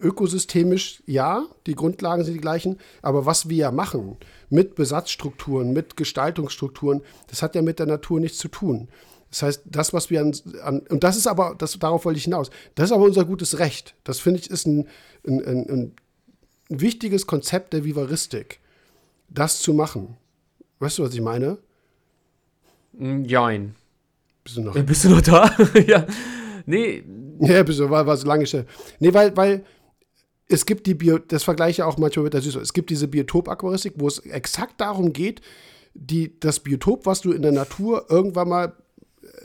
[0.00, 4.16] ökosystemisch ja, die Grundlagen sind die gleichen, aber was wir ja machen
[4.50, 8.88] mit Besatzstrukturen, mit Gestaltungsstrukturen, das hat ja mit der Natur nichts zu tun.
[9.30, 10.32] Das heißt, das, was wir an,
[10.62, 13.58] an und das ist aber, das, darauf wollte ich hinaus, das ist aber unser gutes
[13.58, 13.94] Recht.
[14.02, 14.88] Das finde ich ist ein,
[15.26, 15.92] ein, ein, ein
[16.68, 18.60] wichtiges Konzept der Vivaristik,
[19.28, 20.16] das zu machen
[20.80, 21.58] Weißt du, was ich meine?
[22.92, 23.74] Mm, Jein.
[24.44, 24.76] Bist du noch?
[24.76, 25.50] Äh, Bist du noch da?
[25.86, 26.06] ja.
[26.66, 27.02] Nee,
[27.40, 28.66] Ja, bist du, war, war so lange schnell.
[29.00, 29.64] Nee, weil, weil
[30.48, 32.60] es gibt die Bio, das vergleiche auch manchmal mit der Süße.
[32.60, 35.40] Es gibt diese Biotop-Aquaristik, wo es exakt darum geht,
[35.94, 38.72] die, das Biotop, was du in der Natur irgendwann mal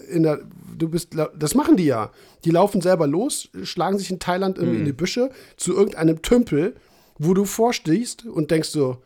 [0.09, 0.39] in der,
[0.77, 2.11] du bist, das machen die ja.
[2.45, 6.75] Die laufen selber los, schlagen sich in Thailand irgendwie in die Büsche zu irgendeinem Tümpel,
[7.25, 8.97] wo du vorstehst und denkst so,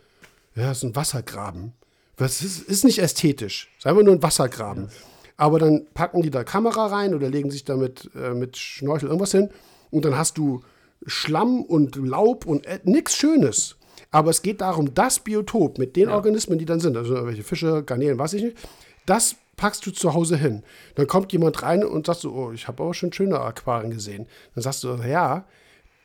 [0.55, 1.73] ja, das ist ein Wassergraben.
[2.17, 3.69] Was ist, ist nicht ästhetisch.
[3.77, 4.89] Ist einfach nur ein Wassergraben.
[5.37, 9.31] Aber dann packen die da Kamera rein oder legen sich damit äh, mit Schnorchel irgendwas
[9.31, 9.49] hin
[9.91, 10.63] und dann hast du
[11.05, 13.75] Schlamm und Laub und äh, nichts Schönes.
[14.09, 17.83] Aber es geht darum, das Biotop mit den Organismen, die dann sind, also welche Fische,
[17.83, 18.57] Garnelen, weiß ich nicht,
[19.05, 20.63] das packst du zu Hause hin.
[20.95, 24.27] Dann kommt jemand rein und sagt so, oh, ich habe aber schon schöne Aquarien gesehen.
[24.55, 25.45] Dann sagst du, ja,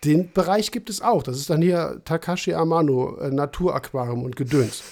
[0.05, 1.23] den Bereich gibt es auch.
[1.23, 4.83] Das ist dann hier Takashi Amano, äh, Naturaquarium und Gedöns.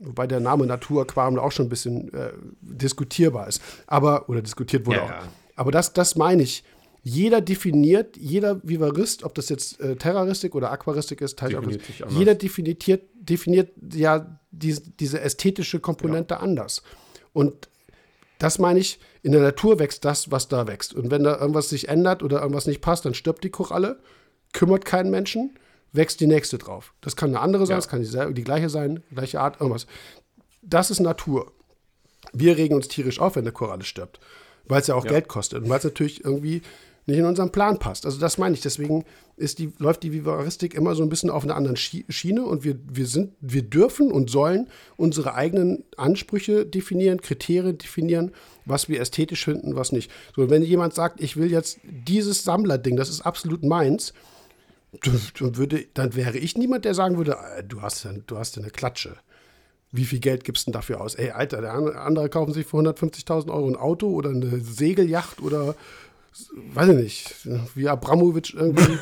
[0.00, 3.62] Wobei der Name Naturaquarium auch schon ein bisschen äh, diskutierbar ist.
[3.86, 5.10] Aber, oder diskutiert wurde Ja, auch.
[5.10, 5.22] ja.
[5.56, 6.64] Aber das, das meine ich.
[7.06, 11.38] Jeder definiert, jeder Vivarist, ob das jetzt äh, Terroristik oder Aquaristik ist,
[12.08, 12.82] jeder definiert,
[13.14, 16.82] definiert ja diese, diese ästhetische Komponente anders.
[17.34, 17.68] Und
[18.38, 20.94] das meine ich, in der Natur wächst das, was da wächst.
[20.94, 24.00] Und wenn da irgendwas sich ändert oder irgendwas nicht passt, dann stirbt die Koralle,
[24.54, 25.58] kümmert keinen Menschen,
[25.92, 26.94] wächst die nächste drauf.
[27.02, 27.78] Das kann eine andere sein, Ja.
[27.78, 29.86] es kann dieselbe, die gleiche sein, gleiche Art, irgendwas.
[30.62, 31.52] Das ist Natur.
[32.32, 34.18] Wir regen uns tierisch auf, wenn eine Koralle stirbt,
[34.66, 35.10] weil es ja auch Ja.
[35.12, 36.62] Geld kostet und weil es natürlich irgendwie
[37.06, 38.06] nicht in unseren Plan passt.
[38.06, 38.62] Also das meine ich.
[38.62, 39.04] Deswegen
[39.36, 42.64] ist die, läuft die Vivaristik immer so ein bisschen auf einer anderen Schi- Schiene und
[42.64, 48.32] wir, wir, sind, wir dürfen und sollen unsere eigenen Ansprüche definieren, Kriterien definieren,
[48.64, 50.10] was wir ästhetisch finden, was nicht.
[50.34, 54.14] So, wenn jemand sagt, ich will jetzt dieses Sammlerding, das ist absolut meins,
[55.38, 58.58] dann, würde, dann wäre ich niemand, der sagen würde, äh, du hast ja, du hast
[58.58, 59.16] eine Klatsche.
[59.92, 61.14] Wie viel Geld gibst du denn dafür aus?
[61.14, 65.76] Ey, Alter, der andere- kaufen sich für 150.000 Euro ein Auto oder eine Segelyacht oder
[66.72, 67.34] weiß ich nicht,
[67.76, 68.98] wie Abramowitsch irgendwie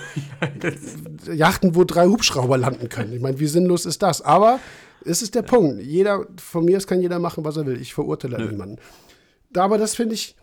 [1.32, 3.12] Yachten, wo drei Hubschrauber landen können.
[3.14, 4.20] Ich meine, wie sinnlos ist das?
[4.20, 4.60] Aber
[5.04, 5.80] es ist der Punkt.
[5.82, 7.80] Jeder, von mir aus kann jeder machen, was er will.
[7.80, 8.76] Ich verurteile niemanden.
[9.56, 10.36] Aber das finde ich,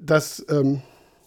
[0.00, 0.80] dass ähm,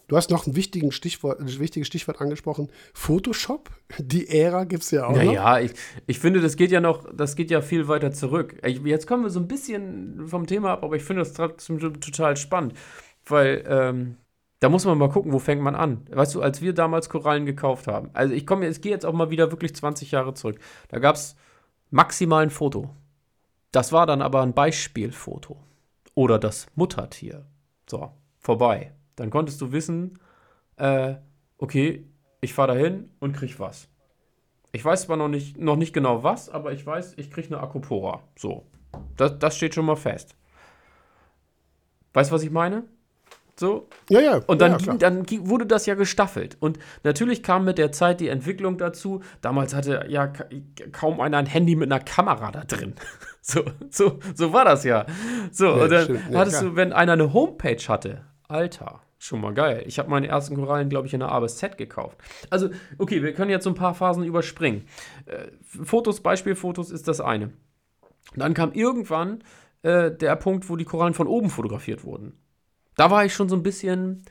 [0.08, 2.70] du hast noch ein, wichtigen Stichwort, ein wichtiges Stichwort angesprochen.
[2.94, 5.22] Photoshop, die Ära gibt es ja auch noch.
[5.22, 5.72] Naja, ich,
[6.06, 8.58] ich finde, das geht ja noch, das geht ja viel weiter zurück.
[8.64, 11.78] Ich, jetzt kommen wir so ein bisschen vom Thema ab, aber ich finde das trotzdem
[11.78, 12.74] total spannend,
[13.24, 14.16] weil ähm,
[14.60, 16.06] da muss man mal gucken, wo fängt man an.
[16.10, 19.12] Weißt du, als wir damals Korallen gekauft haben, also ich komme, ich gehe jetzt auch
[19.12, 20.58] mal wieder wirklich 20 Jahre zurück.
[20.88, 21.36] Da gab es
[21.90, 22.90] maximal ein Foto.
[23.70, 25.58] Das war dann aber ein Beispielfoto.
[26.14, 27.44] Oder das Muttertier.
[27.86, 28.95] So, vorbei.
[29.16, 30.18] Dann konntest du wissen,
[30.76, 31.14] äh,
[31.58, 32.06] okay,
[32.40, 33.88] ich fahre dahin und krieg was.
[34.72, 37.60] Ich weiß zwar noch nicht, noch nicht genau was, aber ich weiß, ich kriege eine
[37.62, 38.22] Acropora.
[38.36, 38.66] So.
[39.16, 40.36] Das, das steht schon mal fest.
[42.12, 42.84] Weißt du, was ich meine?
[43.58, 43.88] So.
[44.10, 44.40] Ja, ja.
[44.46, 46.58] Und dann, ja, ging, dann wurde das ja gestaffelt.
[46.60, 49.22] Und natürlich kam mit der Zeit die Entwicklung dazu.
[49.40, 50.44] Damals hatte ja ka
[50.92, 52.94] kaum einer ein Handy mit einer Kamera da drin.
[53.48, 55.06] So, so, so war das ja.
[55.52, 56.30] So, Ja, und dann stimmt.
[56.32, 56.70] Ja, hattest klar.
[56.70, 59.82] du, wenn einer eine Homepage hatte, Alter, schon mal geil.
[59.86, 62.18] Ich habe meine ersten Korallen, glaube ich, in der A bis Z gekauft.
[62.50, 64.86] Also, okay, wir können jetzt so ein paar Phasen überspringen.
[65.26, 67.52] Äh, Fotos, Beispielfotos ist das eine.
[68.34, 69.42] Dann kam irgendwann
[69.82, 72.38] äh, der Punkt, wo die Korallen von oben fotografiert wurden.
[72.96, 74.24] Da war ich schon so ein bisschen,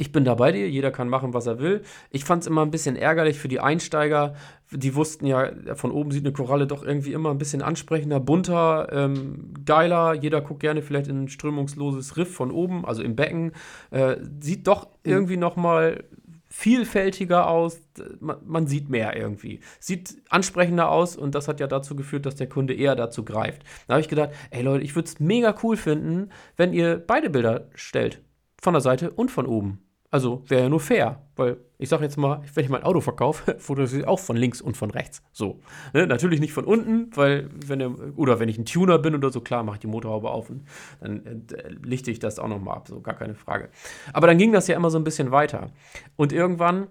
[0.00, 1.82] ich bin da bei dir, jeder kann machen, was er will.
[2.10, 4.34] Ich fand es immer ein bisschen ärgerlich für die Einsteiger.
[4.70, 8.88] Die wussten ja, von oben sieht eine Koralle doch irgendwie immer ein bisschen ansprechender, bunter,
[8.92, 10.14] ähm, geiler.
[10.14, 13.52] Jeder guckt gerne vielleicht in ein strömungsloses Riff von oben, also im Becken.
[13.90, 16.04] Äh, sieht doch irgendwie noch mal
[16.48, 17.80] vielfältiger aus.
[18.20, 19.58] Man, man sieht mehr irgendwie.
[19.80, 23.64] Sieht ansprechender aus und das hat ja dazu geführt, dass der Kunde eher dazu greift.
[23.88, 27.30] Da habe ich gedacht, ey Leute, ich würde es mega cool finden, wenn ihr beide
[27.30, 28.22] Bilder stellt.
[28.60, 29.80] Von der Seite und von oben.
[30.10, 33.56] Also wäre ja nur fair, weil ich sage jetzt mal, wenn ich mein Auto verkaufe,
[33.58, 35.22] fotografiere ich auch von links und von rechts.
[35.32, 35.60] So.
[35.92, 36.06] Ne?
[36.06, 39.40] Natürlich nicht von unten, weil, wenn der, oder wenn ich ein Tuner bin oder so,
[39.42, 40.66] klar, mache ich die Motorhaube auf und
[41.00, 43.68] dann äh, lichte ich das auch nochmal ab, so gar keine Frage.
[44.14, 45.72] Aber dann ging das ja immer so ein bisschen weiter.
[46.16, 46.88] Und irgendwann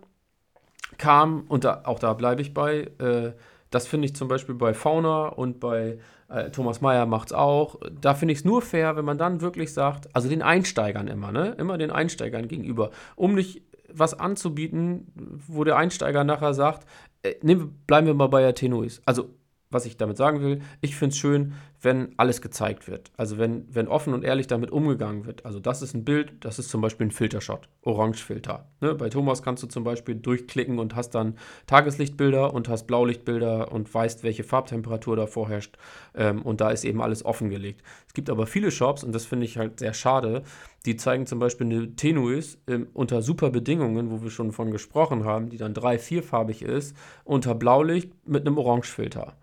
[0.99, 3.34] kam, und da, auch da bleibe ich bei, äh,
[3.72, 5.98] das finde ich zum Beispiel bei Fauna und bei
[6.30, 7.78] äh, Thomas Mayer macht's auch.
[8.02, 11.32] Da finde ich es nur fair, wenn man dann wirklich sagt, also den Einsteigern immer,
[11.32, 11.56] ne?
[11.58, 13.62] Immer den Einsteigern gegenüber, um nicht
[13.94, 15.14] was anzubieten,
[15.48, 16.86] wo der Einsteiger nachher sagt,
[17.24, 19.02] äh, wir- bleiben wir mal bei Atenuis.
[19.06, 19.30] Also,
[19.69, 23.11] was ich damit sagen will, ich finde es schön, wenn alles gezeigt wird.
[23.18, 25.45] Also wenn, wenn offen und ehrlich damit umgegangen wird.
[25.45, 28.68] Also das ist ein Bild, das ist zum Beispiel ein Filtershot, Orangefilter.
[28.81, 28.95] Ne?
[28.95, 31.35] Bei Thomas kannst du zum Beispiel durchklicken und hast dann
[31.68, 35.77] Tageslichtbilder und hast Blaulichtbilder und weißt, welche Farbtemperatur da vorherrscht.
[36.15, 37.84] Ähm, und da ist eben alles offengelegt.
[38.07, 40.44] Es gibt aber viele Shops, und das finde ich halt sehr schade,
[40.85, 45.26] die zeigen zum Beispiel eine Tenuis ähm, unter super Bedingungen, wo wir schon von gesprochen
[45.26, 46.95] haben, die dann drei-, vierfarbig ist,
[47.26, 49.35] unter Blaulicht mit einem Orangefilter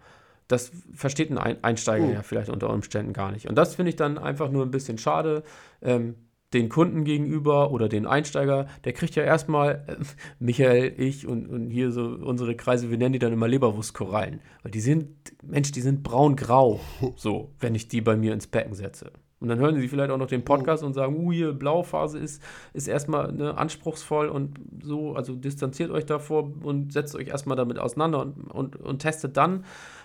[0.49, 2.13] das versteht ein Einsteiger oh.
[2.13, 3.49] ja vielleicht unter Umständen gar nicht.
[3.49, 5.43] Und das finde ich dann einfach nur ein bisschen schade.
[5.83, 6.17] Ähm,
[6.55, 9.97] den Kunden gegenüber oder den Einsteiger, der kriegt ja erstmal, äh,
[10.39, 14.41] Michael, ich und, und hier so unsere Kreise, wir nennen die dann immer Leberwurstkorallen.
[14.63, 15.09] Weil die sind,
[15.43, 16.81] Mensch, die sind braun-grau,
[17.17, 19.11] so, wenn ich die bei mir ins Becken setze.
[19.41, 22.43] Und dann hören sie vielleicht auch noch den Podcast und sagen, uh, hier, Blauphase ist,
[22.73, 27.79] ist erstmal ne, anspruchsvoll und so, also distanziert euch davor und setzt euch erstmal damit
[27.79, 29.65] auseinander und, und, und testet dann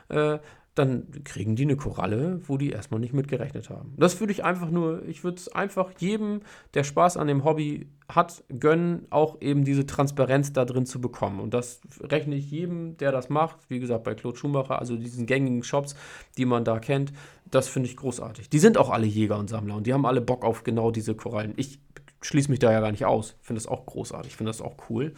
[0.10, 0.40] äh,
[0.80, 3.94] dann kriegen die eine Koralle, wo die erstmal nicht mit gerechnet haben.
[3.98, 6.42] Das würde ich einfach nur, ich würde es einfach jedem,
[6.74, 11.42] der Spaß an dem Hobby hat, gönnen, auch eben diese Transparenz da drin zu bekommen.
[11.42, 15.26] Und das rechne ich jedem, der das macht, wie gesagt, bei Claude Schumacher, also diesen
[15.26, 15.96] gängigen Shops,
[16.38, 17.12] die man da kennt,
[17.52, 18.50] das finde ich großartig.
[18.50, 21.14] Die sind auch alle Jäger und Sammler und die haben alle Bock auf genau diese
[21.14, 21.54] Korallen.
[21.58, 21.80] Ich
[22.22, 23.36] schließe mich da ja gar nicht aus.
[23.42, 25.14] Finde das auch großartig, finde das auch cool.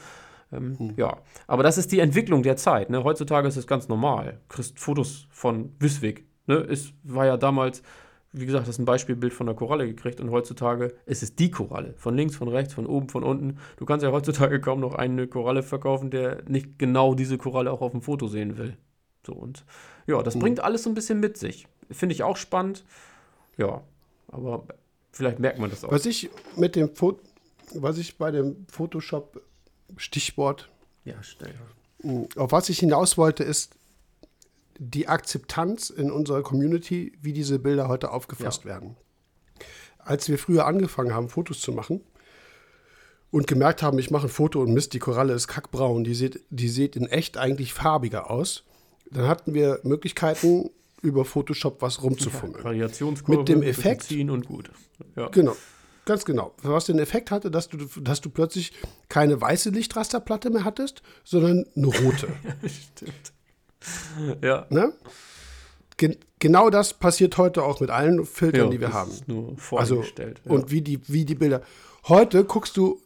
[0.52, 0.94] Ähm, hm.
[0.98, 1.18] Ja,
[1.48, 2.90] aber das ist die Entwicklung der Zeit.
[2.90, 3.04] Ne?
[3.04, 4.40] Heutzutage ist es ganz normal.
[4.48, 6.26] Du kriegst Fotos von Wisswig.
[6.48, 6.56] Ne?
[6.56, 7.84] Es war ja damals,
[8.34, 11.52] wie gesagt, das ist ein Beispielbild von der Koralle gekriegt und heutzutage ist es die
[11.52, 11.94] Koralle.
[11.98, 13.58] Von links, von rechts, von oben, von unten.
[13.78, 17.82] Du kannst ja heutzutage kaum noch eine Koralle verkaufen, der nicht genau diese Koralle auch
[17.82, 18.78] auf dem Foto sehen will.
[19.26, 19.66] So und
[20.08, 20.42] ja, das hm.
[20.42, 21.68] bringt alles so ein bisschen mit sich.
[21.90, 22.84] Finde ich auch spannend.
[23.58, 23.82] Ja,
[24.30, 24.66] aber
[25.12, 25.92] vielleicht merkt man das auch.
[25.92, 27.22] Was ich mit dem Foto,
[27.76, 29.42] was ich bei dem Photoshop
[29.98, 30.70] Stichwort.
[31.06, 31.54] Ja, schnell.
[32.36, 33.76] Auf was ich hinaus wollte, ist
[34.80, 38.72] die Akzeptanz in unserer Community, wie diese Bilder heute aufgefasst ja.
[38.72, 38.96] werden.
[40.00, 42.02] Als wir früher angefangen haben, Fotos zu machen
[43.30, 46.44] und gemerkt haben, ich mache ein Foto und Mist, die Koralle ist kackbraun, die sieht,
[46.50, 48.64] die sieht in echt eigentlich farbiger aus,
[49.12, 50.72] dann hatten wir Möglichkeiten,
[51.04, 52.60] über Photoshop was rumzufummeln.
[52.60, 54.72] Ja, Variationskurve, mit dem Effekt ziehen und gut.
[55.16, 55.30] Ja.
[55.30, 55.56] Genau.
[56.06, 56.54] Ganz genau.
[56.64, 58.74] Was den Effekt hatte, dass du, dass du plötzlich
[59.08, 62.28] keine weiße Lichtrasterplatte mehr hattest, sondern eine rote.
[62.66, 63.34] Stimmt.
[64.42, 64.66] Ja.
[64.70, 64.94] Ne?
[65.98, 69.12] Gen genau das passiert heute auch mit allen Filtern, ja, die wir haben.
[69.28, 70.42] nur vorgestellt.
[70.44, 70.62] Also, ja.
[70.62, 71.62] Und wie die, wie die Bilder.
[72.08, 73.00] Heute guckst du,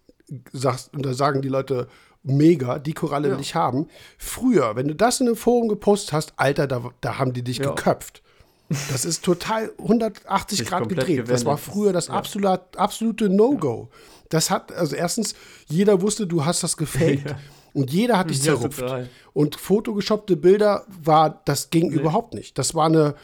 [0.53, 1.87] sagst, und da sagen die Leute,
[2.23, 3.87] mega, die Koralle will ich haben.
[4.17, 7.59] Früher, wenn du das in einem Forum gepostet hast, Alter, da, da haben die dich
[7.59, 8.23] geköpft.
[8.69, 11.07] Das ist total 180 Sich Grad gedreht.
[11.07, 11.29] Gewendet.
[11.29, 13.89] Das war früher das absolute, absolute No-Go.
[14.29, 15.35] Das hat, also erstens,
[15.67, 17.29] jeder wusste, du hast das gefaked.
[17.29, 17.39] ja.
[17.73, 18.79] Und jeder hat dich ja, zerrupft.
[18.79, 19.09] Total.
[19.33, 21.95] Und fotogeshopte Bilder war, das ging nee.
[21.95, 22.57] überhaupt nicht.
[22.57, 23.15] Das war eine,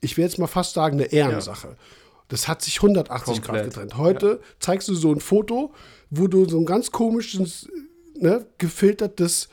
[0.00, 1.68] ich will jetzt mal fast sagen, eine Ehrensache.
[1.68, 1.76] Ja.
[2.28, 3.44] Das hat sich 180 Komplett.
[3.44, 3.96] Grad getrennt.
[3.96, 4.48] Heute ja.
[4.60, 5.72] zeigst du so ein Foto,
[6.10, 7.68] wo du so ein ganz komisches,
[8.14, 9.48] ne, gefiltertes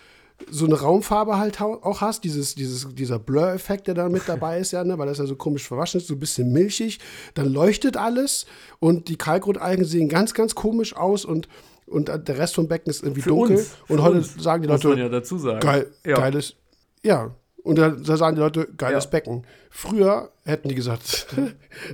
[0.49, 4.71] so eine Raumfarbe halt auch hast, dieses, dieses, dieser Blur-Effekt, der da mit dabei ist,
[4.71, 6.99] ja, ne, weil das ja so komisch verwaschen ist, so ein bisschen milchig,
[7.33, 8.45] dann leuchtet alles
[8.79, 11.47] und die Kalkrotalgen sehen ganz, ganz komisch aus und
[11.87, 13.57] und der Rest vom Becken ist irgendwie für dunkel.
[13.57, 15.59] Uns, und heute uns, sagen die Leute, muss man ja dazu sagen.
[15.59, 16.15] Geil, ja.
[16.15, 16.55] geiles,
[17.03, 17.35] ja.
[17.63, 19.09] Und da, da, sagen die Leute, geiles ja.
[19.11, 19.45] Becken.
[19.69, 21.27] Früher hätten die gesagt,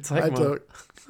[0.01, 0.61] Zeig Alter, mal.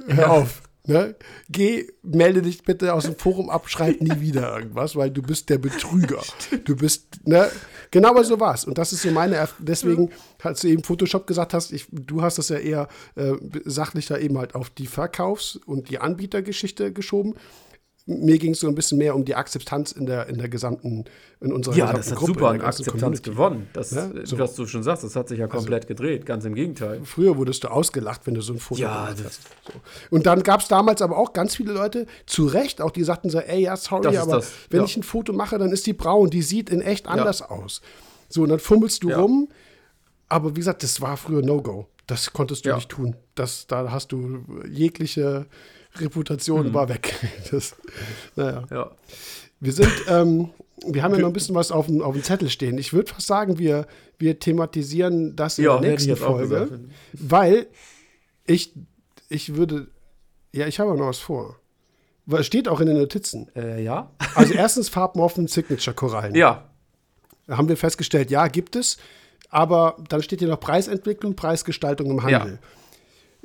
[0.07, 0.27] hör ja.
[0.29, 0.63] auf.
[0.87, 1.15] Ne?
[1.49, 5.49] Geh, melde dich bitte aus dem Forum ab, schreib nie wieder irgendwas, weil du bist
[5.49, 6.21] der Betrüger.
[6.65, 7.49] Du bist, ne?
[7.91, 8.65] Genau so war's.
[8.65, 10.09] Und das ist so meine, deswegen,
[10.41, 13.33] als du eben Photoshop gesagt hast, ich, du hast das ja eher äh,
[13.65, 17.35] sachlicher eben halt auf die Verkaufs- und die Anbietergeschichte geschoben
[18.05, 21.05] mir ging es so ein bisschen mehr um die Akzeptanz in der, in der gesamten,
[21.39, 22.41] in unserer ja, gesamten Gruppe.
[22.41, 23.29] Ja, das hat super an Akzeptanz Community.
[23.29, 23.69] gewonnen.
[23.73, 24.39] Das, ja, so.
[24.39, 27.01] Was du schon sagst, das hat sich ja also komplett also, gedreht, ganz im Gegenteil.
[27.03, 29.41] Früher wurdest du ausgelacht, wenn du so ein Foto ja, gemacht hast.
[29.43, 29.73] So.
[30.09, 33.29] Und dann gab es damals aber auch ganz viele Leute, zu Recht, auch die sagten
[33.29, 34.51] so, ey, ja, sorry, aber das.
[34.69, 34.85] wenn ja.
[34.85, 37.81] ich ein Foto mache, dann ist die braun, die sieht in echt anders aus.
[38.29, 39.49] So, und dann fummelst du rum.
[40.27, 41.87] Aber wie gesagt, das war früher No-Go.
[42.07, 43.15] Das konntest du nicht tun.
[43.35, 45.45] Das, da hast du jegliche
[45.95, 46.73] Reputation mhm.
[46.73, 47.15] war weg.
[47.51, 47.75] Das,
[48.35, 48.63] naja.
[48.71, 48.91] Ja.
[49.59, 50.49] Wir sind, ähm,
[50.85, 52.77] wir haben ja noch ein bisschen was auf dem, auf dem Zettel stehen.
[52.77, 53.85] Ich würde fast sagen, wir,
[54.17, 56.79] wir thematisieren das in ja, der nächsten Folge,
[57.13, 57.67] weil
[58.45, 58.73] ich,
[59.29, 59.87] ich würde,
[60.51, 61.57] ja, ich habe noch was vor.
[62.25, 63.49] Weil steht auch in den Notizen.
[63.55, 64.11] Äh, ja.
[64.35, 66.35] Also erstens Farbmorphen Signature-Korallen.
[66.35, 66.69] Ja.
[67.47, 68.97] Da haben wir festgestellt, ja, gibt es.
[69.49, 72.59] Aber dann steht hier noch Preisentwicklung, Preisgestaltung im Handel.
[72.61, 72.67] Ja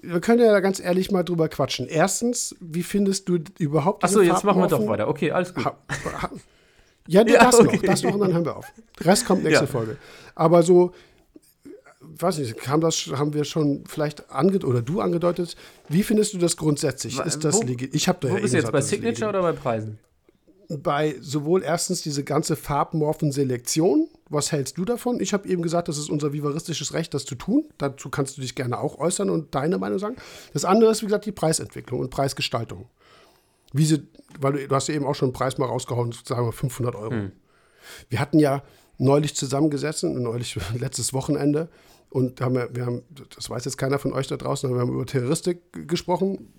[0.06, 1.86] wir können ja ganz ehrlich mal drüber quatschen.
[1.86, 5.08] Erstens, wie findest du überhaupt Achso, jetzt machen wir doch weiter.
[5.08, 5.64] Okay, alles gut.
[5.64, 5.76] Ha,
[6.22, 6.30] ha,
[7.08, 7.76] ja, ja, das okay.
[7.76, 8.66] noch, das noch und dann hören wir auf.
[8.98, 9.70] Der Rest kommt nächste ja.
[9.70, 9.96] Folge.
[10.34, 10.92] Aber so,
[12.00, 15.56] weiß nicht, kam das, haben wir schon vielleicht ange oder du angedeutet.
[15.88, 17.18] Wie findest du das grundsätzlich?
[17.20, 17.94] Ist das legit?
[17.94, 19.98] Ich habe da Wo ja bist eh du jetzt bei Signature oder bei Preisen?
[20.68, 24.08] Bei sowohl erstens diese ganze Farbmorphen-Selektion.
[24.28, 25.20] Was hältst du davon?
[25.20, 27.68] Ich habe eben gesagt, das ist unser vivaristisches Recht, das zu tun.
[27.78, 30.16] Dazu kannst du dich gerne auch äußern und deine Meinung sagen.
[30.52, 32.88] Das andere ist, wie gesagt, die Preisentwicklung und Preisgestaltung.
[33.72, 34.08] Wie sie,
[34.40, 36.96] weil du, du hast ja eben auch schon einen Preis mal rausgehauen, sagen wir 500
[36.96, 37.12] Euro.
[38.08, 38.62] Wir hatten ja
[38.98, 41.68] neulich zusammengesessen, neulich letztes Wochenende,
[42.08, 43.02] und haben wir, haben,
[43.34, 46.52] das weiß jetzt keiner von euch da draußen, aber wir haben über Terroristik gesprochen.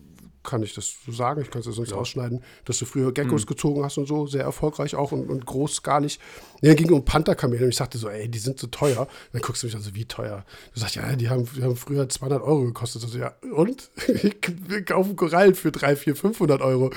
[0.48, 1.42] Kann ich das so sagen?
[1.42, 4.44] Ich kann es ja sonst ausschneiden, dass du früher Geckos gezogen hast und so, sehr
[4.44, 6.20] erfolgreich auch und, und großskalig.
[6.62, 9.10] Ja, ging um Pantherkamele und ich sagte so, ey, die sind so teuer.
[9.34, 10.46] dann guckst du mich an, so, wie teuer?
[10.74, 13.04] Du sagst, ja, die haben, die haben früher 200 Euro gekostet.
[13.04, 13.90] Also, ja, und?
[14.68, 16.92] Wir kaufen Korallen für 3, 4, 500 Euro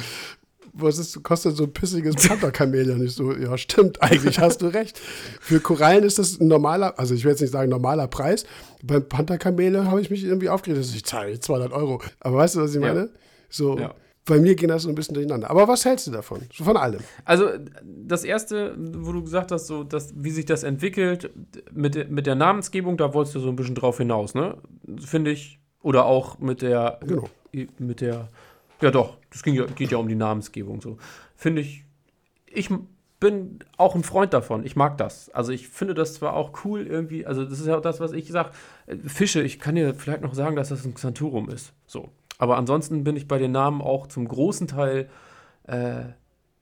[0.73, 3.33] was ist, kostet so ein pissiges Pantherkamel ja nicht so?
[3.33, 5.01] Ja, stimmt, eigentlich hast du recht.
[5.41, 8.45] Für Korallen ist das ein normaler, also ich will jetzt nicht sagen normaler Preis.
[8.83, 12.01] Beim Pantherkamele habe ich mich irgendwie aufgeregt, dass ich zahle 200 Euro.
[12.21, 13.09] Aber weißt du, was ich Ja.
[13.51, 13.95] So, Ja.
[14.25, 15.51] bei mir ging das so ein bisschen durcheinander.
[15.51, 16.41] Aber was hältst du davon?
[16.55, 17.01] So Von allem.
[17.25, 17.49] Also
[17.85, 21.31] das erste, wo du gesagt hast, so, dass, wie sich das entwickelt
[21.73, 24.57] mit, der- mit der Namensgebung, da wolltest du so ein bisschen drauf hinaus, ne?
[25.05, 25.59] Finde ich.
[25.83, 27.29] Oder auch mit der, Genau.
[27.79, 28.29] mit der,
[28.83, 30.99] ja doch, das ging ja, geht ja um die Namensgebung so.
[31.37, 31.85] Finde ich,
[32.47, 32.69] ich
[33.19, 34.65] bin auch ein Freund davon.
[34.65, 35.31] Ich mag das.
[35.31, 38.13] Also ich finde das zwar auch cool irgendwie, also das ist ja auch das, was
[38.13, 38.51] ich sage.
[39.07, 41.73] Fische, ich kann dir vielleicht noch sagen, dass das ein Xanthurum ist.
[41.87, 42.09] So.
[42.41, 45.09] Aber ansonsten bin ich bei den Namen auch zum großen Teil
[45.65, 46.05] äh,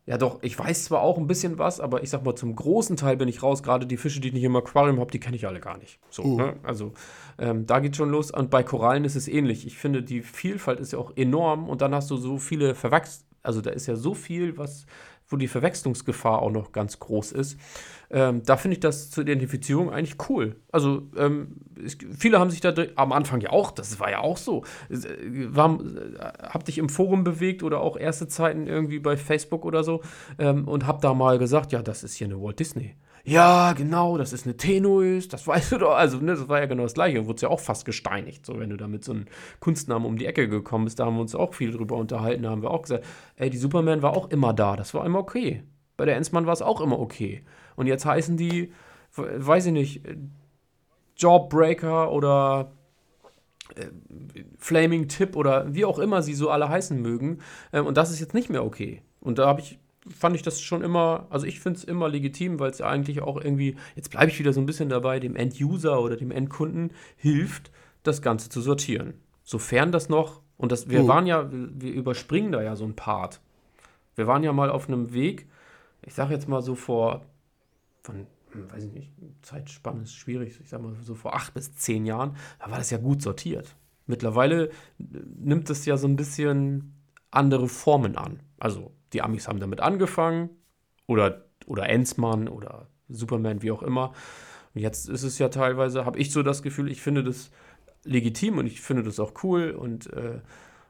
[0.08, 2.96] ja, doch, ich weiß zwar auch ein bisschen was, aber ich sag mal, zum großen
[2.96, 3.62] Teil bin ich raus.
[3.62, 5.98] Gerade die Fische, die ich im Aquarium habe, die kenne ich alle gar nicht.
[6.08, 6.56] So, ne?
[6.62, 6.94] Also,
[7.38, 8.30] ähm, da geht schon los.
[8.30, 9.66] Und bei Korallen ist es ähnlich.
[9.66, 13.26] Ich finde, die Vielfalt ist ja auch enorm und dann hast du so viele Verwachs...
[13.42, 14.86] Also, da ist ja so viel, was,
[15.28, 17.58] wo die Verwechslungsgefahr auch noch ganz groß ist.
[18.10, 20.56] Ähm, da finde ich das zur Identifizierung eigentlich cool.
[20.72, 24.38] Also, ähm, es, viele haben sich da am Anfang ja auch, das war ja auch
[24.38, 24.64] so.
[24.88, 24.96] Äh,
[25.54, 29.84] War, äh, hab dich im Forum bewegt oder auch erste Zeiten irgendwie bei Facebook oder
[29.84, 30.00] so
[30.38, 32.94] ähm, und hab da mal gesagt, ja, das ist hier eine Walt Disney.
[33.24, 35.94] Ja, genau, das ist eine Tenuis, das weißt du doch.
[35.94, 37.26] Also, ne, das war ja genau das Gleiche.
[37.26, 39.26] Wurde ja auch fast gesteinigt, so wenn du da mit so einem
[39.60, 40.98] Kunstnamen um die Ecke gekommen bist.
[40.98, 42.44] Da haben wir uns auch viel drüber unterhalten.
[42.44, 43.04] Da haben wir auch gesagt,
[43.36, 45.62] ey, die Superman war auch immer da, das war immer okay.
[45.96, 47.42] Bei der Enzmann war es auch immer okay.
[47.76, 48.72] Und jetzt heißen die,
[49.14, 50.02] weiß ich nicht,
[51.16, 52.72] Jawbreaker oder
[53.74, 53.86] äh,
[54.56, 57.38] Flaming Tip oder wie auch immer sie so alle heißen mögen.
[57.72, 59.02] Ähm, und das ist jetzt nicht mehr okay.
[59.20, 59.78] Und da habe ich,
[60.10, 63.22] fand ich das schon immer, also ich finde es immer legitim, weil es ja eigentlich
[63.22, 66.92] auch irgendwie, jetzt bleibe ich wieder so ein bisschen dabei, dem End-User oder dem Endkunden
[67.16, 67.70] hilft,
[68.02, 69.14] das Ganze zu sortieren.
[69.44, 71.08] Sofern das noch, und das, wir Mhm.
[71.08, 73.40] waren ja, wir überspringen da ja so ein Part.
[74.16, 75.46] Wir waren ja mal auf einem Weg,
[76.02, 77.24] ich sage jetzt mal so vor,
[78.02, 79.10] von, hm, weiß ich nicht,
[79.42, 82.90] Zeitspanne ist schwierig, ich sage mal so vor acht bis zehn Jahren, da war das
[82.90, 83.76] ja gut sortiert.
[84.06, 84.70] Mittlerweile äh,
[85.38, 86.94] nimmt es ja so ein bisschen
[87.30, 88.40] andere Formen an.
[88.58, 90.50] Also die Amis haben damit angefangen
[91.06, 94.12] oder, oder Enzmann oder Superman, wie auch immer.
[94.74, 97.50] Und jetzt ist es ja teilweise, habe ich so das Gefühl, ich finde das
[98.04, 100.40] legitim und ich finde das auch cool und äh,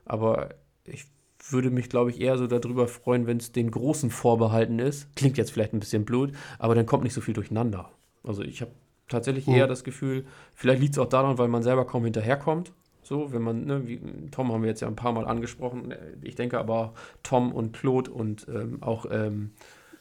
[0.04, 0.50] aber
[0.84, 1.06] ich
[1.50, 5.14] würde mich, glaube ich, eher so darüber freuen, wenn es den Großen vorbehalten ist.
[5.16, 7.90] Klingt jetzt vielleicht ein bisschen blöd, aber dann kommt nicht so viel durcheinander.
[8.24, 8.72] Also ich habe
[9.08, 9.54] tatsächlich Mhm.
[9.54, 12.72] eher das Gefühl, vielleicht liegt es auch daran, weil man selber kaum hinterherkommt.
[13.08, 15.94] So, wenn man, ne, wie Tom haben wir jetzt ja ein paar Mal angesprochen.
[16.20, 19.52] Ich denke aber Tom und Claude und ähm, auch ähm,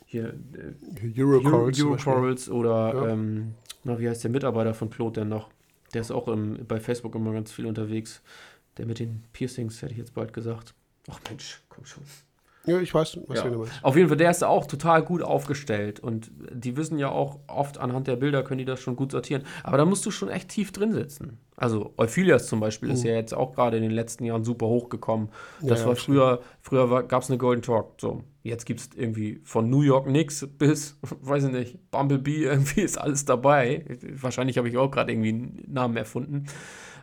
[0.06, 1.80] hier äh, Eurocorals.
[1.80, 1.92] Euro.
[1.92, 3.08] Eurocorals oder Ja.
[3.14, 3.54] ähm,
[3.86, 5.50] na, wie heißt der Mitarbeiter von Claude denn noch?
[5.94, 8.22] Der ist auch im, bei Facebook immer ganz viel unterwegs.
[8.76, 10.74] Der mit den Piercings, hätte ich jetzt bald gesagt.
[11.10, 12.04] Ach Mensch, komm schon.
[12.66, 13.50] Ja, ich weiß, was Ja.
[13.50, 13.82] du meinst.
[13.82, 17.78] Auf jeden Fall, der ist auch total gut aufgestellt und die wissen ja auch oft
[17.78, 19.44] anhand der Bilder können die das schon gut sortieren.
[19.64, 21.40] Aber da musst du schon echt tief drin sitzen.
[21.60, 25.30] Also Euphilias zum Beispiel ist ja jetzt auch gerade in den letzten Jahren super hochgekommen.
[25.60, 25.84] Das Mhm.
[25.84, 27.96] Ja, war früher, früher gab es eine Golden Talk.
[28.00, 32.82] So, jetzt gibt es irgendwie von New York Knicks bis, weiß ich nicht, Bumblebee, irgendwie
[32.82, 33.86] ist alles dabei.
[34.22, 36.46] Wahrscheinlich habe ich auch gerade irgendwie einen Namen erfunden.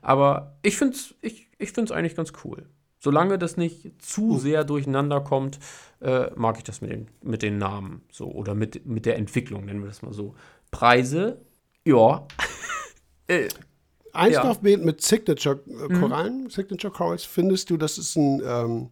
[0.03, 2.69] Aber ich finde es ich, ich find's eigentlich ganz cool.
[3.01, 5.59] Solange das nicht zu sehr durcheinander kommt,
[6.01, 9.65] äh, mag ich das mit den, mit den Namen so oder mit, mit der Entwicklung,
[9.65, 10.37] nennen wir das mal so.
[10.71, 11.45] Preise,
[11.85, 12.27] ja.
[13.27, 13.49] äh,
[14.15, 14.57] Eins Ja.
[14.63, 18.91] mit, Signature-Korallen, Signature Corals, findest du, das ist ein, ähm,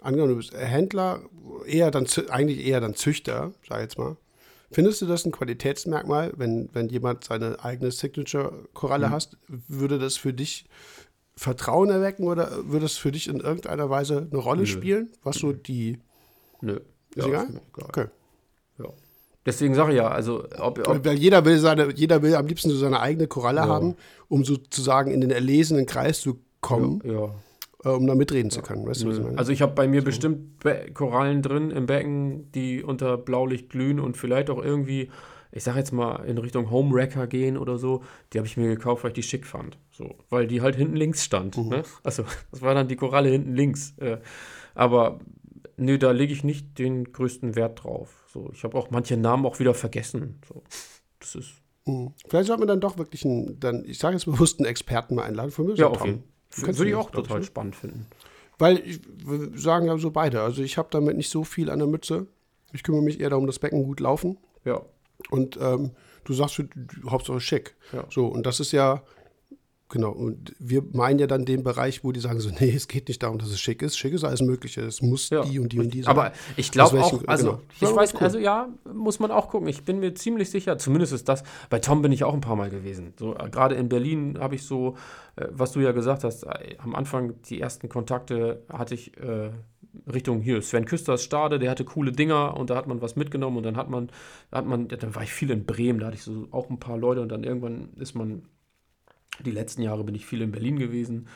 [0.00, 1.22] angenommen, du bist Händler,
[1.66, 4.16] eher dann, eigentlich eher dann Züchter, sag ich jetzt mal.
[4.72, 9.36] Findest du das ein Qualitätsmerkmal, wenn, wenn jemand seine eigene Signature-Koralle hast?
[9.46, 10.66] Würde das für dich
[11.36, 14.66] Vertrauen erwecken oder würde es für dich in irgendeiner Weise eine Rolle Nö.
[14.66, 15.10] spielen?
[15.22, 15.98] Was so die.
[16.60, 16.80] nö.
[17.14, 17.44] Ist egal?
[17.44, 17.88] ist egal.
[17.88, 18.06] Okay.
[18.78, 18.86] Ja.
[19.46, 22.68] Deswegen sage ich ja, also ob, ob Weil jeder will, seine, jeder will am liebsten
[22.68, 23.68] so seine eigene Koralle Ja.
[23.68, 23.94] haben,
[24.28, 27.30] um sozusagen in den erlesenen Kreis zu kommen, ja.
[27.84, 28.84] äh, um da mitreden zu können.
[28.86, 29.38] Weißt du, was ich meine?
[29.38, 34.00] Also ich habe bei mir bestimmt Be Korallen drin im Becken, die unter Blaulicht glühen
[34.00, 35.10] und vielleicht auch irgendwie,
[35.52, 38.02] ich sage jetzt mal in Richtung Homewrecker gehen oder so.
[38.32, 39.78] Die habe ich mir gekauft, weil ich die schick fand.
[39.92, 41.56] So, weil die halt hinten links stand.
[41.56, 41.84] Ne?
[42.02, 43.94] Also das war dann die Koralle hinten links.
[43.98, 44.18] Äh,
[44.74, 45.20] aber
[45.76, 48.25] nö, da lege ich nicht den größten Wert drauf.
[48.36, 50.38] So, ich habe auch manche Namen auch wieder vergessen.
[50.48, 50.62] So,
[51.20, 51.54] das ist
[51.88, 52.12] Mhm.
[52.28, 55.22] Vielleicht sollte man dann doch wirklich einen, dann, ich sage jetzt bewusst einen Experten mal
[55.22, 55.52] einladen.
[55.52, 57.44] Von mir ja auf jeden Du kennst Würde ich auch total ne?
[57.44, 58.06] spannend finden.
[58.58, 60.42] Weil ich, wir sagen ja so beide.
[60.42, 62.26] Also ich habe damit nicht so viel an der Mütze.
[62.72, 64.36] Ich kümmere mich eher darum, das Becken gut laufen.
[64.64, 64.82] Ja.
[65.30, 65.92] Und ähm,
[66.24, 66.66] du sagst, du-
[67.08, 67.76] Hauptsache schick.
[67.92, 68.04] Ja.
[68.10, 69.02] So, und das ist ja,
[69.88, 73.08] genau, und wir meinen ja dann den Bereich, wo die sagen so, nee, es geht
[73.08, 73.96] nicht darum, dass es schick ist.
[73.96, 74.82] Schick ist alles Mögliche.
[74.82, 75.42] Es muss Ja.
[75.44, 76.10] die und die und die sein.
[76.10, 77.60] Aber ich glaube auch, also genau.
[77.74, 78.20] ich Ja, weiß, cool.
[78.20, 79.68] also ja, muss man auch gucken.
[79.68, 82.56] Ich bin mir ziemlich sicher, zumindest ist das, bei Tom bin ich auch ein paar
[82.56, 83.14] Mal gewesen.
[83.18, 84.96] So, äh, gerade in Berlin habe ich so,
[85.36, 89.50] äh, was du ja gesagt hast, äh, am Anfang die ersten Kontakte hatte ich äh,
[90.12, 93.56] Richtung hier, Sven Küsters Stade, der hatte coole Dinger und da hat man was mitgenommen
[93.56, 94.10] und dann hat man,
[94.52, 96.98] hat man, dann war ich viel in Bremen, da hatte ich so auch ein paar
[96.98, 98.42] Leute und dann irgendwann ist man,
[99.44, 101.28] die letzten Jahre bin ich viel in Berlin gewesen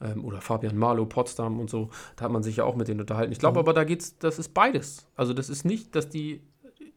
[0.00, 3.00] ähm, oder Fabian Marlow, Potsdam und so, da hat man sich ja auch mit denen
[3.00, 3.32] unterhalten.
[3.32, 5.06] Ich glaube aber, da geht's, das ist beides.
[5.16, 6.42] Also das ist nicht, dass die,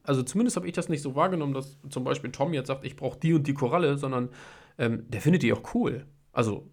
[0.03, 2.95] also zumindest habe ich das nicht so wahrgenommen, dass zum Beispiel Tom jetzt sagt, ich
[2.95, 4.29] brauche die und die Koralle, sondern
[4.77, 6.05] ähm, der findet die auch cool.
[6.31, 6.67] Also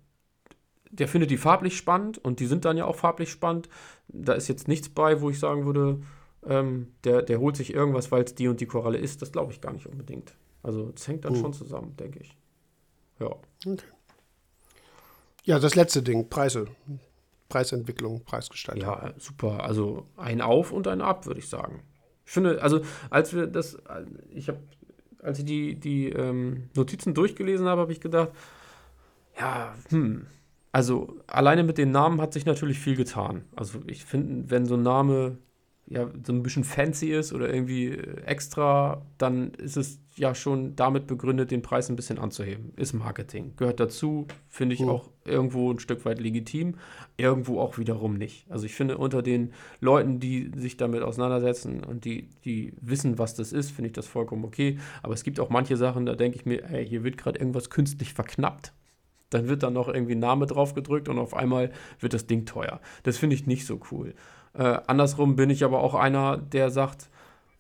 [0.91, 3.69] der findet die farblich spannend und die sind dann ja auch farblich spannend.
[4.09, 6.01] Da ist jetzt nichts bei, wo ich sagen würde,
[6.47, 9.21] ähm, der, der holt sich irgendwas, weil es die und die Koralle ist.
[9.21, 10.35] Das glaube ich gar nicht unbedingt.
[10.63, 12.37] Also es hängt dann schon zusammen, denke ich.
[13.19, 13.35] Ja.
[15.45, 16.69] ja, das letzte Ding, Preise.
[17.49, 18.83] Preisentwicklung, Preisgestaltung.
[18.83, 19.65] Ja, super.
[19.65, 21.83] Also ein Auf und ein Ab, würde ich sagen.
[22.27, 23.79] Ich finde, also als wir das,
[24.31, 24.59] ich habe,
[25.23, 28.31] als ich die, die ähm, Notizen durchgelesen habe, habe ich gedacht,
[29.39, 30.27] ja, hm,
[30.73, 33.45] also alleine mit den Namen hat sich natürlich viel getan.
[33.57, 35.39] Also ich finde, wenn so ein Name
[35.91, 40.75] ja so ein bisschen fancy ist oder irgendwie äh, extra, dann ist es ja schon
[40.75, 42.73] damit begründet, den Preis ein bisschen anzuheben.
[42.77, 43.53] Ist Marketing.
[43.57, 44.89] Gehört dazu, finde ich Mhm.
[44.89, 46.75] auch irgendwo ein Stück weit legitim,
[47.17, 48.51] irgendwo auch wiederum nicht.
[48.51, 53.35] Also ich finde, unter den Leuten, die sich damit auseinandersetzen und die, die wissen, was
[53.35, 54.79] das ist, finde ich das vollkommen okay.
[55.03, 57.71] Aber es gibt auch manche Sachen, da denke ich mir, ey, hier wird gerade irgendwas
[57.71, 58.73] künstlich verknappt.
[59.31, 61.71] Dann wird da noch irgendwie ein Name drauf gedrückt und auf einmal
[62.01, 62.81] wird das Ding teuer.
[63.03, 64.15] Das finde ich nicht so cool.
[64.55, 67.09] Äh, andersrum bin ich aber auch einer, der sagt,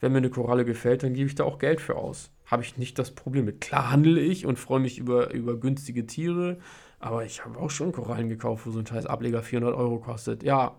[0.01, 2.31] wenn mir eine Koralle gefällt, dann gebe ich da auch Geld für aus.
[2.47, 3.60] Habe ich nicht das Problem mit.
[3.60, 6.59] Klar handle ich und freue mich über, über günstige Tiere,
[7.01, 10.43] aber ich habe auch schon Korallen gekauft, wo so ein scheiß Ableger 400 Euro kostet.
[10.43, 10.77] Ja,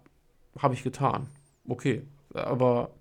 [0.58, 1.28] habe ich getan.
[1.68, 2.04] Okay,
[2.34, 2.92] aber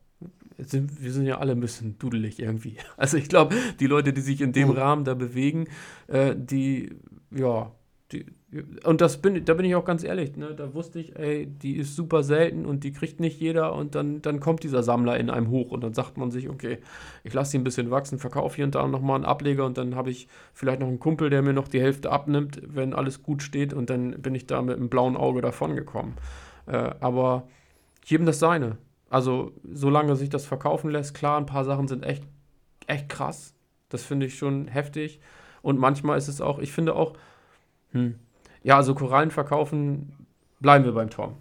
[0.58, 2.76] sind, wir sind ja alle ein bisschen dudelig irgendwie.
[2.96, 4.70] Also ich glaube, die Leute, die sich in dem.
[4.70, 5.68] Rahmen da bewegen,
[6.08, 6.96] äh, die,
[7.30, 7.72] ja,
[8.12, 8.24] die,
[8.84, 10.54] und das bin, da bin ich auch ganz ehrlich, ne?
[10.54, 14.22] Da wusste ich, ey, die ist super selten und die kriegt nicht jeder und dann,
[14.22, 16.78] dann kommt dieser Sammler in einem hoch und dann sagt man sich, okay,
[17.22, 19.94] ich lasse die ein bisschen wachsen, verkaufe hier und da nochmal einen Ableger und dann
[19.94, 23.42] habe ich vielleicht noch einen Kumpel, der mir noch die Hälfte abnimmt, wenn alles gut
[23.42, 26.14] steht und dann bin ich da mit einem blauen Auge davongekommen.
[26.66, 27.46] Äh, aber
[28.06, 28.78] jedem das seine.
[29.10, 32.24] Also, solange sich das verkaufen lässt, klar, ein paar Sachen sind echt,
[32.86, 33.54] echt krass.
[33.90, 35.20] Das finde ich schon heftig.
[35.62, 37.14] Und manchmal ist es auch, ich finde auch,
[37.92, 38.14] hm,
[38.62, 40.12] ja, also Korallen verkaufen,
[40.60, 41.34] bleiben wir beim Tom.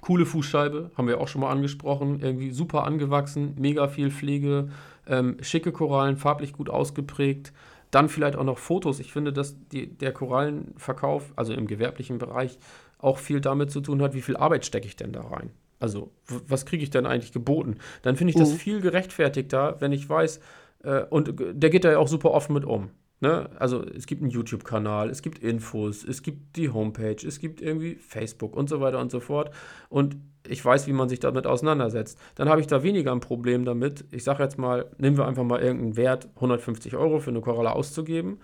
[0.00, 2.20] Coole Fußscheibe, haben wir auch schon mal angesprochen.
[2.20, 4.68] Irgendwie super angewachsen, mega viel Pflege,
[5.06, 7.52] ähm, schicke Korallen, farblich gut ausgeprägt.
[7.90, 9.00] Dann vielleicht auch noch Fotos.
[9.00, 12.58] Ich finde, dass die, der Korallenverkauf, also im gewerblichen Bereich,
[12.98, 15.50] auch viel damit zu tun hat, wie viel Arbeit stecke ich denn da rein.
[15.80, 17.76] Also, was kriege ich denn eigentlich geboten?
[18.02, 18.56] Dann finde ich das Mhm.
[18.56, 20.40] viel gerechtfertigter, wenn ich weiß,
[20.84, 22.90] äh, und g- der geht da ja auch super offen mit um.
[23.20, 23.50] Ne?
[23.58, 27.96] Also es gibt einen YouTube-Kanal, es gibt Infos, es gibt die Homepage, es gibt irgendwie
[27.96, 29.50] Facebook und so weiter und so fort.
[29.88, 30.16] Und
[30.46, 32.18] ich weiß, wie man sich damit auseinandersetzt.
[32.36, 34.04] Dann habe ich da weniger ein Problem damit.
[34.12, 37.72] Ich sage jetzt mal, nehmen wir einfach mal irgendeinen Wert, 150 Euro für eine Koralle
[37.72, 38.38] auszugeben,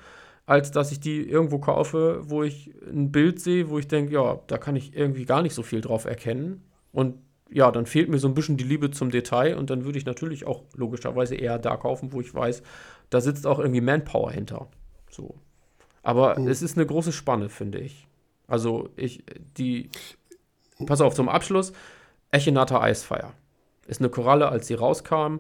[0.45, 4.41] als dass ich die irgendwo kaufe, wo ich ein Bild sehe, wo ich denke, ja,
[4.49, 6.63] da kann ich irgendwie gar nicht so viel drauf erkennen.
[6.93, 7.15] Und
[7.51, 10.07] ja, dann fehlt mir so ein bisschen die Liebe zum Detail und dann würde ich
[10.07, 12.63] natürlich auch logischerweise eher da kaufen, wo ich weiß,
[13.15, 14.67] da sitzt auch irgendwie Manpower hinter.
[15.09, 15.37] So.
[16.03, 18.09] Aber es ist eine große Spanne, finde ich.
[18.49, 19.23] Also ich,
[19.57, 19.89] die,
[20.85, 21.73] pass auf, zum Abschluss,
[22.33, 23.31] Echinata Eisfire.
[23.87, 25.37] Ist eine Koralle, als sie rauskam,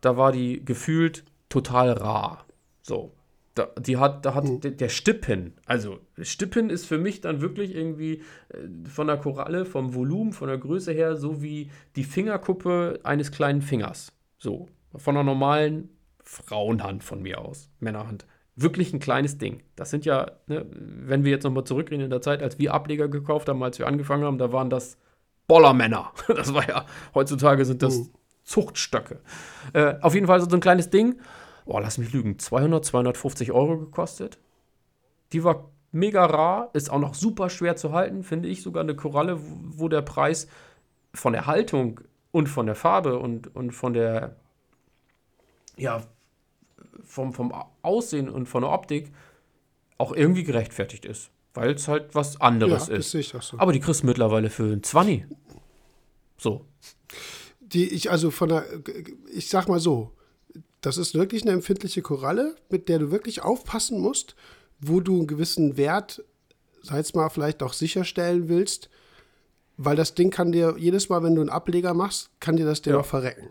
[0.00, 2.46] da war die gefühlt total rar.
[2.82, 3.12] So.
[3.56, 7.74] Da, die hat, da hat der, der Stippen, also Stippen ist für mich dann wirklich
[7.74, 13.00] irgendwie äh, von der Koralle, vom Volumen, von der Größe her, so wie die Fingerkuppe
[13.02, 14.12] eines kleinen Fingers.
[14.38, 14.68] So.
[14.94, 15.88] Von einer normalen
[16.28, 18.26] Frauenhand von mir aus, Männerhand.
[18.54, 19.62] Wirklich ein kleines Ding.
[19.76, 23.08] Das sind ja, ne, wenn wir jetzt nochmal zurückgehen in der Zeit, als wir Ableger
[23.08, 24.98] gekauft haben, als wir angefangen haben, da waren das
[25.46, 26.12] Bollermänner.
[26.28, 26.84] Das war ja,
[27.14, 28.10] heutzutage sind das Mhm.
[28.44, 29.20] Zuchtstöcke.
[29.72, 31.18] Äh, auf jeden Fall so ein kleines Ding.
[31.64, 32.38] Boah, lass mich lügen.
[32.38, 34.38] 200, 250 Euro gekostet.
[35.32, 38.62] Die war mega rar, ist auch noch super schwer zu halten, finde ich.
[38.62, 40.46] Sogar eine Koralle, wo wo der Preis
[41.14, 42.00] von der Haltung
[42.32, 44.36] und von der Farbe und, und von der,
[45.76, 46.02] ja,
[47.04, 47.52] vom, vom
[47.82, 49.12] Aussehen und von der Optik
[49.98, 51.30] auch irgendwie gerechtfertigt ist.
[51.54, 53.30] Weil es halt was Ja, anderes das ist.
[53.40, 53.58] so.
[53.58, 55.24] Aber die kriegst du mittlerweile für ein 20.
[56.36, 56.64] So.
[57.60, 58.64] Die ich also von der,
[59.32, 60.12] ich sag mal so,
[60.80, 64.36] das ist wirklich eine empfindliche Koralle, mit der du wirklich aufpassen musst,
[64.80, 66.22] wo du einen gewissen Wert,
[66.82, 68.88] sei es mal vielleicht auch sicherstellen willst,
[69.76, 72.82] weil das Ding kann dir jedes Mal, wenn du einen Ableger machst, kann dir das
[72.82, 73.00] Ding Ja.
[73.00, 73.50] auch verrecken.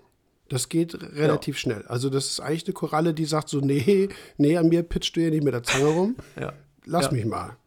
[0.49, 1.83] Das geht relativ schnell.
[1.87, 5.21] Also das ist eigentlich eine Koralle, die sagt so, nee, nee, an mir pitchst du
[5.21, 6.53] hier nicht mit der Zange rum Ja.
[6.85, 7.11] lass Ja.
[7.11, 7.57] mich mal.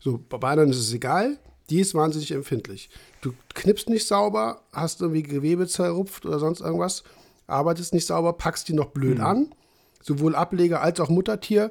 [0.00, 1.38] So, bei anderen ist es egal.
[1.70, 2.90] Die ist wahnsinnig empfindlich.
[3.22, 7.04] Du knippst nicht sauber, hast irgendwie Gewebe zerrupft oder sonst irgendwas,
[7.46, 9.24] arbeitest nicht sauber, packst die noch blöd Mhm.
[9.24, 9.54] an.
[10.02, 11.70] Sowohl Ableger als auch Muttertier,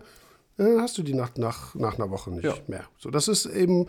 [0.57, 2.55] dann hast du die nach, nach, nach einer Woche nicht Ja.
[2.67, 2.85] mehr.
[2.97, 3.85] So, das ist eben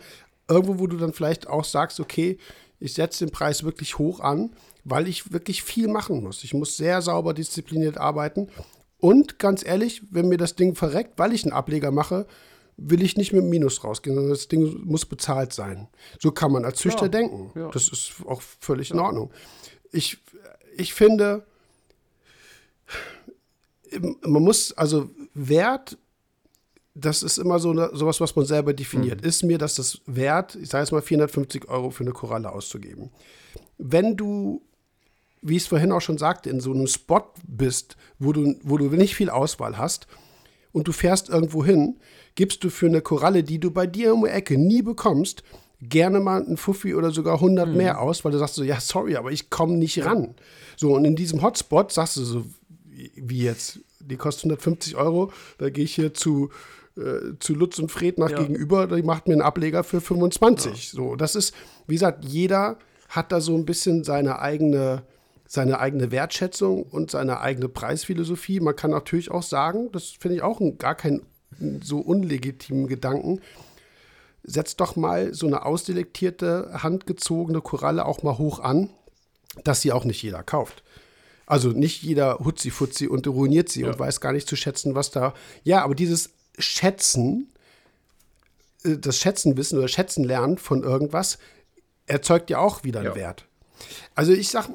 [0.47, 2.37] irgendwo, wo du dann vielleicht auch sagst, okay,
[2.79, 4.51] ich setze den Preis wirklich hoch an,
[4.85, 6.43] weil ich wirklich viel machen muss.
[6.43, 8.47] Ich muss sehr sauber diszipliniert arbeiten.
[8.99, 12.25] Und ganz ehrlich, wenn mir das Ding verreckt, weil ich einen Ableger mache,
[12.77, 15.87] will ich nicht mit Minus rausgehen, sondern das Ding muss bezahlt sein.
[16.19, 17.51] So kann man als Züchter Klar, denken.
[17.59, 17.69] ja.
[17.71, 19.31] Das ist auch völlig in Ordnung.
[19.91, 20.17] Ich,
[20.77, 21.45] ich finde,
[24.21, 25.97] man muss, also Wert,
[26.93, 29.21] das ist immer so eine, sowas, was man selber definiert.
[29.21, 33.11] Ist mir das das wert, ich sage jetzt mal 450 Euro für eine Koralle auszugeben?
[33.77, 34.61] Wenn du,
[35.47, 38.77] wie ich es vorhin auch schon sagte, in so einem Spot bist, wo du, wo
[38.77, 40.07] du nicht viel Auswahl hast
[40.71, 41.97] und du fährst irgendwo hin,
[42.35, 45.43] gibst du für eine Koralle, die du bei dir um die Ecke nie bekommst,
[45.81, 49.15] gerne mal einen Fuffi oder sogar 100 mehr aus, weil du sagst so, ja, sorry,
[49.17, 50.35] aber ich komme nicht ran.
[50.77, 52.45] So, und in diesem Hotspot sagst du so,
[52.89, 56.49] wie- jetzt, die kostet 150 Euro, da gehe ich hier zu,
[56.97, 58.41] äh, zu Lutz und Fred nach Ja.
[58.41, 60.89] gegenüber, die macht mir einen Ableger für 25.
[60.91, 61.53] So, das ist,
[61.87, 62.77] wie gesagt, jeder
[63.09, 65.03] hat da so ein bisschen seine eigene,
[65.47, 68.59] seine eigene Wertschätzung und seine eigene Preisphilosophie.
[68.59, 71.21] Man kann natürlich auch sagen, das finde ich auch ein, gar keinen
[71.81, 73.41] so unlegitimen Gedanken,
[74.43, 78.89] setzt doch mal so eine ausdelektierte, handgezogene Koralle auch mal hoch an,
[79.63, 80.83] dass sie auch nicht jeder kauft.
[81.47, 85.33] Also nicht jeder Hutzi-Futzi und ruiniert sie und weiß gar nicht zu schätzen, was da.
[85.63, 87.53] Ja, aber dieses Schätzen,
[88.83, 91.37] äh, das Schätzen wissen oder Schätzen lernen von irgendwas,
[92.07, 93.15] erzeugt ja auch wieder einen Ja.
[93.15, 93.47] Wert.
[94.15, 94.69] Also ich sag,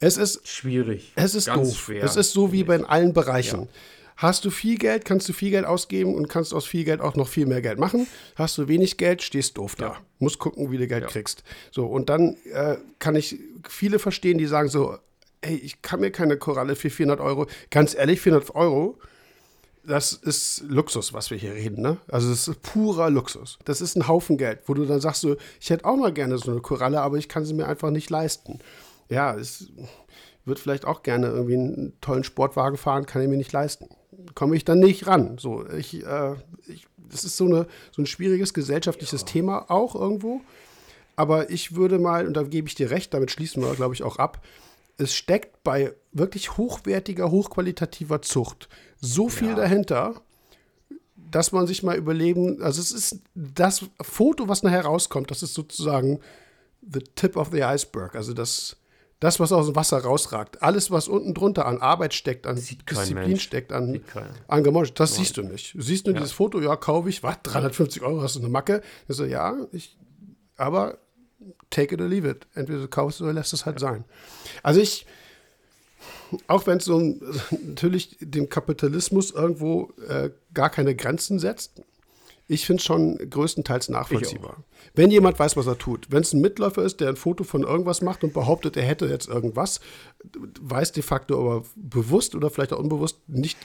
[0.00, 1.12] es ist Schwierig.
[1.16, 1.78] es ist Ganz doof.
[1.78, 2.04] schwer.
[2.04, 3.68] Es ist so wie bei allen Bereichen.
[4.16, 7.14] Hast du viel Geld, kannst du viel Geld ausgeben und kannst aus viel Geld auch
[7.14, 8.08] noch viel mehr Geld machen.
[8.34, 9.86] Hast du wenig Geld, stehst doof da.
[9.86, 9.96] Ja.
[10.18, 11.44] Musst gucken, wie du Geld kriegst.
[11.70, 14.98] So, und dann äh, kann ich viele verstehen, die sagen so,
[15.40, 17.46] ey, ich kann mir keine Koralle für 400 Euro.
[17.70, 18.98] Ganz ehrlich, 400 Euro,
[19.88, 21.96] das ist Luxus, was wir hier reden, ne?
[22.08, 23.58] Also es ist purer Luxus.
[23.64, 26.36] Das ist ein Haufen Geld, wo du dann sagst so, ich hätte auch mal gerne
[26.38, 28.60] so eine Koralle, aber ich kann sie mir einfach nicht leisten.
[29.08, 29.68] Ja, es
[30.44, 33.88] wird vielleicht auch gerne irgendwie einen tollen Sportwagen fahren, kann ich mir nicht leisten.
[34.34, 35.38] Komme ich dann nicht ran.
[35.38, 36.34] So, ich, äh,
[36.66, 40.42] ich, das ist so, eine, so ein schwieriges gesellschaftliches Thema auch irgendwo.
[41.16, 44.02] Aber ich würde mal, und da gebe ich dir recht, damit schließen wir, glaube ich,
[44.02, 44.44] auch ab,
[44.98, 48.68] es steckt bei wirklich hochwertiger, hochqualitativer Zucht
[49.00, 50.20] so viel dahinter,
[51.30, 55.54] dass man sich mal überlegen, also es ist das Foto, was nachher rauskommt, das ist
[55.54, 56.20] sozusagen
[56.80, 58.76] the tip of the iceberg, also das,
[59.20, 60.62] das was aus dem Wasser rausragt.
[60.62, 63.42] Alles, was unten drunter an Arbeit steckt, an Disziplin Mensch.
[63.42, 64.00] steckt, an.
[64.48, 65.74] Engagement, das siehst du nicht.
[65.74, 68.82] Du siehst nur dieses Foto, ja, kaufe ich, was, 350 Euro, hast du eine Macke?
[69.08, 69.96] Ich so, ja, ich,
[70.56, 70.98] aber
[71.70, 72.46] take it or leave it.
[72.54, 74.04] Entweder du kaufst oder lässt es halt sein.
[74.62, 75.06] Also ich,
[76.46, 77.20] auch wenn es so ein,
[77.66, 81.82] natürlich dem Kapitalismus irgendwo äh, gar keine Grenzen setzt,
[82.50, 84.64] ich finde es schon größtenteils nachvollziehbar.
[84.94, 87.62] Wenn jemand weiß, was er tut, wenn es ein Mitläufer ist, der ein Foto von
[87.62, 89.80] irgendwas macht und behauptet, er hätte jetzt irgendwas,
[90.60, 93.58] weiß de facto aber bewusst oder vielleicht auch unbewusst nicht,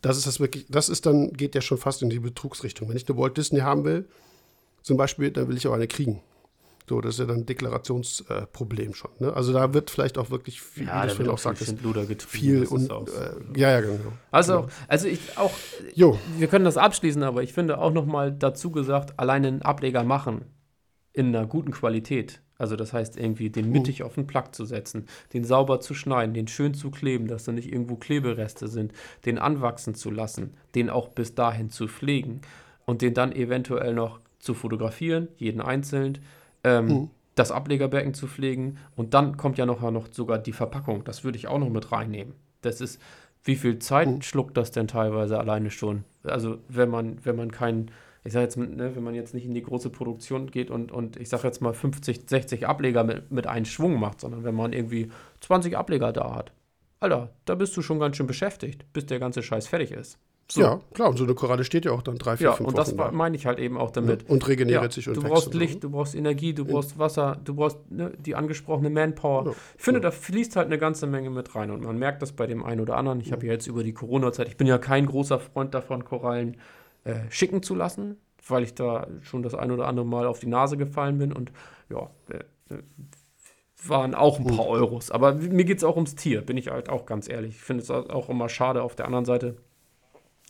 [0.00, 2.88] dass es das wirklich, das ist dann, geht ja schon fast in die Betrugsrichtung.
[2.88, 4.06] Wenn ich eine Walt Disney haben will,
[4.82, 6.20] zum Beispiel, dann will ich auch eine kriegen.
[6.86, 9.10] So, das ist ja dann ein Deklarationsproblem schon.
[9.18, 9.32] Ne?
[9.32, 11.78] Also da wird vielleicht auch wirklich viel, Ja, wie du auch sagtest,
[12.28, 14.12] viel und äh, ja, ja, genau.
[14.30, 15.52] Also, auch, also ich auch,
[15.94, 20.04] Jo, wir können das abschließen, aber ich finde auch nochmal dazu gesagt, alleine einen Ableger
[20.04, 20.44] machen
[21.14, 22.42] in einer guten Qualität.
[22.58, 26.34] Also das heißt irgendwie den mittig auf den Plug zu setzen, den sauber zu schneiden,
[26.34, 28.92] den schön zu kleben, dass da nicht irgendwo Klebereste sind,
[29.24, 32.42] den anwachsen zu lassen, den auch bis dahin zu pflegen
[32.84, 36.18] und den dann eventuell noch zu fotografieren, jeden einzeln,
[36.64, 37.10] ähm, Mhm.
[37.34, 41.04] das Ablegerbecken zu pflegen und dann kommt ja noch, noch sogar die Verpackung.
[41.04, 42.34] Das würde ich auch noch mit reinnehmen.
[42.62, 43.00] Das ist,
[43.44, 44.22] wie viel Zeit Mhm.
[44.22, 46.04] schluckt das denn teilweise alleine schon?
[46.22, 47.90] Also wenn man, wenn man keinen,
[48.24, 51.16] ich sage jetzt, ne, wenn man jetzt nicht in die große Produktion geht und, und
[51.16, 54.72] ich sage jetzt mal 50, 60 Ableger mit, mit einem Schwung macht, sondern wenn man
[54.72, 55.10] irgendwie
[55.40, 56.52] 20 Ableger da hat.
[57.00, 60.18] Alter, da bist du schon ganz schön beschäftigt, bis der ganze Scheiß fertig ist.
[60.50, 60.60] So.
[60.60, 61.08] Ja, klar.
[61.08, 62.96] Und so eine Koralle steht ja auch dann drei, vier, Ja, fünf und Wochen das
[62.96, 63.10] da.
[63.12, 64.28] meine ich halt eben auch damit.
[64.28, 65.54] Und regeneriert Ja, sich und du brauchst und.
[65.54, 69.46] Licht, du brauchst Energie, du brauchst Wasser, du brauchst ne, die angesprochene Manpower.
[69.46, 72.32] Ja, Ich finde, da fließt halt eine ganze Menge mit rein und man merkt das
[72.32, 73.20] bei dem einen oder anderen.
[73.20, 76.58] Ich habe ja jetzt über die Corona-Zeit, ich bin ja kein großer Freund davon, Korallen
[77.04, 80.46] äh, schicken zu lassen, weil ich da schon das ein oder andere Mal auf die
[80.46, 81.52] Nase gefallen bin und
[81.88, 82.78] ja, äh, äh,
[83.86, 85.10] waren auch ein paar Euros.
[85.10, 87.56] Aber mir geht es auch ums Tier, bin ich halt auch ganz ehrlich.
[87.56, 89.56] Ich finde es auch immer schade auf der anderen Seite.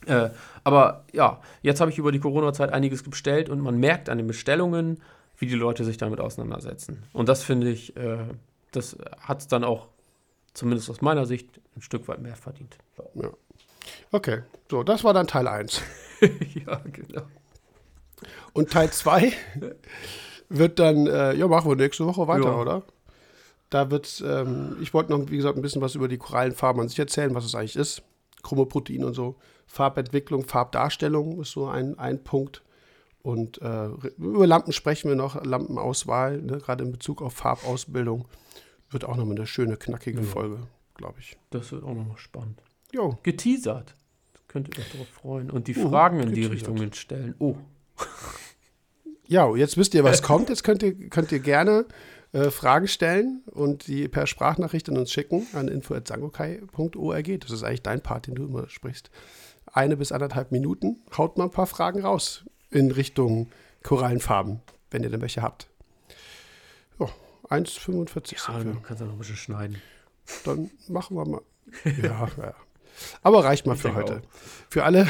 [0.06, 0.30] Äh,
[0.64, 4.26] aber ja, jetzt habe ich über die Corona-Zeit einiges bestellt und man merkt an den
[4.26, 5.00] Bestellungen,
[5.38, 7.02] wie die Leute sich damit auseinandersetzen.
[7.12, 8.18] Und das finde ich, äh,
[8.72, 9.88] das hat es dann auch,
[10.52, 12.78] zumindest aus meiner Sicht, ein Stück weit mehr verdient.
[14.12, 15.82] Okay, so, das war dann Teil 1.
[16.20, 17.22] ja, genau.
[18.52, 19.32] Und Teil 2
[20.48, 22.56] wird dann, äh, ja, machen wir nächste Woche weiter, Ja.
[22.56, 22.82] oder?
[23.70, 26.88] Da wird, ähm, ich wollte noch, wie gesagt, ein bisschen was über die Korallenfarben an
[26.88, 28.02] sich erzählen, was es eigentlich ist.
[28.44, 29.34] Chromoprotein und so.
[29.66, 32.62] Farbentwicklung, Farbdarstellung ist so ein, ein Punkt.
[33.22, 33.88] Und äh,
[34.18, 38.26] über Lampen sprechen wir noch, Lampenauswahl, ne, gerade in Bezug auf Farbausbildung.
[38.90, 40.24] Wird auch nochmal eine schöne, knackige Ja.
[40.26, 40.58] Folge,
[40.94, 41.36] glaube ich.
[41.50, 42.62] Das wird auch nochmal spannend.
[42.92, 43.96] Jo, Geteasert.
[44.46, 45.50] Könnt ihr euch darauf freuen.
[45.50, 46.52] Und die Mhm, Fragen in die geteasert.
[46.68, 47.34] Richtungen stellen.
[47.40, 47.56] Oh,
[49.26, 50.50] Ja, jetzt wisst ihr, was kommt.
[50.50, 51.86] Jetzt könnt ihr, könnt ihr gerne
[52.34, 57.40] äh, Fragen stellen und die per Sprachnachricht an uns schicken an info.sangokai.org.
[57.40, 59.10] Das ist eigentlich dein Part, den du immer sprichst.
[59.72, 61.00] Eine bis anderthalb Minuten.
[61.16, 63.50] Haut mal ein paar Fragen raus in Richtung
[63.84, 65.68] Korallenfarben, wenn ihr denn welche habt.
[66.98, 67.06] Ja,
[67.50, 69.80] 1,45 ja, du kannst ja noch ein bisschen schneiden.
[70.44, 71.42] Dann machen wir mal.
[72.02, 72.54] Ja, ja.
[73.22, 74.22] Aber reicht mal Ich für heute.
[74.70, 75.06] Für alle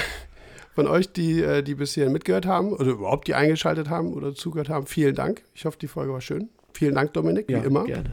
[0.74, 4.34] von euch, die, äh, die bis hierhin mitgehört haben oder überhaupt die eingeschaltet haben oder
[4.34, 5.42] zugehört haben, vielen Dank.
[5.54, 6.50] Ich hoffe, die Folge war schön.
[6.74, 7.84] Vielen Dank, Dominik, Ja, wie immer.
[7.84, 8.10] gerne.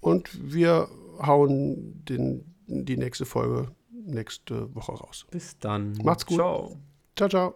[0.00, 0.88] Und wir
[1.20, 5.26] hauen den, die nächste Folge nächste Woche raus.
[5.30, 5.92] Bis dann.
[6.02, 6.38] Macht's gut.
[6.38, 6.76] Ciao.
[7.16, 7.54] Ciao, ciao.